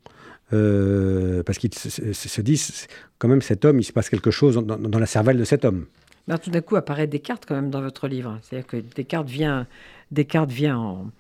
euh, 0.52 1.42
parce 1.42 1.59
qu'ils 1.59 1.74
se, 1.74 1.88
se- 1.90 2.12
se 2.28 2.40
disent, 2.40 2.87
quand 3.18 3.28
même, 3.28 3.42
cet 3.42 3.64
homme, 3.64 3.80
il 3.80 3.85
se 3.85 3.92
passe 3.92 4.09
quelque 4.11 4.30
chose 4.30 4.54
dans, 4.56 4.76
dans 4.78 4.98
la 4.98 5.06
cervelle 5.06 5.38
de 5.38 5.44
cet 5.44 5.64
homme. 5.64 5.87
Alors, 6.28 6.40
tout 6.40 6.50
d'un 6.50 6.61
coup 6.61 6.76
apparaît 6.76 7.06
Descartes 7.06 7.44
quand 7.46 7.54
même 7.54 7.70
dans 7.70 7.80
votre 7.82 8.09
livre. 8.09 8.38
C'est-à-dire 8.42 8.66
que 8.66 8.76
Descartes 8.78 9.28
vient, 9.28 9.66
Descartes 10.11 10.50
vient 10.50 10.76
en, 10.78 11.11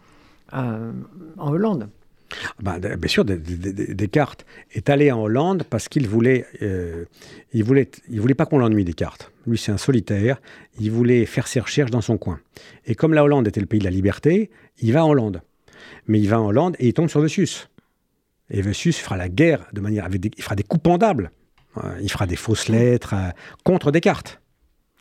euh, 0.54 0.92
en 1.38 1.50
Hollande. 1.52 1.88
Ben, 2.60 2.78
bien 2.78 3.08
sûr, 3.08 3.24
Des- 3.24 3.36
Des- 3.38 3.72
Des- 3.72 3.94
Descartes 3.94 4.44
est 4.72 4.88
allé 4.90 5.10
en 5.12 5.20
Hollande 5.22 5.64
parce 5.68 5.88
qu'il 5.88 6.08
voulait, 6.08 6.46
euh, 6.62 7.04
il 7.52 7.64
voulait, 7.64 7.90
il 8.08 8.20
voulait 8.20 8.34
pas 8.34 8.46
qu'on 8.46 8.58
l'ennuie 8.58 8.84
Descartes. 8.84 9.32
Lui, 9.46 9.58
c'est 9.58 9.72
un 9.72 9.76
solitaire. 9.78 10.40
Il 10.80 10.90
voulait 10.90 11.24
faire 11.26 11.46
ses 11.46 11.60
recherches 11.60 11.90
dans 11.90 12.00
son 12.00 12.18
coin. 12.18 12.40
Et 12.86 12.94
comme 12.94 13.14
la 13.14 13.22
Hollande 13.24 13.46
était 13.48 13.60
le 13.60 13.66
pays 13.66 13.78
de 13.80 13.84
la 13.84 13.90
liberté, 13.90 14.50
il 14.78 14.92
va 14.92 15.04
en 15.04 15.10
Hollande. 15.10 15.42
Mais 16.08 16.18
il 16.20 16.28
va 16.28 16.40
en 16.40 16.46
Hollande 16.46 16.76
et 16.78 16.88
il 16.88 16.92
tombe 16.92 17.08
sur 17.08 17.20
Vessius. 17.20 17.68
Et 18.50 18.60
Vessius 18.62 18.98
fera 18.98 19.16
la 19.16 19.28
guerre 19.28 19.66
de 19.72 19.80
manière, 19.80 20.04
avec 20.04 20.20
des- 20.20 20.30
il 20.36 20.42
fera 20.42 20.54
des 20.56 20.62
coups 20.64 20.82
pendables. 20.82 21.30
Euh, 21.78 21.98
Il 22.00 22.10
fera 22.10 22.26
des 22.26 22.36
fausses 22.36 22.68
lettres 22.68 23.14
euh, 23.14 23.28
contre 23.62 23.90
Descartes. 23.92 24.40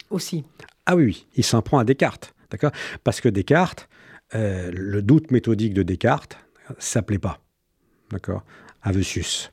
Aussi. 0.09 0.43
Ah 0.85 0.95
oui, 0.95 1.05
oui, 1.05 1.27
il 1.35 1.43
s'en 1.43 1.61
prend 1.61 1.79
à 1.79 1.83
Descartes, 1.85 2.35
d'accord? 2.51 2.71
Parce 3.03 3.21
que 3.21 3.29
Descartes, 3.29 3.87
euh, 4.35 4.71
le 4.73 5.01
doute 5.01 5.31
méthodique 5.31 5.73
de 5.73 5.83
Descartes, 5.83 6.37
ça 6.77 7.01
plaît 7.01 7.19
pas, 7.19 7.39
d'accord? 8.11 8.43
À 8.81 8.91
Vessius. 8.91 9.51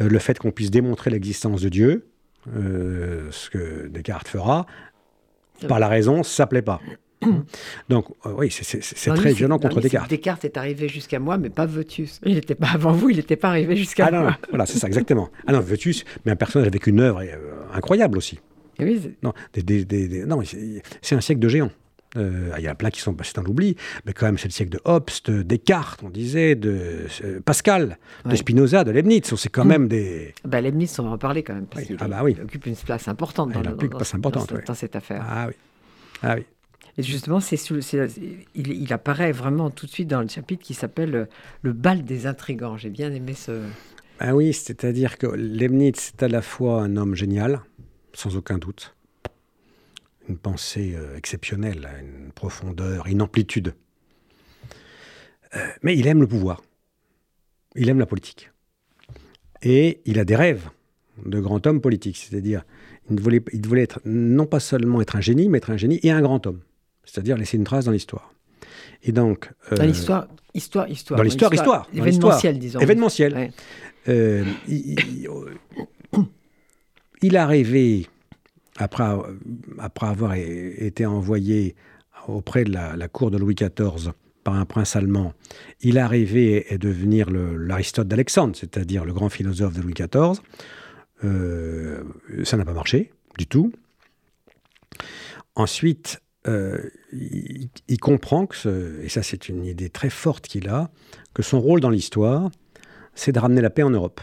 Euh, 0.00 0.08
le 0.08 0.18
fait 0.18 0.38
qu'on 0.38 0.50
puisse 0.50 0.70
démontrer 0.70 1.10
l'existence 1.10 1.60
de 1.62 1.68
Dieu, 1.68 2.08
euh, 2.56 3.28
ce 3.30 3.50
que 3.50 3.86
Descartes 3.88 4.28
fera, 4.28 4.66
Ça 5.60 5.68
par 5.68 5.78
la 5.78 5.88
raison, 5.88 6.22
ça 6.22 6.46
plaît 6.46 6.62
pas. 6.62 6.80
Donc, 7.88 8.06
euh, 8.26 8.34
oui, 8.36 8.50
c'est- 8.50 9.08
Non, 9.08 9.14
très 9.14 9.28
lui, 9.30 9.34
violent 9.36 9.54
non, 9.54 9.60
contre 9.60 9.80
Descartes. 9.80 10.10
Descartes 10.10 10.44
est 10.44 10.56
arrivé 10.56 10.88
jusqu'à 10.88 11.18
moi, 11.20 11.38
mais 11.38 11.48
pas 11.50 11.64
Votius. 11.66 12.20
Il 12.24 12.34
n'était 12.34 12.54
pas 12.56 12.70
avant 12.74 12.92
vous, 12.92 13.10
il 13.10 13.16
n'était 13.16 13.36
pas 13.36 13.48
arrivé 13.50 13.76
jusqu'à 13.76 14.06
Ah 14.06 14.10
non, 14.10 14.20
moi. 14.22 14.30
non, 14.30 14.36
voilà, 14.50 14.66
c'est 14.66 14.78
ça, 14.78 14.88
exactement. 14.88 15.30
Ah 15.46 15.52
non, 15.52 15.60
Vessius, 15.60 16.04
mais 16.24 16.32
un 16.32 16.36
personnage 16.36 16.66
avec 16.68 16.86
une 16.86 17.00
œuvre 17.00 17.20
euh, 17.22 17.36
incroyable 17.72 18.18
aussi. 18.18 18.40
Et 18.80 18.84
oui, 18.84 19.14
Non, 19.22 19.32
des- 19.52 19.62
des- 19.62 19.84
des- 19.84 20.08
des- 20.08 20.26
non 20.26 20.40
c'est 21.00 21.14
un 21.14 21.20
siècle 21.20 21.40
de 21.40 21.48
géants. 21.48 21.70
Euh, 22.16 22.50
il 22.58 22.64
y 22.64 22.68
en 22.68 22.72
a 22.72 22.74
plein 22.74 22.90
qui 22.90 23.00
sont 23.00 23.12
passés 23.14 23.32
dans 23.34 23.42
l'oubli, 23.42 23.76
mais 24.06 24.12
quand 24.12 24.26
même, 24.26 24.38
c'est 24.38 24.46
le 24.48 24.52
siècle 24.52 24.70
de 24.70 24.80
Hobbes, 24.84 25.08
de 25.24 25.42
Descartes, 25.42 26.00
on 26.04 26.10
disait, 26.10 26.54
de 26.54 27.06
euh, 27.24 27.40
Pascal, 27.44 27.98
de. 28.24 28.36
Spinoza, 28.36 28.84
de 28.84 28.90
Leibniz. 28.92 29.22
C'est 29.36 29.48
quand 29.48 29.64
Mm. 29.64 29.68
même 29.68 29.88
des. 29.88 30.34
Bah, 30.44 30.60
Leibniz, 30.60 30.98
on 31.00 31.04
va 31.04 31.10
en 31.10 31.18
parler 31.18 31.42
quand 31.42 31.54
même, 31.54 31.66
parce 31.66 31.82
Oui. 31.82 31.86
qu'il 31.88 31.96
Ah 32.00 32.08
bah 32.08 32.20
oui. 32.22 32.34
il 32.38 32.42
occupe 32.44 32.66
une 32.66 32.76
place 32.76 33.08
importante 33.08 33.52
dans, 33.52 33.62
une 33.62 33.76
dans- 33.76 33.88
place 33.88 34.12
dans- 34.12 34.18
importante, 34.18 34.50
dans- 34.50 34.56
oui. 34.56 34.62
dans 34.66 34.74
cette 34.74 34.94
affaire. 34.96 35.24
Ah 35.28 35.46
oui. 35.48 35.54
Ah 36.22 36.34
oui. 36.36 36.44
Et 36.96 37.02
justement, 37.02 37.40
c'est 37.40 37.56
il, 38.54 38.68
il 38.72 38.92
apparaît 38.92 39.32
vraiment 39.32 39.70
tout 39.70 39.86
de 39.86 39.90
suite 39.90 40.06
dans 40.08 40.20
le 40.22 40.28
chapitre 40.28 40.62
qui 40.62 40.74
s'appelle 40.74 41.14
euh, 41.16 41.24
Le 41.62 41.72
bal 41.72 42.04
des 42.04 42.26
intrigants. 42.28 42.76
J'ai 42.76 42.90
bien 42.90 43.12
aimé 43.12 43.34
ce. 43.34 43.60
Ah 44.20 44.36
oui, 44.36 44.52
c'est-à-dire 44.52 45.18
que 45.18 45.26
Leibniz 45.26 45.94
c'est 45.96 46.22
à 46.22 46.28
la 46.28 46.40
fois 46.40 46.82
un 46.82 46.96
homme 46.96 47.16
génial, 47.16 47.60
sans 48.12 48.36
aucun 48.36 48.58
doute, 48.58 48.94
une 50.28 50.36
pensée 50.38 50.94
euh, 50.96 51.16
exceptionnelle, 51.16 51.88
une 52.00 52.32
profondeur, 52.32 53.06
une 53.06 53.22
amplitude. 53.22 53.74
Euh, 55.56 55.58
mais 55.82 55.96
il 55.96 56.06
aime 56.06 56.20
le 56.20 56.26
pouvoir, 56.26 56.62
il 57.76 57.88
aime 57.88 57.98
la 57.98 58.06
politique. 58.06 58.50
Et 59.62 60.00
il 60.04 60.18
a 60.18 60.24
des 60.24 60.36
rêves 60.36 60.68
de 61.24 61.40
grand 61.40 61.66
homme 61.66 61.80
politique, 61.80 62.16
c'est-à-dire 62.16 62.64
il 63.10 63.20
voulait, 63.20 63.42
il 63.52 63.66
voulait 63.66 63.82
être, 63.82 64.00
non 64.04 64.46
pas 64.46 64.60
seulement 64.60 65.00
être 65.00 65.16
un 65.16 65.20
génie, 65.20 65.48
mais 65.48 65.58
être 65.58 65.70
un 65.70 65.76
génie 65.76 66.00
et 66.02 66.10
un 66.10 66.20
grand 66.22 66.46
homme, 66.46 66.60
c'est-à-dire 67.04 67.36
laisser 67.36 67.56
une 67.56 67.64
trace 67.64 67.84
dans 67.84 67.92
l'histoire. 67.92 68.32
Et 69.02 69.12
donc, 69.12 69.50
Dans 69.70 69.82
euh, 69.82 69.86
l'histoire, 69.86 70.26
histoire, 70.54 70.88
histoire. 70.88 71.18
dans 71.18 71.22
l'histoire, 71.24 71.52
histoire, 71.54 71.88
dans 71.92 71.98
Événementielle, 71.98 72.58
disons. 72.58 72.80
événementiel, 72.80 73.34
Ouais. 73.34 73.50
Euh, 74.08 74.44
il, 74.68 74.98
il- 75.00 75.28
il 77.22 77.36
a 77.36 77.46
rêvé, 77.46 78.06
après, 78.78 79.04
avoir 80.00 80.34
été 80.34 81.06
envoyé 81.06 81.76
auprès 82.26 82.64
de 82.64 82.72
la, 82.72 83.08
cour 83.08 83.30
de 83.30 83.38
Louis 83.38 83.54
XIV 83.54 84.12
par 84.42 84.54
un 84.54 84.64
prince 84.64 84.96
allemand, 84.96 85.32
il 85.80 85.98
a 85.98 86.06
rêvé 86.06 86.66
de 86.70 86.76
devenir 86.76 87.30
l'Aristote 87.30 88.08
d'Alexandre, 88.08 88.56
c'est-à-dire 88.56 89.04
le 89.04 89.12
grand 89.12 89.28
philosophe 89.28 89.74
de 89.74 89.80
Louis 89.80 89.94
XIV. 89.94 90.40
Euh, 91.22 92.02
ça 92.44 92.56
n'a 92.56 92.64
pas 92.64 92.74
marché 92.74 93.12
du 93.38 93.46
tout. 93.46 93.72
Ensuite, 95.54 96.20
euh, 96.46 96.90
il, 97.12 97.98
comprend 98.00 98.46
que, 98.46 99.00
et 99.02 99.08
ça 99.08 99.22
c'est 99.22 99.48
une 99.48 99.64
idée 99.64 99.88
très 99.88 100.10
forte 100.10 100.46
qu'il 100.46 100.68
a, 100.68 100.90
que 101.32 101.42
son 101.42 101.60
rôle 101.60 101.80
dans 101.80 101.90
l'histoire, 101.90 102.50
c'est 103.14 103.32
de 103.32 103.38
ramener 103.38 103.62
la 103.62 103.70
paix 103.70 103.82
en 103.82 103.90
Europe. 103.90 104.20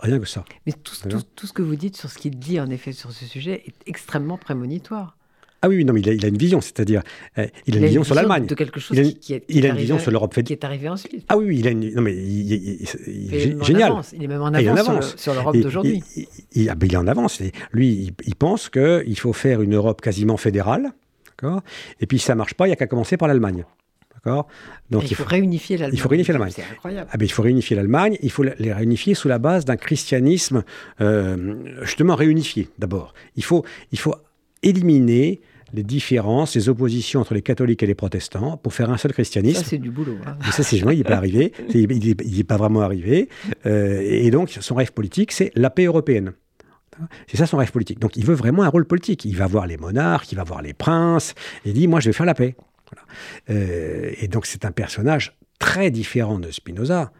Rien 0.00 0.18
que 0.18 0.26
ça. 0.26 0.44
Mais 0.66 0.72
tout, 0.72 0.94
ce- 0.94 1.04
D'accord. 1.04 1.22
tout, 1.22 1.28
tout 1.36 1.46
ce 1.46 1.52
que 1.52 1.62
vous 1.62 1.76
dites 1.76 1.96
sur 1.96 2.10
ce 2.10 2.18
qu'il 2.18 2.38
dit, 2.38 2.58
en 2.60 2.68
effet, 2.70 2.92
sur 2.92 3.12
ce 3.12 3.24
sujet, 3.24 3.62
est 3.66 3.74
extrêmement 3.86 4.36
prémonitoire. 4.38 5.16
Ah 5.62 5.68
oui, 5.68 5.84
non, 5.84 5.92
mais 5.92 6.00
il 6.00 6.08
a, 6.08 6.12
il 6.14 6.24
a 6.24 6.28
une 6.28 6.38
vision, 6.38 6.62
c'est-à-dire, 6.62 7.02
euh, 7.36 7.46
il 7.66 7.74
a 7.74 7.80
une 7.80 7.84
vision 7.84 8.02
sur 8.02 8.14
l'Allemagne. 8.14 8.46
De 8.46 8.54
quelque 8.54 8.80
chose 8.80 8.96
Il 8.96 9.00
a 9.00 9.06
une- 9.06 9.14
qui, 9.14 9.34
est, 9.34 9.44
Il 9.50 9.66
a 9.66 9.68
une 9.68 9.76
vision 9.76 9.98
sur 9.98 10.10
l'Europe 10.10 10.30
qui 10.32 10.36
fédérale. 10.36 10.58
est 10.58 10.64
arrivé 10.64 10.88
ensuite. 10.88 11.26
Ah 11.28 11.36
oui, 11.36 11.44
oui, 11.48 11.58
il 11.58 11.68
a 11.68 11.70
une. 11.70 11.92
Non, 11.94 12.00
mais 12.00 12.14
il, 12.16 12.50
est 13.34 13.62
génial. 13.64 13.90
avance. 13.92 14.14
Il 14.16 14.22
est 14.24 14.26
même 14.26 14.40
en 14.40 14.46
avance, 14.54 14.84
sur 14.84 14.94
le- 14.94 15.18
sur 15.18 15.34
l'Europe 15.34 15.56
d'aujourd'hui. 15.58 16.02
Il, 16.52 16.70
ah, 16.70 16.74
ben, 16.74 16.90
est 16.90 16.96
en 16.96 17.06
avance. 17.06 17.42
Et 17.42 17.52
Lui, 17.72 18.14
il, 18.26 18.34
pense 18.36 18.70
qu'il 18.70 19.18
faut 19.18 19.34
faire 19.34 19.60
une 19.60 19.74
Europe 19.74 20.00
quasiment 20.00 20.38
fédérale. 20.38 20.92
D'accord? 21.26 21.60
Et 22.00 22.06
puis, 22.06 22.18
si 22.18 22.24
ça 22.24 22.32
ne 22.34 22.38
marche 22.38 22.54
pas, 22.54 22.66
il 22.66 22.70
n'y 22.70 22.74
a 22.74 22.76
qu'à 22.76 22.86
commencer 22.86 23.18
par 23.18 23.28
l'Allemagne. 23.28 23.64
D'accord? 24.24 24.48
Donc, 24.90 25.04
Et 25.04 25.06
il 25.10 25.14
faut 25.14 25.24
réunifier 25.24 25.76
l'Allemagne. 25.76 25.96
il 25.96 26.00
faut 26.00 26.08
réunifier 26.08 26.32
l'Allemagne. 26.32 26.52
C'est 26.54 26.64
incroyable. 26.70 27.08
Ah 27.12 27.16
ben, 27.16 27.24
il 27.24 27.30
faut 27.32 27.42
réunifier 27.42 27.76
l'Allemagne, 27.76 28.16
il 28.22 28.30
faut 28.30 28.42
les 28.42 28.72
réunifier 28.72 29.14
sous 29.14 29.28
la 29.28 29.38
base 29.38 29.64
d'un 29.64 29.76
christianisme 29.76 30.62
euh, 31.00 31.54
justement 31.82 32.14
réunifié 32.16 32.68
d'abord. 32.78 33.14
Il 33.36 33.44
faut, 33.44 33.64
il 33.92 33.98
faut 33.98 34.14
éliminer 34.62 35.40
les 35.72 35.82
différences, 35.82 36.54
les 36.56 36.68
oppositions 36.68 37.20
entre 37.20 37.34
les 37.34 37.42
catholiques 37.42 37.82
et 37.82 37.86
les 37.86 37.94
protestants 37.94 38.56
pour 38.56 38.74
faire 38.74 38.90
un 38.90 38.96
seul 38.96 39.12
christianisme. 39.12 39.62
Ça, 39.62 39.68
c'est 39.70 39.78
du 39.78 39.90
boulot. 39.90 40.16
hein. 40.26 40.36
Mais 40.44 40.50
ça, 40.50 40.62
c'est 40.62 40.76
il 40.76 40.84
n'est 40.84 41.04
pas 41.04 41.16
arrivé. 41.16 41.52
Il 41.74 42.36
n'est 42.36 42.44
pas 42.44 42.56
vraiment 42.56 42.80
arrivé. 42.80 43.28
Euh, 43.66 44.00
et 44.02 44.30
donc, 44.30 44.50
son 44.60 44.74
rêve 44.74 44.92
politique, 44.92 45.32
c'est 45.32 45.52
la 45.54 45.70
paix 45.70 45.84
européenne. 45.84 46.32
C'est 47.28 47.36
ça 47.36 47.46
son 47.46 47.56
rêve 47.56 47.70
politique. 47.72 47.98
Donc, 47.98 48.16
il 48.16 48.26
veut 48.26 48.34
vraiment 48.34 48.62
un 48.62 48.68
rôle 48.68 48.84
politique. 48.84 49.24
Il 49.24 49.36
va 49.36 49.46
voir 49.46 49.66
les 49.66 49.78
monarques, 49.78 50.32
il 50.32 50.34
va 50.36 50.44
voir 50.44 50.60
les 50.60 50.74
princes, 50.74 51.34
et 51.64 51.70
il 51.70 51.74
dit 51.74 51.88
Moi, 51.88 52.00
je 52.00 52.10
vais 52.10 52.12
faire 52.12 52.26
la 52.26 52.34
paix. 52.34 52.56
Voilà. 52.92 53.06
Euh, 53.50 54.12
et 54.18 54.28
donc, 54.28 54.46
c'est 54.46 54.64
un 54.64 54.72
personnage 54.72 55.36
très 55.58 55.90
différent 55.90 56.38
de 56.38 56.50
Spinoza. 56.50 57.12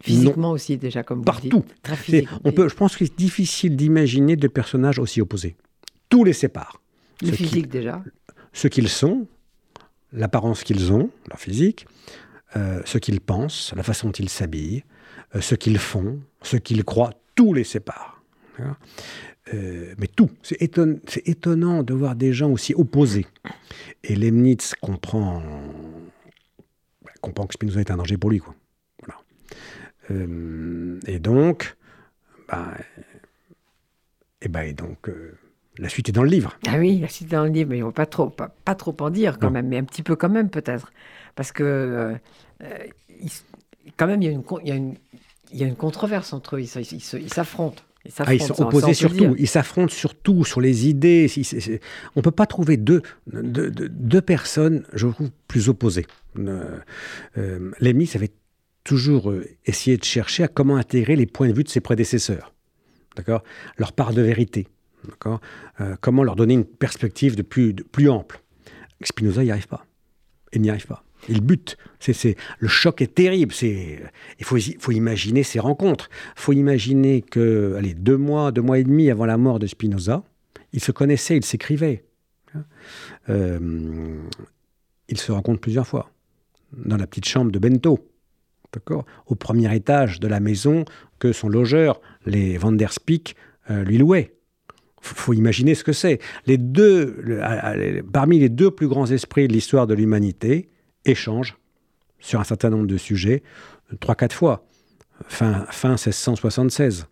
Physiquement 0.00 0.50
aussi, 0.50 0.78
déjà, 0.78 1.02
comme 1.04 1.18
vous 1.18 1.24
Partout. 1.24 1.64
dites. 1.66 1.82
Très 1.82 1.96
physique. 1.96 2.28
on 2.44 2.50
peut, 2.52 2.68
je 2.68 2.74
pense 2.74 2.96
que 2.96 3.04
c'est 3.04 3.16
difficile 3.16 3.76
d'imaginer 3.76 4.34
deux 4.36 4.48
personnages 4.48 4.98
aussi 4.98 5.20
opposés. 5.20 5.56
Tout 6.08 6.24
les 6.24 6.32
sépare. 6.32 6.80
Le 7.20 7.28
Ce 7.28 7.32
physique, 7.34 7.68
déjà. 7.68 8.02
ce 8.52 8.66
qu'ils 8.66 8.88
sont, 8.88 9.28
l'apparence 10.12 10.64
qu'ils 10.64 10.92
ont, 10.92 11.08
leur 11.28 11.38
physique, 11.38 11.86
euh, 12.56 12.82
ce 12.84 12.98
qu'ils 12.98 13.20
pensent, 13.20 13.72
la 13.76 13.84
façon 13.84 14.08
dont 14.08 14.12
ils 14.12 14.28
s'habillent, 14.28 14.82
euh, 15.36 15.40
ce 15.40 15.54
qu'ils 15.54 15.78
font, 15.78 16.18
ce 16.42 16.56
qu'ils 16.56 16.84
croient, 16.84 17.14
tout 17.36 17.54
les 17.54 17.64
sépare. 17.64 18.22
Euh, 19.54 19.94
mais 19.98 20.06
tout, 20.08 20.30
c'est 20.42 20.60
éton- 20.60 21.00
c'est 21.06 21.26
étonnant 21.28 21.82
de 21.82 21.94
voir 21.94 22.14
des 22.16 22.32
gens 22.32 22.50
aussi 22.50 22.74
opposés. 22.74 23.26
Et 24.04 24.16
Leibniz 24.16 24.74
comprend, 24.80 25.42
bah, 27.04 27.12
comprend 27.20 27.46
que 27.46 27.54
Spinoza 27.54 27.80
est 27.80 27.90
un 27.90 27.96
danger 27.96 28.16
pour 28.16 28.30
lui. 28.30 28.38
Quoi. 28.40 28.54
Voilà. 29.04 29.20
Euh, 30.10 30.98
et 31.06 31.18
donc, 31.18 31.76
bah, 32.48 32.74
et 34.40 34.48
bah, 34.48 34.64
et 34.66 34.72
donc 34.72 35.08
euh, 35.08 35.38
la 35.78 35.88
suite 35.88 36.08
est 36.08 36.12
dans 36.12 36.24
le 36.24 36.30
livre. 36.30 36.58
Ah 36.66 36.78
oui, 36.78 36.98
la 36.98 37.08
cité 37.08 37.36
dans 37.36 37.44
le 37.44 37.50
livre, 37.50 37.70
mais 37.70 37.82
on 37.82 37.86
va 37.86 37.92
pas 37.92 38.06
trop, 38.06 38.28
pas, 38.28 38.48
pas 38.64 38.74
trop 38.74 38.96
en 39.00 39.10
dire 39.10 39.38
quand 39.38 39.46
Non. 39.46 39.52
même, 39.52 39.68
mais 39.68 39.78
un 39.78 39.84
petit 39.84 40.02
peu 40.02 40.16
quand 40.16 40.28
même 40.30 40.50
peut-être. 40.50 40.92
Parce 41.34 41.52
que, 41.52 41.62
euh, 41.62 42.16
il 43.20 43.30
quand 43.96 44.06
même, 44.06 44.22
il 44.22 44.26
y 44.26 44.28
a 44.28 44.32
une, 44.32 44.44
il 44.62 44.68
y 44.68 44.72
a 44.72 44.74
une, 44.74 44.96
il 45.52 45.58
y 45.58 45.64
a 45.64 45.66
une 45.66 45.76
controverse 45.76 46.32
entre 46.32 46.56
eux. 46.56 46.60
Ils 46.60 47.28
s'affrontent. 47.30 47.82
Ils 48.04 48.12
Ah, 48.18 48.34
ils 48.34 48.42
sont 48.42 48.60
opposés 48.62 48.94
sur 48.94 49.16
tout. 49.16 49.34
Ils 49.38 49.48
s'affrontent 49.48 49.92
sur 49.92 50.14
tout, 50.14 50.44
sur 50.44 50.60
les 50.60 50.88
idées. 50.88 51.30
On 52.16 52.20
ne 52.20 52.22
peut 52.22 52.30
pas 52.30 52.46
trouver 52.46 52.76
deux, 52.76 53.02
deux, 53.26 54.20
personnes, 54.20 54.84
je 54.92 55.06
trouve, 55.06 55.30
plus 55.46 55.68
opposées. 55.68 56.06
Euh, 56.38 56.78
euh, 57.38 57.70
avait 58.14 58.30
toujours 58.84 59.30
euh, 59.30 59.46
essayé 59.66 59.96
de 59.96 60.04
chercher 60.04 60.44
à 60.44 60.48
comment 60.48 60.76
intégrer 60.76 61.16
les 61.16 61.26
points 61.26 61.48
de 61.48 61.54
vue 61.54 61.64
de 61.64 61.68
ses 61.68 61.80
prédécesseurs. 61.80 62.52
D'accord? 63.16 63.42
Leur 63.76 63.92
part 63.92 64.12
de 64.12 64.22
vérité. 64.22 64.66
D'accord? 65.08 65.40
Euh, 65.80 65.96
Comment 66.00 66.22
leur 66.22 66.36
donner 66.36 66.54
une 66.54 66.64
perspective 66.64 67.36
de 67.36 67.42
plus, 67.42 67.74
de 67.74 67.82
plus 67.82 68.08
ample. 68.08 68.42
Spinoza 69.02 69.42
n'y 69.42 69.50
arrive 69.50 69.68
pas. 69.68 69.86
Il 70.52 70.62
n'y 70.62 70.70
arrive 70.70 70.86
pas. 70.86 71.04
Il 71.28 71.40
bute. 71.40 71.76
C'est, 72.00 72.36
le 72.58 72.68
choc 72.68 73.00
est 73.00 73.14
terrible. 73.14 73.52
C'est, 73.52 74.00
il 74.38 74.44
faut, 74.44 74.92
imaginer 74.92 75.42
ces 75.42 75.60
rencontres. 75.60 76.08
Il 76.36 76.40
faut 76.40 76.52
imaginer 76.52 77.22
que, 77.22 77.74
allez, 77.78 77.94
deux 77.94 78.16
mois, 78.16 78.50
deux 78.52 78.62
mois 78.62 78.78
et 78.78 78.84
demi 78.84 79.10
avant 79.10 79.26
la 79.26 79.36
mort 79.36 79.58
de 79.58 79.66
Spinoza, 79.66 80.24
ils 80.72 80.82
se 80.82 80.90
connaissaient, 80.90 81.36
ils 81.36 81.44
s'écrivaient. 81.44 82.04
Euh, 83.28 84.18
ils 85.08 85.18
se 85.18 85.32
rencontrent 85.32 85.60
plusieurs 85.60 85.86
fois. 85.86 86.10
Dans 86.72 86.96
la 86.96 87.06
petite 87.06 87.26
chambre 87.26 87.52
de 87.52 87.58
Bento. 87.58 88.08
D'accord 88.72 89.04
Au 89.26 89.34
premier 89.34 89.74
étage 89.74 90.18
de 90.18 90.26
la 90.26 90.40
maison 90.40 90.84
que 91.18 91.32
son 91.32 91.48
logeur, 91.48 92.00
les 92.24 92.56
Van 92.56 92.72
der 92.72 92.92
Spieck, 92.92 93.36
euh, 93.70 93.84
lui 93.84 93.98
louaient. 93.98 94.34
Faut, 95.00 95.32
imaginer 95.32 95.74
ce 95.74 95.84
que 95.84 95.92
c'est. 95.92 96.20
Les 96.46 96.58
deux, 96.58 97.40
parmi 98.12 98.38
les 98.38 98.48
deux 98.48 98.70
plus 98.70 98.86
grands 98.86 99.06
esprits 99.06 99.48
de 99.48 99.52
l'histoire 99.52 99.88
de 99.88 99.94
l'humanité, 99.94 100.68
échangent 101.04 101.56
sur 102.18 102.40
un 102.40 102.44
certain 102.44 102.70
nombre 102.70 102.86
de 102.86 102.96
sujets, 102.96 103.42
euh, 103.92 103.96
trois, 104.00 104.14
quatre 104.14 104.34
fois. 104.34 104.64
Fin, 105.28 105.66
fin 105.70 105.90
1676. 105.90 107.06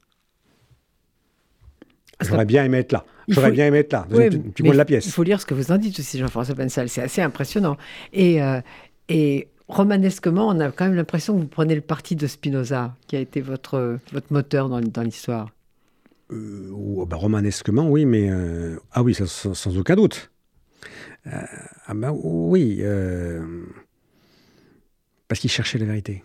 Parce 2.18 2.30
J'aurais 2.30 2.44
bien 2.44 2.64
aimé 2.64 2.78
être 2.78 2.92
là. 2.92 3.04
Il 3.28 3.34
J'aurais 3.34 3.48
faut- 3.48 3.54
bien 3.54 3.66
aimé 3.66 3.78
être 3.78 3.92
là, 3.92 4.06
dans 4.10 4.16
Oui, 4.18 4.24
un 4.24 4.28
petit- 4.28 4.38
petit 4.40 4.62
mais 4.62 4.68
coin 4.68 4.72
de 4.74 4.78
la 4.78 4.82
Il 4.84 4.86
pièce. 4.86 5.10
faut 5.10 5.22
lire 5.22 5.40
ce 5.40 5.46
que 5.46 5.54
vous 5.54 5.72
en 5.72 5.78
dites 5.78 5.98
aussi, 5.98 6.18
Jean-François 6.18 6.54
Bensal. 6.54 6.88
C'est 6.88 7.02
assez 7.02 7.22
impressionnant. 7.22 7.76
Et, 8.12 8.42
euh, 8.42 8.60
et 9.08 9.48
romanesquement, 9.68 10.48
on 10.48 10.60
a 10.60 10.70
quand 10.70 10.84
même 10.86 10.96
l'impression 10.96 11.34
que 11.34 11.40
vous 11.40 11.46
prenez 11.48 11.74
le 11.74 11.80
parti 11.80 12.16
de 12.16 12.26
Spinoza, 12.26 12.94
qui 13.06 13.16
a 13.16 13.20
été 13.20 13.40
votre, 13.40 13.98
votre 14.12 14.32
moteur 14.32 14.68
dans, 14.68 14.80
dans 14.80 15.02
l'histoire. 15.02 15.50
Euh, 16.32 16.68
ou- 16.72 17.06
bah, 17.06 17.16
romanesquement, 17.16 17.88
oui, 17.88 18.04
mais... 18.04 18.28
euh, 18.30 18.76
ah 18.92 19.02
oui, 19.02 19.14
sans 19.14 19.78
aucun 19.78 19.96
doute. 19.96 20.30
Euh, 21.26 21.30
ah 21.86 21.94
bah 21.94 22.12
oui, 22.12 22.78
euh, 22.80 23.64
parce 25.28 25.40
qu'il 25.40 25.50
cherchait 25.50 25.78
la 25.78 25.84
vérité 25.86 26.24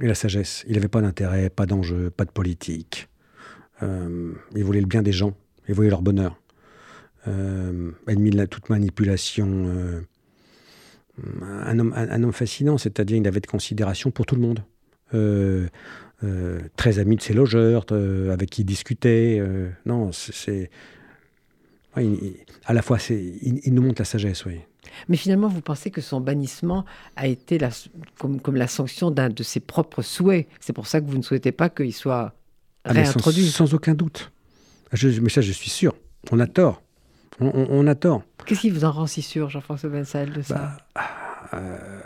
et 0.00 0.06
la 0.06 0.14
sagesse. 0.14 0.64
Il 0.68 0.74
n'avait 0.74 0.88
pas 0.88 1.00
d'intérêt, 1.00 1.50
pas 1.50 1.66
d'enjeu, 1.66 2.10
pas 2.10 2.24
de 2.24 2.30
politique. 2.30 3.08
Euh, 3.82 4.32
il 4.54 4.64
voulait 4.64 4.80
le 4.80 4.86
bien 4.86 5.02
des 5.02 5.12
gens, 5.12 5.34
il 5.68 5.74
voulait 5.74 5.90
leur 5.90 6.02
bonheur. 6.02 6.38
Ennemi 7.26 8.30
de 8.30 8.46
toute 8.46 8.68
manipulation. 8.68 10.02
un, 11.40 11.78
homme, 11.78 12.32
fascinant, 12.32 12.78
c'est-à-dire 12.78 13.16
il 13.16 13.28
avait 13.28 13.38
de 13.40 13.46
considération 13.46 14.10
pour 14.10 14.26
tout 14.26 14.34
le 14.34 14.40
monde. 14.40 14.64
Très 16.76 16.98
ami 16.98 17.16
de 17.16 17.22
ses 17.22 17.32
logeurs, 17.32 17.86
avec 17.92 18.50
qui 18.50 18.62
il 18.62 18.64
discutait. 18.64 19.40
non, 19.86 20.10
c'est- 20.10 20.68
à 21.94 22.72
la 22.72 22.82
fois, 22.82 22.98
il, 23.10 23.60
il, 23.64 23.74
nous 23.74 23.82
montre 23.82 24.00
la 24.00 24.04
sagesse, 24.04 24.46
oui. 24.46 24.60
Mais 25.08 25.16
finalement, 25.16 25.48
vous 25.48 25.60
pensez 25.60 25.90
que 25.90 26.00
son 26.00 26.20
bannissement 26.20 26.84
a 27.16 27.26
été 27.26 27.58
la, 27.58 27.70
comme, 28.18 28.40
comme, 28.40 28.56
la 28.56 28.66
sanction 28.66 29.10
d'un 29.10 29.28
de 29.28 29.42
ses 29.42 29.60
propres 29.60 30.02
souhaits. 30.02 30.48
C'est 30.60 30.72
pour 30.72 30.86
ça 30.86 31.00
que 31.00 31.06
vous 31.06 31.18
ne 31.18 31.22
souhaitez 31.22 31.52
pas 31.52 31.68
qu'il 31.68 31.92
soit 31.92 32.34
ah, 32.84 32.92
réintroduit. 32.92 33.46
sans, 33.46 33.74
aucun 33.74 33.94
doute. 33.94 34.32
Je, 34.92 35.20
mais 35.20 35.28
ça, 35.28 35.40
je 35.40 35.52
suis 35.52 35.70
sûr. 35.70 35.94
On 36.30 36.40
a 36.40 36.46
tort. 36.46 36.82
On, 37.40 37.86
a 37.86 37.94
tort. 37.94 38.22
Qu'est-ce 38.46 38.60
qui 38.60 38.70
vous 38.70 38.84
en 38.84 38.92
rend 38.92 39.06
si 39.06 39.22
sûr, 39.22 39.48
Jean-François 39.48 39.90
Bensal, 39.90 40.32
de 40.32 40.42
ça? 40.42 40.76
Bah, 40.94 41.02
euh, 41.54 42.00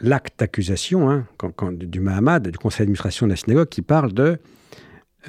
L'acte 0.00 0.38
d'accusation 0.38 1.10
hein, 1.10 1.26
du 1.72 2.00
Mahamad, 2.00 2.48
du 2.48 2.58
conseil 2.58 2.80
d'administration 2.80 3.26
de 3.26 3.32
la 3.32 3.36
synagogue, 3.36 3.68
qui 3.68 3.82
parle 3.82 4.12
de, 4.12 4.38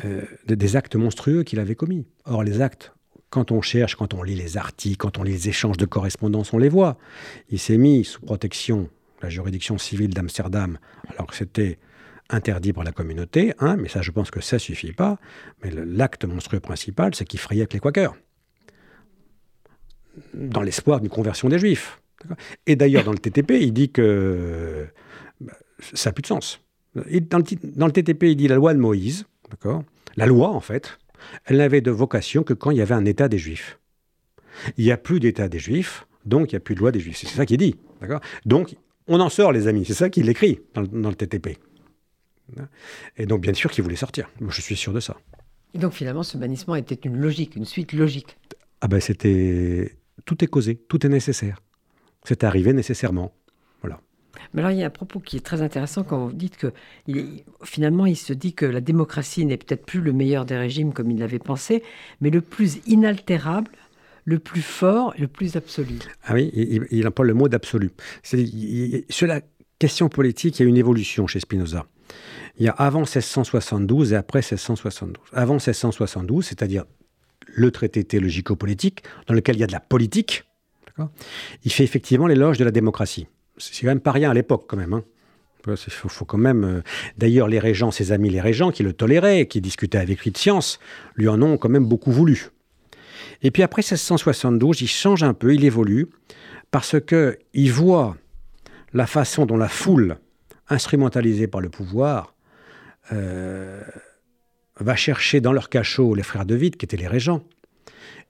euh, 0.06 0.22
de 0.48 0.56
des 0.56 0.76
actes 0.76 0.96
monstrueux 0.96 1.44
qu'il 1.44 1.60
avait 1.60 1.76
commis. 1.76 2.06
Or, 2.26 2.44
les 2.44 2.62
actes 2.62 2.94
quand 3.34 3.52
on 3.52 3.62
cherche, 3.62 3.96
quand 3.96 4.14
on 4.14 4.22
lit 4.22 4.36
les 4.36 4.58
articles, 4.58 4.98
quand 4.98 5.18
on 5.18 5.24
lit 5.24 5.32
les 5.32 5.50
échanges 5.50 5.78
de 5.78 5.86
correspondance, 5.86 6.54
on 6.54 6.60
les 6.60 6.70
voit. 6.70 7.00
Il 7.50 7.58
s'est 7.58 7.78
mis 7.80 8.04
sous 8.04 8.22
protection 8.22 8.82
de 8.82 8.88
la 9.24 9.30
juridiction 9.30 9.80
civile 9.80 10.14
d'Amsterdam, 10.14 10.78
alors 11.10 11.26
que 11.26 11.36
c'était 11.36 11.80
interdit 12.30 12.74
par 12.74 12.84
la 12.84 12.92
communauté, 12.92 13.54
hein, 13.58 13.76
mais 13.76 13.90
ça, 13.90 14.04
je 14.04 14.12
pense 14.12 14.30
que 14.30 14.40
ça 14.40 14.60
suffit 14.60 14.92
pas. 14.92 15.18
Mais 15.64 15.72
l'acte 15.72 16.26
monstrueux 16.26 16.60
principal, 16.60 17.16
c'est 17.16 17.26
qu'il 17.26 17.40
frayait 17.40 17.62
avec 17.62 17.74
les 17.74 17.80
Quakers, 17.80 18.16
dans 20.36 20.62
l'espoir 20.62 21.00
d'une 21.00 21.10
conversion 21.10 21.50
des 21.50 21.58
Juifs. 21.58 22.00
Et 22.68 22.76
d'ailleurs, 22.76 23.04
dans 23.04 23.12
le 23.12 23.18
TTP, 23.18 23.54
il 23.62 23.74
dit 23.74 23.92
que 23.92 24.86
bah, 25.42 25.54
ça 25.80 26.10
n'a 26.10 26.14
plus 26.14 26.22
de 26.22 26.28
sens. 26.28 26.62
Dans 26.96 27.40
le, 27.40 27.92
TTP, 27.92 28.24
il 28.24 28.36
dit 28.36 28.48
la 28.48 28.56
loi 28.56 28.76
de 28.76 28.80
Moïse, 28.80 29.26
La 30.16 30.26
loi, 30.26 30.50
en 30.50 30.60
fait, 30.60 31.00
elle 31.46 31.58
n'avait 31.58 31.82
de 31.82 31.92
vocation 31.92 32.44
que 32.44 32.54
quand 32.54 32.72
il 32.72 32.78
y 32.78 32.82
avait 32.82 32.96
un 32.96 33.06
État 33.06 33.28
des 33.28 33.38
Juifs. 33.38 33.80
Il 34.78 34.86
n'y 34.86 34.92
a 34.92 34.98
plus 34.98 35.20
d'État 35.20 35.50
des 35.50 35.60
Juifs, 35.60 36.06
donc 36.26 36.52
il 36.52 36.56
n'y 36.56 36.58
a 36.58 36.60
plus 36.60 36.76
de 36.76 36.80
loi 36.80 36.92
des 36.92 37.00
Juifs. 37.00 37.18
C'est 37.18 37.28
ça 37.28 37.46
qu'il 37.46 37.58
dit. 37.58 37.76
Donc, 38.46 38.76
on 39.08 39.20
en 39.20 39.30
sort, 39.30 39.52
les 39.52 39.68
amis. 39.68 39.86
C'est 39.86 39.94
ça 39.94 40.10
qu'il 40.10 40.30
écrit 40.30 40.60
dans 40.74 41.10
le, 41.10 41.16
TTP. 41.16 41.58
Et 43.18 43.26
donc, 43.26 43.42
bien 43.42 43.54
sûr 43.54 43.72
qu'il 43.72 43.84
voulait 43.84 43.96
sortir. 43.96 44.30
Moi, 44.40 44.52
je 44.54 44.62
suis 44.62 44.76
sûr 44.76 44.94
de 44.94 45.00
ça. 45.00 45.18
Et 45.74 45.80
donc, 45.80 45.94
finalement, 45.94 46.24
ce 46.24 46.38
bannissement 46.38 46.76
était 46.76 46.96
une 46.96 47.18
logique, 47.18 47.56
une 47.56 47.66
suite 47.66 47.94
logique. 47.94 48.38
Ah 48.82 48.88
ben, 48.88 49.00
c'était... 49.00 49.98
Tout 50.26 50.44
est 50.44 50.48
causé, 50.48 50.76
tout 50.76 51.06
est 51.06 51.10
nécessaire. 51.10 51.60
C'est 52.24 52.44
arrivé 52.44 52.74
nécessairement. 52.74 53.34
Mais 54.54 54.62
alors, 54.62 54.72
il 54.72 54.80
y 54.80 54.84
a 54.84 54.88
un 54.88 54.92
propos 54.92 55.20
qui 55.20 55.38
est 55.38 55.46
très 55.46 55.62
intéressant 55.62 56.04
quand 56.04 56.26
vous 56.26 56.34
dites 56.34 56.58
que 56.58 56.74
finalement, 57.64 58.06
il 58.06 58.16
se 58.16 58.34
dit 58.34 58.54
que 58.54 58.66
la 58.66 58.82
démocratie 58.82 59.46
n'est 59.46 59.58
peut-être 59.58 59.86
plus 59.86 60.02
le 60.02 60.14
meilleur 60.14 60.46
des 60.46 60.58
régimes 60.58 60.94
comme 60.94 61.12
il 61.12 61.20
l'avait 61.20 61.40
pensé, 61.40 61.84
mais 62.22 62.30
le 62.30 62.42
plus 62.42 62.80
inaltérable, 62.88 63.72
le 64.26 64.40
plus 64.40 64.62
fort, 64.62 65.14
le 65.18 65.28
plus 65.28 65.56
absolu. 65.56 66.00
Ah 66.26 66.34
oui, 66.34 66.52
il 66.92 67.12
pas 67.12 67.24
le 67.24 67.34
mot 67.34 67.48
d'absolu. 67.48 67.92
Sur 69.10 69.28
la 69.28 69.42
question 69.80 70.10
politique, 70.10 70.60
il 70.60 70.64
y 70.64 70.66
a 70.66 70.70
une 70.70 70.78
évolution 70.78 71.28
chez 71.28 71.40
Spinoza. 71.40 71.86
Il 72.58 72.66
y 72.66 72.70
a 72.70 72.72
avant 72.72 73.00
1672 73.00 74.14
et 74.14 74.16
après 74.16 74.40
1672. 74.40 75.16
Avant 75.34 75.56
1672, 75.56 76.46
c'est-à-dire 76.46 76.86
le 77.48 77.72
traité 77.72 78.04
théologico-politique, 78.04 79.04
dans 79.28 79.34
lequel 79.34 79.58
il 79.58 79.60
y 79.60 79.64
a 79.64 79.68
de 79.68 79.72
la 79.72 79.80
politique, 79.80 80.44
il 81.64 81.72
fait 81.72 81.84
effectivement 81.84 82.28
l'éloge 82.28 82.58
de 82.58 82.64
la 82.64 82.72
démocratie 82.72 83.28
c'est 83.58 83.82
quand 83.82 83.88
même 83.88 84.00
pas 84.00 84.12
rien 84.12 84.32
à 84.32 84.34
l'époque, 84.34 84.66
quand 84.68 84.78
même. 84.78 84.94
Hein. 84.94 85.04
Euh, 85.68 86.82
d'ailleurs, 87.18 87.48
les 87.48 87.60
régents, 87.60 87.92
ses 87.92 88.12
amis 88.12 88.30
les 88.30 88.42
régents, 88.42 88.72
qui 88.72 88.84
le 88.84 88.94
toléraient, 88.94 89.48
qui 89.48 89.62
discutaient 89.62 89.98
avec 89.98 90.22
lui 90.24 90.32
de 90.32 90.38
science, 90.38 90.80
lui 91.16 91.28
en 91.28 91.42
ont 91.42 91.58
quand 91.58 91.70
même 91.70 91.86
beaucoup 91.86 92.12
voulu. 92.12 92.50
Et 93.42 93.52
puis 93.52 93.64
après 93.64 93.82
1672, 93.82 94.82
il 94.82 94.88
change 94.88 95.24
un 95.24 95.34
peu, 95.34 95.54
il 95.54 95.66
évolue, 95.66 96.08
parce 96.72 97.00
que 97.00 97.38
il 97.54 97.72
voit 97.72 98.18
la 98.94 99.08
façon 99.08 99.46
dont 99.46 99.58
la 99.58 99.68
foule, 99.68 100.18
instrumentalisée 100.70 101.48
par 101.48 101.62
le 101.62 101.70
pouvoir, 101.70 102.34
euh, 103.12 103.82
va 104.80 104.96
chercher 104.96 105.42
dans 105.42 105.52
leur 105.52 105.70
cachot 105.70 106.16
les 106.16 106.24
frères 106.24 106.46
de 106.46 106.56
Vide, 106.56 106.78
qui 106.78 106.86
étaient 106.86 106.98
les 106.98 107.08
régents, 107.08 107.44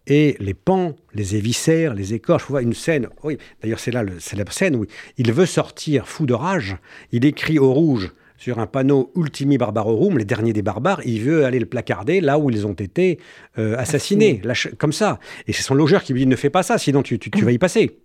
et 0.08 0.36
les 0.40 0.54
pans, 0.54 0.96
les 1.14 1.36
éviscères, 1.36 1.94
les 1.94 2.14
écorches. 2.14 2.44
Vous 2.44 2.54
voyez 2.54 2.68
une 2.68 2.74
scène, 2.74 3.08
oui, 3.24 3.38
d'ailleurs 3.62 3.80
c'est 3.80 3.92
là 3.92 4.04
la 4.04 4.20
célèbre 4.20 4.52
scène 4.52 4.76
où 4.76 4.86
il 5.18 5.32
veut 5.32 5.46
sortir 5.46 6.08
fou 6.08 6.26
de 6.26 6.34
rage. 6.34 6.78
Il 7.12 7.26
écrit 7.26 7.60
au 7.60 7.74
rouge 7.74 8.12
sur 8.38 8.60
un 8.60 8.68
panneau 8.68 9.10
Ultimi 9.16 9.58
Barbarorum, 9.58 10.18
les 10.18 10.26
derniers 10.26 10.52
des 10.52 10.62
barbares, 10.62 11.00
il 11.06 11.22
veut 11.22 11.46
aller 11.46 11.60
le 11.60 11.66
placarder 11.66 12.20
là 12.20 12.38
où 12.38 12.50
ils 12.50 12.68
ont 12.68 12.74
été 12.74 13.18
euh, 13.58 13.78
assassinés, 13.78 14.42
comme 14.78 14.92
ça. 14.92 15.20
Et 15.48 15.54
c'est 15.54 15.62
son 15.62 15.76
logeur 15.76 16.04
qui 16.04 16.12
lui 16.12 16.22
dit 16.22 16.28
ne 16.28 16.36
fais 16.36 16.50
pas 16.50 16.62
ça, 16.62 16.78
sinon 16.78 17.04
tu, 17.04 17.18
vas 17.42 17.52
y 17.54 17.58
passer. 17.58 18.00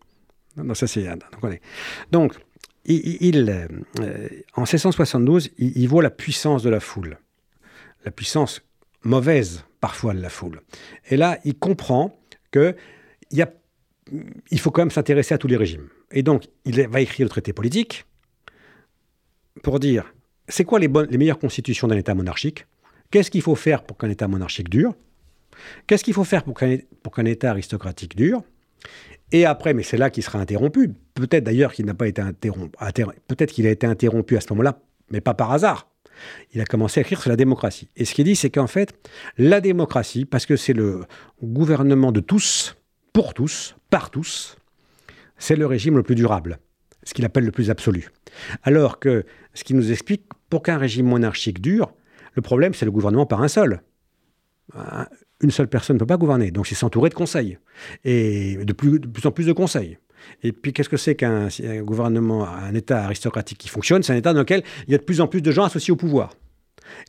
Non, 0.57 0.75
ça 0.75 0.87
c'est. 0.87 1.09
Donc, 2.13 2.35
il, 2.85 3.69
euh, 4.01 4.29
en 4.55 4.61
1672, 4.61 5.51
il, 5.59 5.77
il 5.77 5.89
voit 5.89 6.05
la 6.05 6.11
puissance 6.11 6.63
de 6.63 6.71
la 6.71 6.79
foule, 6.79 7.19
la 8.05 8.13
puissance 8.13 8.63
mauvaise 9.03 9.65
parfois 9.81 10.15
de 10.15 10.21
la 10.21 10.29
foule. 10.29 10.61
Et 11.09 11.17
là, 11.17 11.39
il 11.45 11.59
comprend 11.59 12.19
que 12.51 12.75
faut 14.57 14.71
quand 14.71 14.83
même 14.83 14.91
s'intéresser 14.91 15.35
à 15.35 15.39
tous 15.39 15.49
les 15.49 15.57
régimes. 15.57 15.89
Et 16.11 16.23
donc, 16.23 16.47
il 16.65 16.87
va 16.89 17.01
écrire 17.01 17.25
le 17.25 17.31
traité 17.31 17.53
politique 17.53 18.07
pour 19.63 19.79
dire 19.81 20.13
c'est 20.49 20.65
quoi 20.65 20.79
les 20.79 20.89
meilleures 20.89 21.39
constitutions 21.39 21.89
d'un 21.89 21.97
État 21.97 22.15
monarchique? 22.15 22.67
Qu'est-ce 23.11 23.31
qu'il 23.31 23.43
faut 23.43 23.55
faire 23.55 23.85
pour 23.85 23.99
qu'un 23.99 24.09
État 24.09 24.29
monarchique 24.29 24.69
dure? 24.69 24.95
Qu'est-ce 25.87 26.05
qu'il 26.05 26.15
faut 26.15 26.25
faire 26.25 26.45
pour 26.45 26.55
qu'un 26.55 27.25
État 27.25 27.51
aristocratique 27.51 28.17
dure? 28.17 28.43
Et 29.31 29.45
après, 29.45 29.75
mais 29.75 29.83
c'est 29.83 29.99
là 29.99 30.09
qu'il 30.09 30.23
sera 30.23 30.39
interrompu. 30.39 30.95
Peut-être 31.15 31.45
d'ailleurs 31.45 31.73
qu'il 31.73 31.85
n'a 31.85 31.95
pas 31.95 32.09
été 32.09 32.23
interrompu. 32.23 32.71
Peut-être 33.27 33.53
qu'il 33.53 33.67
a 33.67 33.71
été 33.71 33.87
interrompu 33.87 34.37
à 34.37 34.41
ce 34.41 34.47
moment-là, 34.51 34.81
mais 35.11 35.21
pas 35.21 35.35
par 35.35 35.53
hasard 35.53 35.91
il 36.53 36.61
a 36.61 36.65
commencé 36.65 37.01
à 37.01 37.03
écrire 37.03 37.21
sur 37.21 37.31
la 37.31 37.37
démocratie. 37.37 37.89
Et 37.97 38.05
ce 38.05 38.15
qu'il 38.15 38.25
dit, 38.25 38.37
c'est 38.37 38.51
qu'en 38.51 38.67
fait, 38.67 38.95
la 39.37 39.61
démocratie, 39.61 40.25
parce 40.25 40.47
que 40.47 40.57
c'est 40.57 40.73
le 40.73 41.05
gouvernement 41.43 42.13
de 42.13 42.21
tous, 42.21 42.77
pour 43.13 43.35
tous, 43.35 43.77
par 43.91 44.11
tous, 44.11 44.57
c'est 45.39 45.57
le 45.57 45.67
régime 45.67 45.97
le 45.97 46.03
plus 46.03 46.15
durable, 46.15 46.59
ce 47.05 47.15
qu'il 47.15 47.25
appelle 47.25 47.45
le 47.45 47.53
plus 47.53 47.71
absolu. 47.71 48.11
Alors 48.63 48.99
que, 48.99 49.25
ce 49.55 49.65
qui 49.65 49.75
nous 49.75 49.93
explique, 49.93 50.25
pour 50.51 50.63
qu'un 50.63 50.79
régime 50.79 51.07
monarchique 51.07 51.61
dure, 51.61 51.93
le 52.35 52.43
problème, 52.43 52.75
c'est 52.75 52.85
le 52.85 52.91
gouvernement 52.91 53.27
par 53.27 53.43
un 53.43 53.49
seul. 53.49 53.83
Une 55.41 55.51
seule 55.51 55.69
personne 55.69 55.95
ne 55.95 55.99
peut 56.01 56.07
pas 56.07 56.17
gouverner, 56.17 56.51
donc 56.51 56.67
c'est 56.67 56.75
s'entourer 56.75 57.11
de 57.11 57.15
conseils, 57.15 57.59
et 58.05 58.57
de 58.57 58.73
plus, 58.73 58.99
de 58.99 59.07
plus 59.07 59.27
en 59.27 59.31
plus 59.31 59.47
de 59.47 59.53
conseils. 59.53 59.99
Et 60.43 60.53
puis, 60.53 60.73
qu'est-ce 60.73 60.89
que 60.89 60.97
c'est 60.97 61.15
qu'un 61.15 61.49
gouvernement, 61.81 62.47
un 62.49 62.75
État 62.75 63.05
aristocratique 63.05 63.59
qui 63.59 63.69
fonctionne? 63.69 64.03
C'est 64.03 64.13
un 64.13 64.17
État 64.17 64.33
dans 64.33 64.41
lequel 64.41 64.63
il 64.87 64.93
y 64.93 64.95
a 64.95 64.99
de 64.99 65.03
plus 65.03 65.21
en 65.21 65.27
plus 65.27 65.43
de 65.43 65.51
gens 65.51 65.65
associés 65.65 65.93
au 65.93 65.97
pouvoir. 65.97 66.31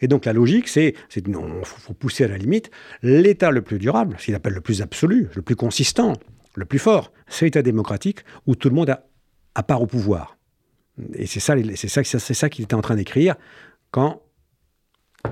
Et 0.01 0.07
donc 0.07 0.25
la 0.25 0.33
logique, 0.33 0.67
c'est, 0.67 0.93
il 1.15 1.35
faut 1.63 1.93
pousser 1.93 2.25
à 2.25 2.27
la 2.27 2.37
limite, 2.37 2.69
l'État 3.01 3.51
le 3.51 3.61
plus 3.61 3.79
durable, 3.79 4.15
ce 4.19 4.25
qu'il 4.25 4.35
appelle 4.35 4.53
le 4.53 4.61
plus 4.61 4.81
absolu, 4.81 5.29
le 5.35 5.41
plus 5.41 5.55
consistant, 5.55 6.13
le 6.55 6.65
plus 6.65 6.79
fort, 6.79 7.11
c'est 7.27 7.45
l'État 7.45 7.61
démocratique 7.61 8.19
où 8.45 8.55
tout 8.55 8.69
le 8.69 8.75
monde 8.75 8.89
a, 8.89 9.63
part 9.63 9.81
au 9.81 9.87
pouvoir. 9.87 10.37
Et 11.13 11.25
c'est 11.25 11.39
ça, 11.39 11.55
c'est 11.75 11.87
ça, 11.87 12.03
c'est 12.03 12.33
ça 12.33 12.49
qu'il 12.49 12.63
était 12.63 12.75
en 12.75 12.81
train 12.81 12.95
d'écrire 12.95 13.35
quand, 13.91 14.21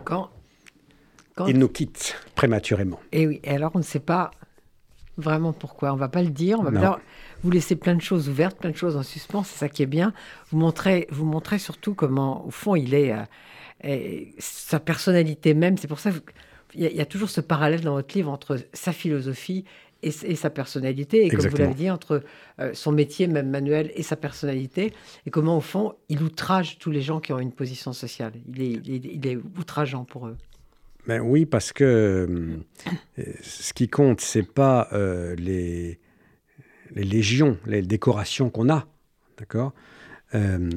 quand, 0.06 0.30
il 1.48 1.58
nous 1.60 1.70
quitte 1.70 2.16
prématurément. 2.36 3.00
Et 3.12 3.28
oui, 3.28 3.40
et 3.44 3.52
alors 3.52 3.72
on 3.74 3.80
ne 3.80 3.84
sait 3.84 4.00
pas 4.00 4.32
vraiment 5.18 5.54
pourquoi. 5.54 5.94
On 5.94 5.98
va 5.98 6.10
pas 6.10 6.24
le 6.24 6.30
dire. 6.30 6.60
On 6.60 6.64
va 6.64 7.00
vous 7.44 7.52
laissez 7.52 7.76
plein 7.76 7.96
de 7.96 8.02
choses 8.02 8.30
ouvertes, 8.30 8.58
plein 8.58 8.72
de 8.72 8.76
choses 8.76 8.96
en 8.96 9.04
suspens. 9.04 9.44
C'est 9.44 9.58
ça 9.58 9.70
qui 9.70 9.84
est 9.84 9.88
bien. 9.88 10.14
Vous 10.52 10.58
montrez, 10.58 11.08
vous 11.12 11.26
montrez 11.26 11.60
surtout 11.60 11.94
comment, 11.94 12.46
au 12.46 12.52
fond, 12.52 12.76
il 12.76 12.94
est 12.94 13.14
euh, 13.86 14.24
sa 14.40 14.80
personnalité 14.80 15.54
même. 15.54 15.78
C'est 15.78 15.88
pour 15.88 16.00
ça 16.00 16.12
qu'il 16.72 16.82
y, 16.82 17.02
a 17.02 17.06
toujours 17.06 17.30
ce 17.30 17.42
parallèle 17.42 17.82
dans 17.82 17.94
votre 17.94 18.16
livre 18.16 18.32
entre 18.32 18.58
sa 18.74 18.92
philosophie 18.92 19.66
et, 20.04 20.12
sa 20.12 20.52
personnalité, 20.52 21.26
et 21.26 21.30
comme 21.30 21.48
vous 21.48 21.58
l'avez 21.58 21.74
dit, 21.74 21.90
entre 21.90 22.24
euh, 22.60 22.72
son 22.74 22.92
métier, 22.92 23.26
même 23.26 23.50
manuel, 23.50 23.92
et 23.96 24.04
sa 24.04 24.16
personnalité, 24.16 24.94
et 25.26 25.32
comment, 25.32 25.58
au 25.58 25.62
fond, 25.62 25.96
il 26.08 26.22
outrage 26.22 26.78
tous 26.78 26.92
les 26.92 27.02
gens 27.02 27.20
qui 27.20 27.34
ont 27.34 27.40
une 27.40 27.52
position 27.52 27.94
sociale. 27.94 28.34
Il 28.54 28.62
est, 28.62 28.88
il 28.88 29.28
est 29.28 29.38
outrageant 29.58 30.06
pour 30.06 30.28
eux. 30.28 30.38
Ben 31.08 31.22
oui, 31.22 31.46
parce 31.46 31.72
que 31.72 32.28
euh, 33.18 33.24
ce 33.42 33.74
qui 33.74 33.88
compte, 33.88 34.20
c'est 34.20 34.44
pas 34.44 34.90
euh, 34.92 35.36
les, 35.36 36.00
les, 36.96 37.04
légions, 37.04 37.58
les 37.66 37.82
décorations 37.82 38.50
qu'on 38.50 38.70
a, 38.70 38.88
d'accord 39.38 39.74
euh, 40.36 40.70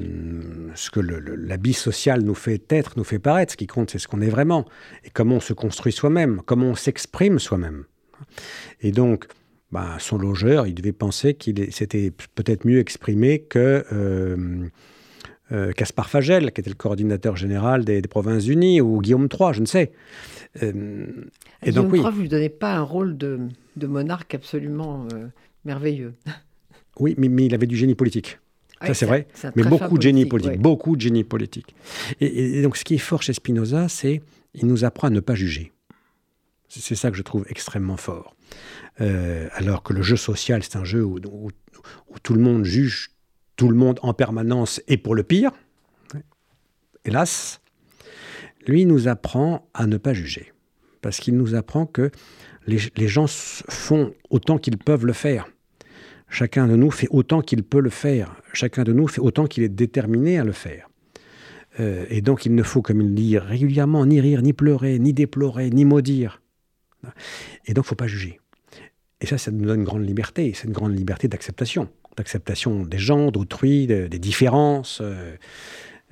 Ce 0.75 0.89
que 0.89 0.99
l'habit 0.99 1.73
social 1.73 2.21
nous 2.21 2.35
fait 2.35 2.71
être, 2.71 2.97
nous 2.97 3.03
fait 3.03 3.19
paraître. 3.19 3.53
Ce 3.53 3.57
qui 3.57 3.67
compte, 3.67 3.91
c'est 3.91 3.99
ce 3.99 4.07
qu'on 4.07 4.21
est 4.21 4.29
vraiment 4.29 4.65
et 5.03 5.09
comment 5.09 5.35
on 5.35 5.41
se 5.41 5.53
construit 5.53 5.91
soi-même, 5.91 6.41
comment 6.45 6.67
on 6.67 6.75
s'exprime 6.75 7.39
soi-même. 7.39 7.85
Et 8.81 8.91
donc, 8.91 9.27
ben, 9.71 9.97
son 9.99 10.17
logeur, 10.17 10.67
il 10.67 10.75
devait 10.75 10.91
penser 10.91 11.33
qu'il 11.33 11.71
s'était 11.73 12.11
peut-être 12.35 12.65
mieux 12.65 12.79
exprimé 12.79 13.41
que 13.41 13.85
euh, 15.51 15.73
Caspar 15.73 16.09
Fagel, 16.09 16.51
qui 16.51 16.61
était 16.61 16.69
le 16.69 16.75
coordinateur 16.75 17.35
général 17.35 17.83
des, 17.83 18.01
Provinces 18.03 18.47
Unies, 18.47 18.79
ou 18.79 19.01
Guillaume 19.01 19.27
III, 19.31 19.53
je 19.53 19.61
ne 19.61 19.65
sais. 19.65 19.91
Euh, 20.63 21.07
et 21.61 21.71
Guillaume 21.71 21.85
donc, 21.85 21.93
oui. 21.93 21.99
III, 21.99 22.09
vous 22.09 22.17
ne 22.17 22.21
lui 22.21 22.29
donnez 22.29 22.49
pas 22.49 22.75
un 22.75 22.81
rôle 22.81 23.17
de, 23.17 23.39
monarque 23.81 24.33
absolument 24.33 25.07
euh, 25.13 25.27
merveilleux. 25.65 26.15
Oui, 26.99 27.15
mais, 27.17 27.45
il 27.45 27.53
avait 27.53 27.67
du 27.67 27.77
génie 27.77 27.95
politique. 27.95 28.39
ça, 28.85 28.93
c'est 28.93 29.05
vrai. 29.05 29.27
Mais 29.55 29.63
beaucoup 29.63 29.97
de 29.97 30.01
génie 30.01 30.25
politique. 30.25 30.59
Beaucoup 30.59 30.95
de 30.95 31.01
génie 31.01 31.23
politique. 31.23 31.73
Et, 32.19 32.61
donc, 32.61 32.77
ce 32.77 32.83
qui 32.83 32.95
est 32.95 32.99
fort 32.99 33.21
chez 33.21 33.33
Spinoza, 33.33 33.87
c'est 33.87 34.21
il 34.53 34.67
nous 34.67 34.83
apprend 34.83 35.07
à 35.07 35.09
ne 35.09 35.21
pas 35.21 35.35
juger. 35.35 35.71
C'est 36.67 36.95
ça 36.95 37.11
que 37.11 37.17
je 37.17 37.21
trouve 37.21 37.45
extrêmement 37.49 37.97
fort. 37.97 38.35
alors 38.99 39.83
que 39.83 39.93
le 39.93 40.01
jeu 40.01 40.17
social, 40.17 40.63
c'est 40.63 40.75
un 40.75 40.83
jeu 40.83 41.03
où, 41.03 41.19
tout 42.23 42.33
le 42.33 42.41
monde 42.41 42.65
juge 42.65 43.11
tout 43.55 43.69
le 43.69 43.75
monde 43.75 43.99
en 44.01 44.13
permanence 44.13 44.81
et 44.87 44.97
pour 44.97 45.13
le 45.15 45.23
pire, 45.23 45.51
hélas, 47.05 47.61
lui 48.67 48.85
nous 48.85 49.07
apprend 49.07 49.69
à 49.73 49.87
ne 49.87 49.97
pas 49.97 50.13
juger. 50.13 50.51
Parce 51.01 51.19
qu'il 51.19 51.35
nous 51.35 51.55
apprend 51.55 51.85
que 51.85 52.11
les, 52.67 53.07
gens 53.07 53.25
font 53.27 54.13
autant 54.29 54.57
qu'ils 54.57 54.77
peuvent 54.77 55.05
le 55.05 55.13
faire. 55.13 55.47
Chacun 56.29 56.67
de 56.67 56.75
nous 56.75 56.91
fait 56.91 57.07
autant 57.09 57.41
qu'il 57.41 57.63
peut 57.63 57.81
le 57.81 57.89
faire. 57.89 58.35
Chacun 58.53 58.83
de 58.83 58.93
nous 58.93 59.07
fait 59.07 59.19
autant 59.19 59.47
qu'il 59.47 59.63
est 59.63 59.69
déterminé 59.69 60.39
à 60.39 60.43
le 60.43 60.51
faire. 60.51 60.87
Euh, 61.79 62.05
et 62.09 62.21
donc 62.21 62.45
il 62.45 62.55
ne 62.55 62.63
faut, 62.63 62.81
comme 62.81 63.01
il 63.01 63.13
dit 63.13 63.37
régulièrement, 63.37 64.05
ni 64.05 64.21
rire, 64.21 64.41
ni 64.41 64.53
pleurer, 64.53 64.99
ni 64.99 65.13
déplorer, 65.13 65.69
ni 65.69 65.85
maudire. 65.85 66.41
Et 67.65 67.73
donc 67.73 67.85
il 67.85 67.87
ne 67.87 67.89
faut 67.89 67.95
pas 67.95 68.07
juger. 68.07 68.39
Et 69.19 69.25
ça, 69.25 69.37
ça 69.37 69.51
nous 69.51 69.65
donne 69.65 69.79
une 69.79 69.85
grande 69.85 70.07
liberté. 70.07 70.51
C'est 70.55 70.67
une 70.67 70.73
grande 70.73 70.97
liberté 70.97 71.27
d'acceptation 71.27 71.89
d'acceptation 72.17 72.85
des 72.85 72.97
gens, 72.97 73.31
d'autrui, 73.31 73.87
des 73.87 74.19
différences. 74.19 74.99
Euh, 75.01 75.35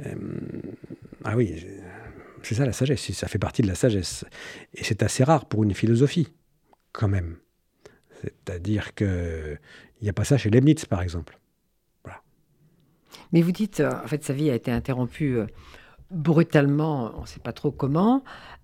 euh, 0.06 0.16
ah 1.24 1.36
oui, 1.36 1.66
c'est 2.44 2.56
ça 2.56 2.66
la 2.66 2.74
sagesse, 2.74 3.12
ça 3.12 3.28
fait 3.28 3.40
partie 3.40 3.62
de 3.62 3.68
la 3.68 3.76
sagesse. 3.76 4.26
Et 4.74 4.84
c'est 4.84 5.04
assez 5.04 5.24
rare 5.24 5.46
pour 5.46 5.64
une 5.64 5.74
philosophie, 5.74 6.30
quand 6.92 7.08
même. 7.08 7.38
C'est-à-dire 8.22 8.94
qu'il 8.96 9.60
n'y 10.02 10.10
a 10.10 10.14
pas 10.14 10.24
ça 10.24 10.38
chez 10.38 10.50
Leibniz, 10.50 10.86
par 10.86 11.02
exemple. 11.02 11.40
Voilà. 12.04 12.22
Mais 13.32 13.42
vous 13.42 13.52
dites, 13.52 13.80
euh, 13.80 13.92
en 14.04 14.08
fait, 14.08 14.24
sa 14.24 14.34
vie 14.34 14.50
a 14.50 14.56
été 14.56 14.72
interrompue 14.72 15.40
brutalement, 16.12 17.14
on 17.18 17.22
ne 17.22 17.28
sait 17.28 17.40
pas 17.40 17.54
trop 17.54 17.72
comment, 17.72 18.24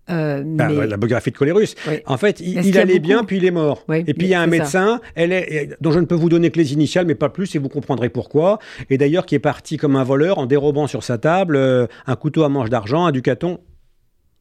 euh, 0.09 0.43
bah, 0.45 0.69
la 0.69 0.97
biographie 0.97 1.31
de 1.31 1.37
Colérus. 1.37 1.75
En 2.05 2.17
fait, 2.17 2.39
il, 2.39 2.77
allait 2.77 2.99
bien, 2.99 3.23
puis 3.23 3.37
il 3.37 3.45
est 3.45 3.51
mort. 3.51 3.83
et 3.91 4.13
puis 4.13 4.27
il 4.27 4.29
y 4.29 4.33
a 4.33 4.41
un 4.41 4.47
médecin, 4.47 5.01
elle 5.15 5.31
est, 5.31 5.75
dont 5.81 5.91
je 5.91 5.99
ne 5.99 6.05
peux 6.05 6.15
vous 6.15 6.29
donner 6.29 6.51
que 6.51 6.59
les 6.59 6.73
initiales, 6.73 7.05
mais 7.05 7.15
pas 7.15 7.29
plus, 7.29 7.55
et 7.55 7.59
vous 7.59 7.69
comprendrez 7.69 8.09
pourquoi. 8.09 8.59
Et 8.89 8.97
d'ailleurs, 8.97 9.25
qui 9.25 9.35
est 9.35 9.39
parti 9.39 9.77
comme 9.77 9.95
un 9.95 10.03
voleur 10.03 10.37
en 10.37 10.45
dérobant 10.45 10.87
sur 10.87 11.03
sa 11.03 11.17
table 11.17 11.55
euh, 11.55 11.87
un 12.05 12.15
couteau 12.15 12.43
à 12.43 12.49
manche 12.49 12.69
d'argent, 12.69 13.05
un 13.05 13.11
ducaton. 13.11 13.59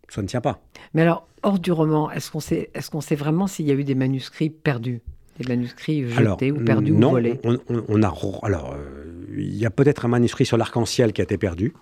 Ça 0.09 0.23
ne 0.23 0.27
tient 0.27 0.41
pas. 0.41 0.61
Mais 0.93 1.03
alors, 1.03 1.27
hors 1.43 1.59
du 1.59 1.73
roman, 1.73 2.11
est-ce 2.11 2.31
qu'on 2.31 2.41
sait, 2.41 2.71
est 2.75 2.91
qu'on 2.91 3.01
sait 3.01 3.17
vraiment 3.17 3.47
s'il 3.47 3.67
y 3.67 3.71
a 3.71 3.75
eu 3.75 3.85
des 3.85 3.95
manuscrits 3.95 4.51
perdus? 4.51 5.01
Des 5.39 5.49
manuscrits 5.49 6.09
jetés 6.09 6.53
ou 6.53 6.65
perdus 6.65 6.93
ou 6.93 7.01
volés? 7.01 7.41
on, 7.43 7.59
on, 7.69 8.03
a 8.03 8.15
alors 8.43 8.75
euh, 8.75 9.05
il 9.37 9.57
y 9.57 9.67
a 9.67 9.71
peut-être 9.71 10.05
un 10.05 10.09
manuscrit 10.09 10.47
sur 10.47 10.57
l'arc-en-ciel 10.57 11.13
qui 11.13 11.21
a 11.21 11.25
été 11.25 11.39
perdu, 11.39 11.75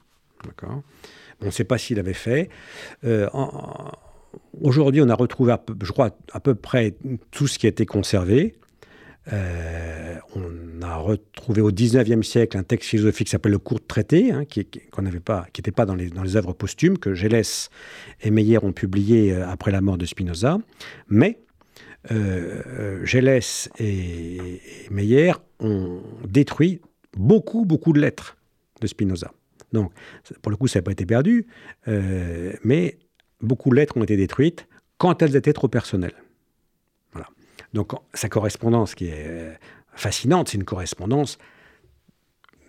d'accord? 0.45 0.83
On 1.43 1.47
ne 1.47 1.51
sait 1.51 1.65
pas 1.65 1.77
s'il 1.77 1.99
avait 1.99 2.15
fait. 2.15 2.49
Euh, 3.05 3.29
aujourd'hui, 4.63 5.03
on 5.03 5.09
a 5.09 5.15
retrouvé, 5.15 5.55
je 5.83 5.93
crois, 5.93 6.11
à 6.33 6.41
peu 6.41 6.55
près 6.55 6.95
tout 7.31 7.47
ce 7.47 7.59
qui 7.59 7.67
a 7.67 7.69
été 7.69 7.85
conservé. 7.85 8.55
Euh, 9.33 10.17
on 10.35 10.83
a 10.83 10.97
retrouvé 10.97 11.61
au 11.61 11.71
19e 11.71 12.23
siècle 12.23 12.57
un 12.57 12.63
texte 12.63 12.89
philosophique 12.89 13.27
qui 13.29 13.31
s'appelle 13.31 13.53
le 13.53 13.59
Court 13.59 13.85
Traité, 13.87 14.33
hein, 14.33 14.45
qui 14.45 14.67
n'était 15.01 15.71
pas, 15.71 15.87
dans 15.87 15.95
les, 15.95 16.37
œuvres 16.37 16.53
posthumes 16.53 16.99
que 16.99 17.15
Gélès 17.15 17.71
et 18.23 18.31
Meyer 18.31 18.59
ont 18.65 18.73
publié 18.73 19.33
euh, 19.33 19.49
après 19.49 19.71
la 19.71 19.81
mort 19.81 19.99
de 19.99 20.07
Spinoza. 20.07 20.59
Mais 21.09 21.39
euh, 22.11 23.05
Gélès 23.05 23.71
et, 23.79 24.37
et 24.37 24.91
Meyer 24.91 25.33
ont 25.61 26.03
détruit 26.27 26.81
beaucoup, 27.17 27.65
beaucoup 27.65 27.93
de 27.93 28.01
lettres 28.01 28.37
de 28.81 28.87
Spinoza. 28.87 29.31
Donc, 29.73 29.93
pour 30.43 30.51
le 30.51 30.57
coup, 30.57 30.69
ça 30.69 30.79
n'a 30.79 30.83
pas 30.83 30.93
été 30.93 31.07
perdu, 31.07 31.47
euh, 31.89 32.53
mais 32.65 32.99
beaucoup 33.41 33.71
de 33.71 33.77
lettres 33.77 33.97
ont 33.97 34.03
été 34.03 34.17
détruites 34.17 34.67
quand 34.99 35.23
elles 35.23 35.37
étaient 35.37 35.53
trop 35.53 35.69
personnelles. 35.69 36.15
Donc, 37.73 37.93
sa 38.15 38.29
correspondance, 38.29 38.95
qui 38.95 39.07
est 39.07 39.27
euh, 39.27 39.53
fascinante, 39.95 40.49
c'est 40.49 40.59
une 40.59 40.65
correspondance 40.65 41.39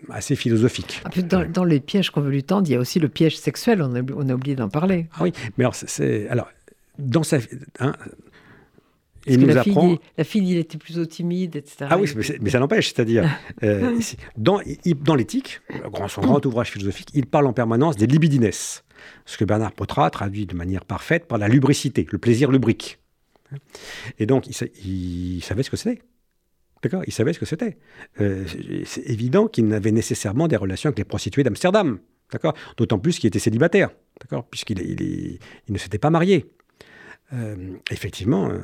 assez 0.09 0.35
philosophique. 0.35 1.01
Ah, 1.05 1.43
dans, 1.45 1.63
les 1.63 1.79
pièges 1.79 2.09
qu'on 2.09 2.21
veut 2.21 2.31
lui 2.31 2.43
tendre, 2.43 2.67
il 2.67 2.73
y 2.73 2.75
a 2.75 2.79
aussi 2.79 2.99
le 2.99 3.09
piège 3.09 3.37
sexuel, 3.37 3.81
on 3.81 3.95
a, 3.95 4.01
on 4.15 4.29
a 4.29 4.33
oublié 4.33 4.55
d'en 4.55 4.69
parler. 4.69 5.07
Ah 5.15 5.23
oui, 5.23 5.31
mais 5.57 5.63
alors, 5.63 5.75
c'est, 5.75 6.27
alors 6.27 6.49
dans 6.97 7.23
sa, 7.23 7.37
hein, 7.79 7.93
nous 9.27 9.47
la, 9.47 9.63
fille, 9.63 9.99
la 10.17 10.23
fille, 10.23 10.51
il 10.51 10.57
était 10.57 10.77
plutôt 10.77 11.05
timide, 11.05 11.55
etc. 11.55 11.87
Ah 11.89 11.97
oui, 11.97 12.11
mais, 12.41 12.49
ça 12.49 12.59
n'empêche, 12.59 12.93
c'est-à-dire, 12.93 13.29
euh, 13.63 13.97
dans, 14.37 14.59
dans 15.01 15.15
l'éthique, 15.15 15.61
son 16.09 16.21
grand 16.21 16.45
ouvrage 16.45 16.71
philosophique, 16.71 17.09
il 17.13 17.25
parle 17.25 17.47
en 17.47 17.53
permanence 17.53 17.95
des 17.95 18.07
libidines, 18.07 18.49
ce 18.51 19.37
que 19.37 19.45
Bernard 19.45 19.71
Potra 19.71 20.09
traduit 20.09 20.45
de 20.45 20.55
manière 20.55 20.85
parfaite 20.85 21.27
par 21.27 21.37
la 21.37 21.47
lubricité, 21.47 22.05
le 22.09 22.17
plaisir 22.17 22.51
lubrique. 22.51 22.99
Et 24.19 24.25
donc, 24.25 24.47
il, 24.47 25.41
savait 25.43 25.63
ce 25.63 25.69
que 25.69 25.77
c'était. 25.77 26.01
D'accord? 26.81 27.03
Il 27.07 27.13
savait 27.13 27.33
ce 27.33 27.39
que 27.39 27.45
c'était. 27.45 27.77
Euh, 28.19 28.45
c'est 28.85 29.09
évident 29.09 29.47
qu'il 29.47 29.67
n'avait 29.67 29.91
nécessairement 29.91 30.47
des 30.47 30.57
relations 30.57 30.89
avec 30.89 30.97
les 30.97 31.05
prostituées 31.05 31.43
d'Amsterdam. 31.43 31.99
D'accord? 32.31 32.53
D'autant 32.77 32.99
plus 32.99 33.19
qu'il 33.19 33.27
était 33.27 33.39
célibataire. 33.39 33.89
D'accord? 34.21 34.45
Puisqu'il 34.49 34.79
il, 34.81 35.39
ne 35.69 35.77
s'était 35.77 35.97
pas 35.97 36.09
marié. 36.09 36.45
Euh, 37.31 37.75
effectivement, 37.89 38.49
euh, 38.49 38.59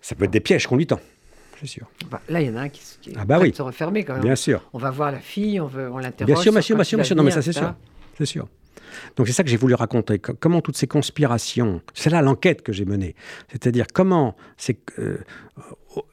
ça 0.00 0.14
peut 0.14 0.24
être 0.24 0.30
des 0.30 0.40
pièges 0.40 0.66
qu'on 0.66 0.76
lui 0.76 0.86
tend. 0.86 1.00
C'est 1.58 1.66
sûr. 1.66 1.90
Bah, 2.10 2.20
là, 2.28 2.42
il 2.42 2.48
y 2.48 2.50
en 2.50 2.56
a 2.56 2.60
un 2.60 2.68
qui, 2.68 2.82
qui 3.00 3.12
ah 3.16 3.24
bah 3.24 3.38
oui. 3.40 3.52
se 3.54 3.62
refermer 3.62 4.04
quand 4.04 4.12
même. 4.14 4.22
Bien 4.22 4.36
sûr. 4.36 4.68
On 4.74 4.78
va 4.78 4.90
voir 4.90 5.10
la 5.10 5.20
fille, 5.20 5.58
on, 5.58 5.66
veut, 5.66 5.90
on 5.90 5.98
l'interroge. 5.98 6.34
Bien 6.34 6.42
sûr, 6.42 6.52
bien 6.52 6.60
sûr, 6.60 6.76
bien 6.76 6.84
sûr, 6.84 6.98
bien 6.98 7.04
sûr. 7.04 7.16
Non, 7.16 7.22
mais 7.22 7.30
ça, 7.30 7.40
c'est 7.40 7.52
sûr. 7.52 7.74
C'est 8.18 8.26
sûr. 8.26 8.46
Donc 9.16 9.26
c'est 9.26 9.32
ça 9.32 9.42
que 9.42 9.50
j'ai 9.50 9.56
voulu 9.56 9.74
raconter. 9.74 10.18
Comment 10.18 10.60
toutes 10.60 10.76
ces 10.76 10.86
conspirations, 10.86 11.80
c'est 11.94 12.10
là 12.10 12.22
l'enquête 12.22 12.62
que 12.62 12.72
j'ai 12.72 12.84
menée. 12.84 13.14
C'est-à-dire 13.50 13.86
comment 13.92 14.36
c'est 14.56 14.78
euh, 14.98 15.18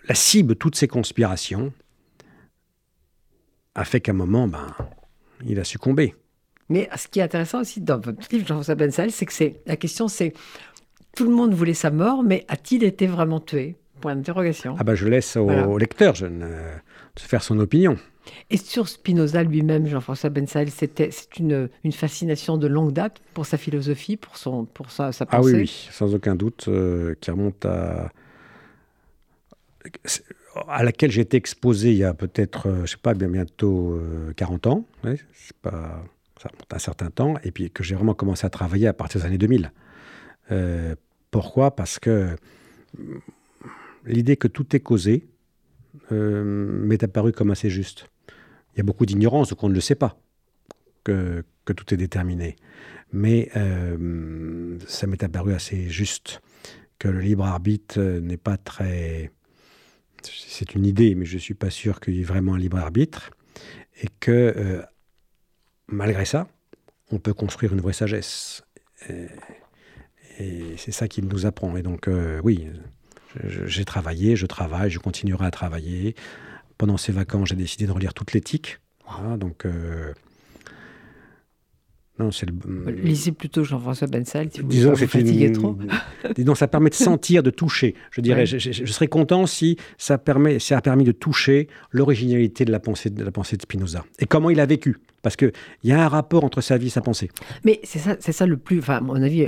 la 0.07 0.15
cible 0.15 0.49
de 0.49 0.53
toutes 0.53 0.75
ces 0.75 0.87
conspirations 0.87 1.73
a 3.75 3.85
fait 3.85 4.01
qu'à 4.01 4.11
un 4.11 4.15
moment, 4.15 4.47
ben, 4.47 4.67
il 5.45 5.59
a 5.59 5.63
succombé. 5.63 6.15
Mais 6.69 6.89
ce 6.95 7.07
qui 7.07 7.19
est 7.19 7.23
intéressant 7.23 7.61
aussi 7.61 7.81
dans 7.81 7.99
votre 7.99 8.19
livre, 8.31 8.47
Jean-François 8.47 8.75
Bensal, 8.75 9.11
c'est 9.11 9.25
que 9.25 9.33
c'est 9.33 9.61
la 9.65 9.75
question, 9.75 10.07
c'est 10.07 10.33
tout 11.15 11.25
le 11.25 11.31
monde 11.31 11.53
voulait 11.53 11.73
sa 11.73 11.91
mort, 11.91 12.23
mais 12.23 12.45
a-t-il 12.47 12.83
été 12.83 13.07
vraiment 13.07 13.39
tué? 13.39 13.75
Point 14.01 14.15
d'interrogation. 14.15 14.75
Ah 14.79 14.83
ben, 14.83 14.95
je 14.95 15.07
laisse 15.07 15.37
au, 15.37 15.77
lecteur 15.77 16.15
je, 16.15 16.25
de 16.25 16.41
faire 17.17 17.43
son 17.43 17.59
opinion. 17.59 17.97
Et 18.49 18.57
sur 18.57 18.87
Spinoza 18.87 19.43
lui-même, 19.43 19.87
Jean-François 19.87 20.29
Bensal, 20.29 20.69
c'était 20.69 21.11
c'est 21.11 21.37
une, 21.37 21.69
une, 21.83 21.91
fascination 21.91 22.57
de 22.57 22.67
longue 22.67 22.93
date 22.93 23.21
pour 23.33 23.45
sa 23.45 23.57
philosophie, 23.57 24.17
pour 24.17 24.37
son 24.37 24.65
pour 24.65 24.91
sa, 24.91 25.11
sa 25.11 25.25
pensée. 25.25 25.51
Ah 25.53 25.57
oui, 25.57 25.61
oui, 25.63 25.87
sans 25.91 26.15
aucun 26.15 26.35
doute, 26.35 26.65
euh, 26.67 27.15
qui 27.19 27.31
remonte 27.31 27.65
à 27.65 28.11
à 30.67 30.83
laquelle 30.83 31.11
j'ai 31.11 31.21
été 31.21 31.35
exposé 31.35 31.91
il 31.91 31.97
y 31.97 32.03
a 32.03 32.13
peut-être, 32.13 32.69
euh, 32.69 32.85
je 32.85 32.91
sais 32.91 32.97
pas, 32.97 33.13
bien 33.13 33.27
bientôt 33.27 33.99
40 34.37 34.67
euh, 34.67 34.69
ans. 34.69 34.85
c'est 35.33 35.57
pas 35.57 36.03
ça 36.43 36.49
remonte 36.49 36.73
un 36.73 36.79
certain 36.79 37.09
temps, 37.09 37.35
et 37.43 37.51
puis 37.51 37.71
que 37.71 37.83
j'ai 37.83 37.95
vraiment 37.95 38.13
commencé 38.13 38.45
à 38.45 38.49
travailler 38.49 38.87
à 38.87 38.93
partir 38.93 39.21
des 39.21 39.27
années 39.27 39.37
2000. 39.37 39.71
Euh, 40.51 40.95
pourquoi? 41.31 41.75
Parce 41.75 41.99
que 41.99 42.35
l'idée 44.05 44.35
que 44.35 44.49
tout 44.49 44.75
est 44.75 44.81
causé 44.81 45.25
euh, 46.11 46.43
m'est 46.43 47.01
apparue 47.01 47.31
comme 47.31 47.51
assez 47.51 47.69
juste. 47.69 48.09
Il 48.73 48.77
y 48.77 48.81
a 48.81 48.83
beaucoup 48.83 49.05
d'ignorance, 49.05 49.49
donc 49.49 49.63
on 49.63 49.69
ne 49.69 49.73
le 49.73 49.81
sait 49.81 49.95
pas 49.95 50.17
que, 51.03 51.43
tout 51.65 51.93
est 51.93 51.97
déterminé. 51.97 52.55
Mais 53.11 53.49
euh, 53.55 54.77
ça 54.87 55.07
m'est 55.07 55.23
apparu 55.23 55.53
assez 55.53 55.89
juste 55.89 56.41
que 56.99 57.07
le 57.07 57.19
libre 57.19 57.45
arbitre 57.45 57.99
n'est 57.99 58.37
pas 58.37 58.57
très... 58.57 59.31
C'est 60.23 60.73
une 60.73 60.85
idée, 60.85 61.15
mais 61.15 61.25
je 61.25 61.35
ne 61.35 61.39
suis 61.39 61.53
pas 61.53 61.69
sûr 61.69 61.99
qu'il 61.99 62.15
y 62.15 62.21
ait 62.21 62.23
vraiment 62.23 62.53
un 62.53 62.57
libre 62.57 62.77
arbitre. 62.77 63.31
Et 64.01 64.07
que 64.19 64.81
malgré 65.87 66.25
ça, 66.25 66.47
on 67.11 67.19
peut 67.19 67.33
construire 67.33 67.73
une 67.73 67.81
vraie 67.81 67.93
sagesse. 67.93 68.63
Et, 69.09 69.27
c'est 70.77 70.91
ça 70.91 71.07
qu'il 71.07 71.27
nous 71.27 71.45
apprend. 71.45 71.75
Et 71.77 71.83
donc, 71.83 72.07
euh, 72.07 72.41
oui, 72.43 72.67
j'ai 73.43 73.85
travaillé, 73.85 74.35
je 74.35 74.45
travaille, 74.45 74.89
je 74.89 74.99
continuerai 74.99 75.45
à 75.45 75.51
travailler. 75.51 76.15
Pendant 76.77 76.97
ces 76.97 77.11
vacances, 77.11 77.49
j'ai 77.49 77.55
décidé 77.55 77.85
de 77.87 77.91
relire 77.91 78.13
toute 78.13 78.33
l'éthique. 78.33 78.79
donc, 79.37 79.65
euh, 79.65 80.13
Non, 82.19 82.31
c'est 82.31 82.45
le. 82.45 82.53
Lisez 82.91 83.31
plutôt 83.31 83.63
Jean-François 83.63 84.07
Bensal 84.07 84.49
si 84.51 84.61
vous 84.61 84.67
Disons, 84.67 84.89
pas 84.89 84.93
vous 84.93 84.99
c'est 84.99 85.07
fatiguer 85.07 85.47
une- 85.47 85.53
trop. 85.53 85.77
Disons, 86.35 86.53
ça 86.55 86.67
permet 86.67 86.89
de 86.91 86.95
sentir, 87.09 87.41
de 87.41 87.49
toucher. 87.49 87.95
Je 88.11 88.21
dirais, 88.21 88.41
Ouais. 88.41 88.45
je, 88.45 88.57
je- 88.59 88.71
je 88.85 88.91
serais 88.91 89.07
content 89.07 89.47
si 89.47 89.77
ça, 89.97 90.17
permet, 90.19 90.59
ça 90.59 90.77
a 90.77 90.81
permis 90.81 91.05
de 91.05 91.11
toucher 91.11 91.67
l'originalité 91.91 92.65
de 92.65 92.71
la 92.71 92.79
pensée 92.79 93.09
de 93.09 93.23
la 93.23 93.31
pensée 93.31 93.57
de 93.57 93.63
Spinoza 93.63 94.05
et 94.19 94.25
comment 94.27 94.51
il 94.51 94.59
a 94.59 94.65
vécu? 94.67 94.97
Parce 95.23 95.35
qu'il 95.35 95.53
y 95.83 95.91
a 95.91 96.03
un 96.03 96.07
rapport 96.07 96.43
entre 96.43 96.61
sa 96.61 96.77
vie 96.77 96.87
et 96.87 96.89
sa 96.91 97.01
pensée. 97.01 97.29
Mais 97.63 97.79
c'est 97.83 97.99
ça, 97.99 98.15
c'est 98.19 98.31
ça 98.33 98.45
le 98.45 98.57
plus. 98.57 98.79
Enfin, 98.79 98.97
à 98.97 99.01
mon 99.01 99.15
avis, 99.21 99.47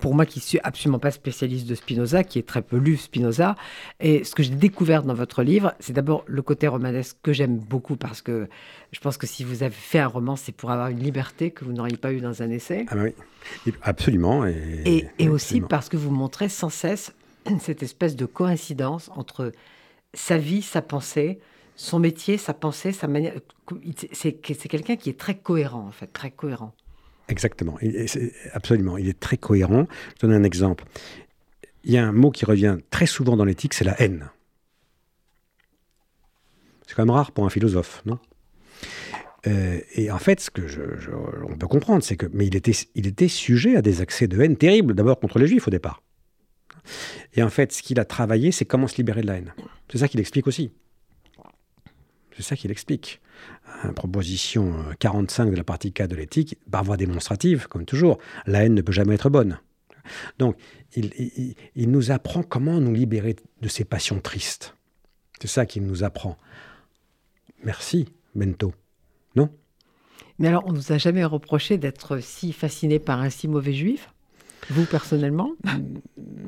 pour 0.00 0.14
moi 0.14 0.26
qui 0.26 0.40
suis 0.40 0.58
absolument 0.62 0.98
pas 0.98 1.10
spécialiste 1.10 1.66
de 1.66 1.74
Spinoza, 1.74 2.22
qui 2.22 2.38
est 2.38 2.46
très 2.46 2.62
peu 2.62 2.76
lu 2.76 2.96
Spinoza, 2.96 3.54
et 4.00 4.22
ce 4.24 4.34
que 4.34 4.42
j'ai 4.42 4.54
découvert 4.54 5.02
dans 5.02 5.14
votre 5.14 5.42
livre, 5.42 5.74
c'est 5.80 5.94
d'abord 5.94 6.24
le 6.26 6.42
côté 6.42 6.68
romanesque 6.68 7.16
que 7.22 7.32
j'aime 7.32 7.58
beaucoup 7.58 7.96
parce 7.96 8.20
que 8.20 8.48
je 8.92 9.00
pense 9.00 9.16
que 9.16 9.26
si 9.26 9.44
vous 9.44 9.62
avez 9.62 9.74
fait 9.74 9.98
un 9.98 10.06
roman, 10.06 10.36
c'est 10.36 10.52
pour 10.52 10.70
avoir 10.70 10.88
une 10.88 10.98
liberté 10.98 11.50
que 11.50 11.64
vous 11.64 11.72
n'auriez 11.72 11.96
pas 11.96 12.12
eu 12.12 12.20
dans 12.20 12.42
un 12.42 12.50
essai. 12.50 12.84
Ah 12.88 12.96
bah 12.96 13.02
oui, 13.04 13.72
absolument. 13.82 14.46
Et, 14.46 14.82
Et, 14.84 15.08
et 15.18 15.28
aussi 15.28 15.60
parce 15.60 15.88
que 15.88 15.96
vous 15.96 16.10
montrez 16.10 16.48
sans 16.48 16.70
cesse 16.70 17.12
cette 17.60 17.82
espèce 17.82 18.16
de 18.16 18.26
coïncidence 18.26 19.10
entre 19.14 19.52
sa 20.14 20.38
vie, 20.38 20.62
sa 20.62 20.82
pensée, 20.82 21.38
son 21.76 21.98
métier, 21.98 22.36
sa 22.38 22.54
pensée, 22.54 22.92
sa 22.92 23.06
manière. 23.06 23.34
C'est 24.12 24.32
quelqu'un 24.32 24.96
qui 24.96 25.10
est 25.10 25.18
très 25.18 25.38
cohérent, 25.38 25.86
en 25.86 25.92
fait, 25.92 26.08
très 26.08 26.30
cohérent. 26.30 26.74
Exactement. 27.28 27.78
Absolument. 28.52 28.96
Il 28.96 29.08
est 29.08 29.18
très 29.20 29.36
cohérent. 29.36 29.86
Je 30.16 30.26
donne 30.26 30.34
un 30.34 30.44
exemple. 30.44 30.84
Il 31.84 31.92
y 31.92 31.98
a 31.98 32.06
un 32.06 32.12
mot 32.12 32.30
qui 32.30 32.44
revient 32.44 32.78
très 32.90 33.06
souvent 33.06 33.36
dans 33.36 33.44
l'éthique, 33.44 33.74
c'est 33.74 33.84
la 33.84 34.00
haine. 34.00 34.30
C'est 36.86 36.94
quand 36.94 37.04
même 37.04 37.14
rare 37.14 37.32
pour 37.32 37.44
un 37.44 37.50
philosophe, 37.50 38.02
non? 38.06 38.18
Euh, 39.46 39.78
Et 39.94 40.10
en 40.10 40.18
fait, 40.18 40.40
ce 40.40 40.50
que 40.50 40.66
je- 40.66 40.80
on 41.48 41.56
peut 41.56 41.68
comprendre, 41.68 42.02
c'est 42.02 42.16
que, 42.16 42.26
mais 42.32 42.46
il 42.46 42.56
était, 42.56 42.72
il 42.94 43.06
était 43.06 43.28
sujet 43.28 43.76
à 43.76 43.82
des 43.82 44.00
accès 44.00 44.26
de 44.26 44.40
haine 44.40 44.56
terribles, 44.56 44.94
d'abord 44.94 45.20
contre 45.20 45.38
les 45.38 45.46
Juifs 45.46 45.68
au 45.68 45.70
départ. 45.70 46.02
Et 47.34 47.42
en 47.42 47.50
fait, 47.50 47.72
ce 47.72 47.82
qu'il 47.82 48.00
a 48.00 48.04
travaillé, 48.04 48.50
c'est 48.52 48.64
comment 48.64 48.88
se 48.88 48.96
libérer 48.96 49.20
de 49.22 49.26
la 49.26 49.34
haine. 49.36 49.52
C'est 49.92 49.98
ça 49.98 50.08
qu'il 50.08 50.18
explique 50.20 50.46
aussi. 50.46 50.72
C'est 52.38 52.44
ça 52.44 52.56
qu'il 52.56 52.70
explique. 52.70 53.20
Euh, 53.84 53.92
proposition 53.92 54.74
euh, 54.78 54.92
45 55.00 55.50
de 55.50 55.56
la 55.56 55.64
partie 55.64 55.92
4 55.92 56.08
de 56.08 56.14
l'éthique, 56.14 56.56
par 56.70 56.84
voie 56.84 56.96
démonstrative, 56.96 57.66
comme 57.66 57.84
toujours, 57.84 58.18
la 58.46 58.64
haine 58.64 58.74
ne 58.74 58.80
peut 58.80 58.92
jamais 58.92 59.14
être 59.16 59.28
bonne. 59.28 59.58
Donc, 60.38 60.56
il, 60.94 61.06
il- 61.18 61.54
il 61.74 61.90
nous 61.90 62.12
apprend 62.12 62.44
comment 62.44 62.80
nous 62.80 62.94
libérer 62.94 63.34
de 63.60 63.68
ces 63.68 63.84
passions 63.84 64.20
tristes. 64.20 64.76
C'est 65.40 65.48
ça 65.48 65.66
qu'il 65.66 65.84
nous 65.84 66.04
apprend. 66.04 66.36
Merci, 67.64 68.06
Bento. 68.36 68.72
Non? 69.34 69.50
Mais 70.38 70.46
alors, 70.46 70.62
on 70.66 70.70
ne 70.72 70.76
nous 70.76 70.92
a 70.92 70.98
jamais 70.98 71.24
reproché 71.24 71.76
d'être 71.76 72.20
si 72.22 72.52
fasciné 72.52 73.00
par 73.00 73.20
un 73.20 73.30
si 73.30 73.48
mauvais 73.48 73.72
juif? 73.74 74.12
Vous, 74.70 74.84
personnellement? 74.86 75.50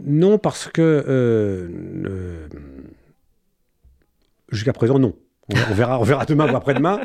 Non, 0.05 0.39
parce 0.39 0.69
que 0.69 0.81
euh, 0.83 1.69
euh, 2.07 2.49
jusqu'à 4.51 4.73
présent, 4.73 4.99
non. 5.01 5.17
On, 5.71 5.75
verra, 5.75 5.99
on 6.01 6.05
verra 6.05 6.25
demain 6.27 6.53
ou 6.53 6.57
après-demain. 6.57 7.01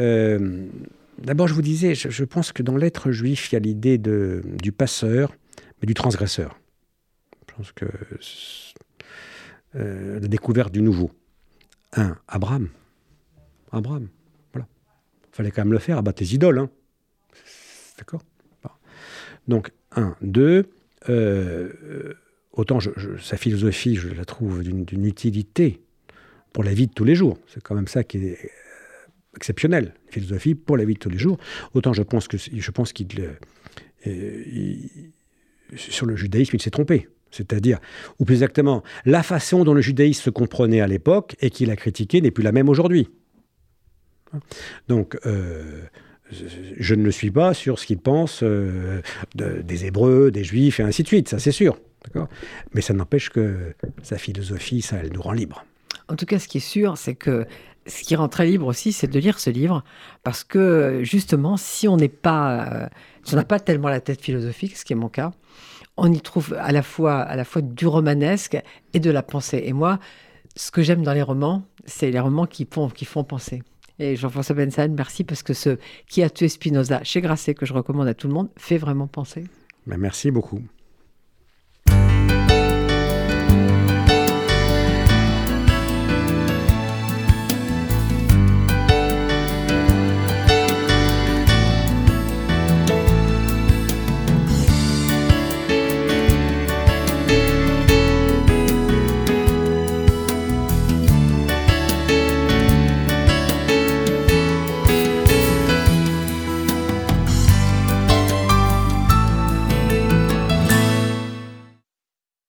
Euh, 0.00 0.66
D'abord, 1.18 1.46
je 1.46 1.54
vous 1.54 1.62
disais, 1.62 1.94
je, 1.94 2.24
pense 2.24 2.52
que 2.52 2.62
dans 2.62 2.76
l'être 2.76 3.12
juif, 3.12 3.50
il 3.50 3.54
y 3.54 3.56
a 3.56 3.60
l'idée 3.60 3.98
du 3.98 4.72
passeur, 4.72 5.32
mais 5.80 5.86
du 5.86 5.94
transgresseur. 5.94 6.58
Je 7.48 7.54
pense 7.54 7.72
que 7.72 7.86
euh, 9.76 10.20
la 10.20 10.28
découverte 10.28 10.72
du 10.72 10.82
nouveau. 10.82 11.12
Un, 11.92 12.16
Abraham. 12.26 12.68
Abraham, 13.70 14.08
voilà. 14.52 14.66
fallait 15.32 15.50
quand 15.50 15.62
même 15.62 15.72
le 15.72 15.78
faire, 15.78 15.98
abattre 15.98 16.22
les 16.22 16.34
idoles. 16.34 16.58
hein. 16.58 16.70
D'accord? 17.98 18.22
Donc, 19.46 19.70
un. 19.94 20.16
Deux, 20.20 20.70
euh, 21.08 22.14
autant 22.52 22.78
sa 23.20 23.36
philosophie, 23.36 23.94
je 23.94 24.08
la 24.08 24.24
trouve 24.24 24.62
d'une 24.62 25.04
utilité 25.04 25.83
pour 26.54 26.64
la 26.64 26.72
vie 26.72 26.86
de 26.86 26.92
tous 26.92 27.04
les 27.04 27.14
jours. 27.16 27.36
C'est 27.48 27.62
quand 27.62 27.74
même 27.74 27.88
ça 27.88 28.02
qui 28.04 28.16
est 28.18 28.38
euh, 28.42 28.48
exceptionnel, 29.36 29.92
philosophie 30.08 30.54
pour 30.54 30.78
la 30.78 30.86
vie 30.86 30.94
de 30.94 30.98
tous 31.00 31.10
les 31.10 31.18
jours. 31.18 31.36
Autant 31.74 31.92
je 31.92 32.02
pense 32.02 32.26
que 32.28 32.38
qu'il 32.38 33.20
euh, 33.20 33.32
euh, 34.06 34.42
sur 35.76 36.06
le 36.06 36.16
judaïsme, 36.16 36.56
il 36.56 36.62
s'est 36.62 36.70
trompé. 36.70 37.08
C'est-à-dire, 37.30 37.80
ou 38.20 38.24
plus 38.24 38.34
exactement, 38.34 38.84
la 39.04 39.24
façon 39.24 39.64
dont 39.64 39.74
le 39.74 39.80
judaïsme 39.80 40.22
se 40.22 40.30
comprenait 40.30 40.80
à 40.80 40.86
l'époque 40.86 41.34
et 41.40 41.50
qu'il 41.50 41.68
a 41.72 41.76
critiqué 41.76 42.20
n'est 42.20 42.30
plus 42.30 42.44
la 42.44 42.52
même 42.52 42.68
aujourd'hui. 42.68 43.08
Donc, 44.86 45.18
je 46.30 46.94
ne 46.94 47.02
le 47.02 47.10
suis 47.10 47.32
pas 47.32 47.54
sur 47.54 47.80
ce 47.80 47.86
qu'il 47.86 47.98
pense 47.98 48.44
de- 48.44 49.02
des 49.34 49.86
Hébreux, 49.86 50.30
des 50.30 50.44
Juifs 50.44 50.78
et 50.78 50.84
ainsi 50.84 51.02
de 51.02 51.08
suite, 51.08 51.28
ça 51.28 51.40
c'est 51.40 51.50
sûr. 51.50 51.80
Mais 52.72 52.82
ça 52.82 52.94
n'empêche 52.94 53.30
que 53.30 53.74
sa 54.04 54.16
philosophie, 54.16 54.80
ça, 54.82 54.98
elle 55.02 55.12
nous 55.12 55.22
rend 55.22 55.32
libres. 55.32 55.64
En 56.08 56.16
tout 56.16 56.26
cas, 56.26 56.38
ce 56.38 56.48
qui 56.48 56.58
est 56.58 56.60
sûr, 56.60 56.98
c'est 56.98 57.14
que 57.14 57.46
ce 57.86 58.02
qui 58.02 58.16
rend 58.16 58.28
très 58.28 58.46
libre 58.46 58.66
aussi, 58.66 58.92
c'est 58.92 59.06
de 59.06 59.18
lire 59.18 59.38
ce 59.38 59.50
livre. 59.50 59.84
Parce 60.22 60.44
que, 60.44 61.00
justement, 61.02 61.56
si 61.56 61.88
on 61.88 61.96
n'est 61.96 62.08
pas. 62.08 62.72
euh, 62.72 62.86
si 63.24 63.34
on 63.34 63.36
n'a 63.36 63.44
pas 63.44 63.60
tellement 63.60 63.88
la 63.88 64.00
tête 64.00 64.20
philosophique, 64.20 64.76
ce 64.76 64.84
qui 64.84 64.92
est 64.92 64.96
mon 64.96 65.08
cas, 65.08 65.32
on 65.96 66.12
y 66.12 66.20
trouve 66.20 66.54
à 66.58 66.72
la 66.72 66.82
fois, 66.82 67.20
à 67.20 67.36
la 67.36 67.44
fois 67.44 67.62
du 67.62 67.86
romanesque 67.86 68.56
et 68.92 69.00
de 69.00 69.10
la 69.10 69.22
pensée. 69.22 69.62
Et 69.64 69.72
moi, 69.72 69.98
ce 70.56 70.70
que 70.70 70.82
j'aime 70.82 71.02
dans 71.02 71.12
les 71.12 71.22
romans, 71.22 71.64
c'est 71.84 72.10
les 72.10 72.20
romans 72.20 72.46
qui 72.46 72.66
font, 72.66 73.24
penser. 73.24 73.62
Et 73.98 74.16
Jean-François 74.16 74.56
Bensan, 74.56 74.92
merci 74.94 75.22
parce 75.24 75.42
que 75.42 75.54
ce 75.54 75.78
Qui 76.08 76.22
a 76.22 76.30
tué 76.30 76.48
Spinoza 76.48 77.02
chez 77.04 77.20
Grasset, 77.20 77.54
que 77.54 77.64
je 77.64 77.72
recommande 77.72 78.08
à 78.08 78.14
tout 78.14 78.26
le 78.26 78.34
monde, 78.34 78.48
fait 78.56 78.78
vraiment 78.78 79.06
penser. 79.06 79.44
Ben, 79.86 79.98
merci 79.98 80.30
beaucoup. 80.30 80.60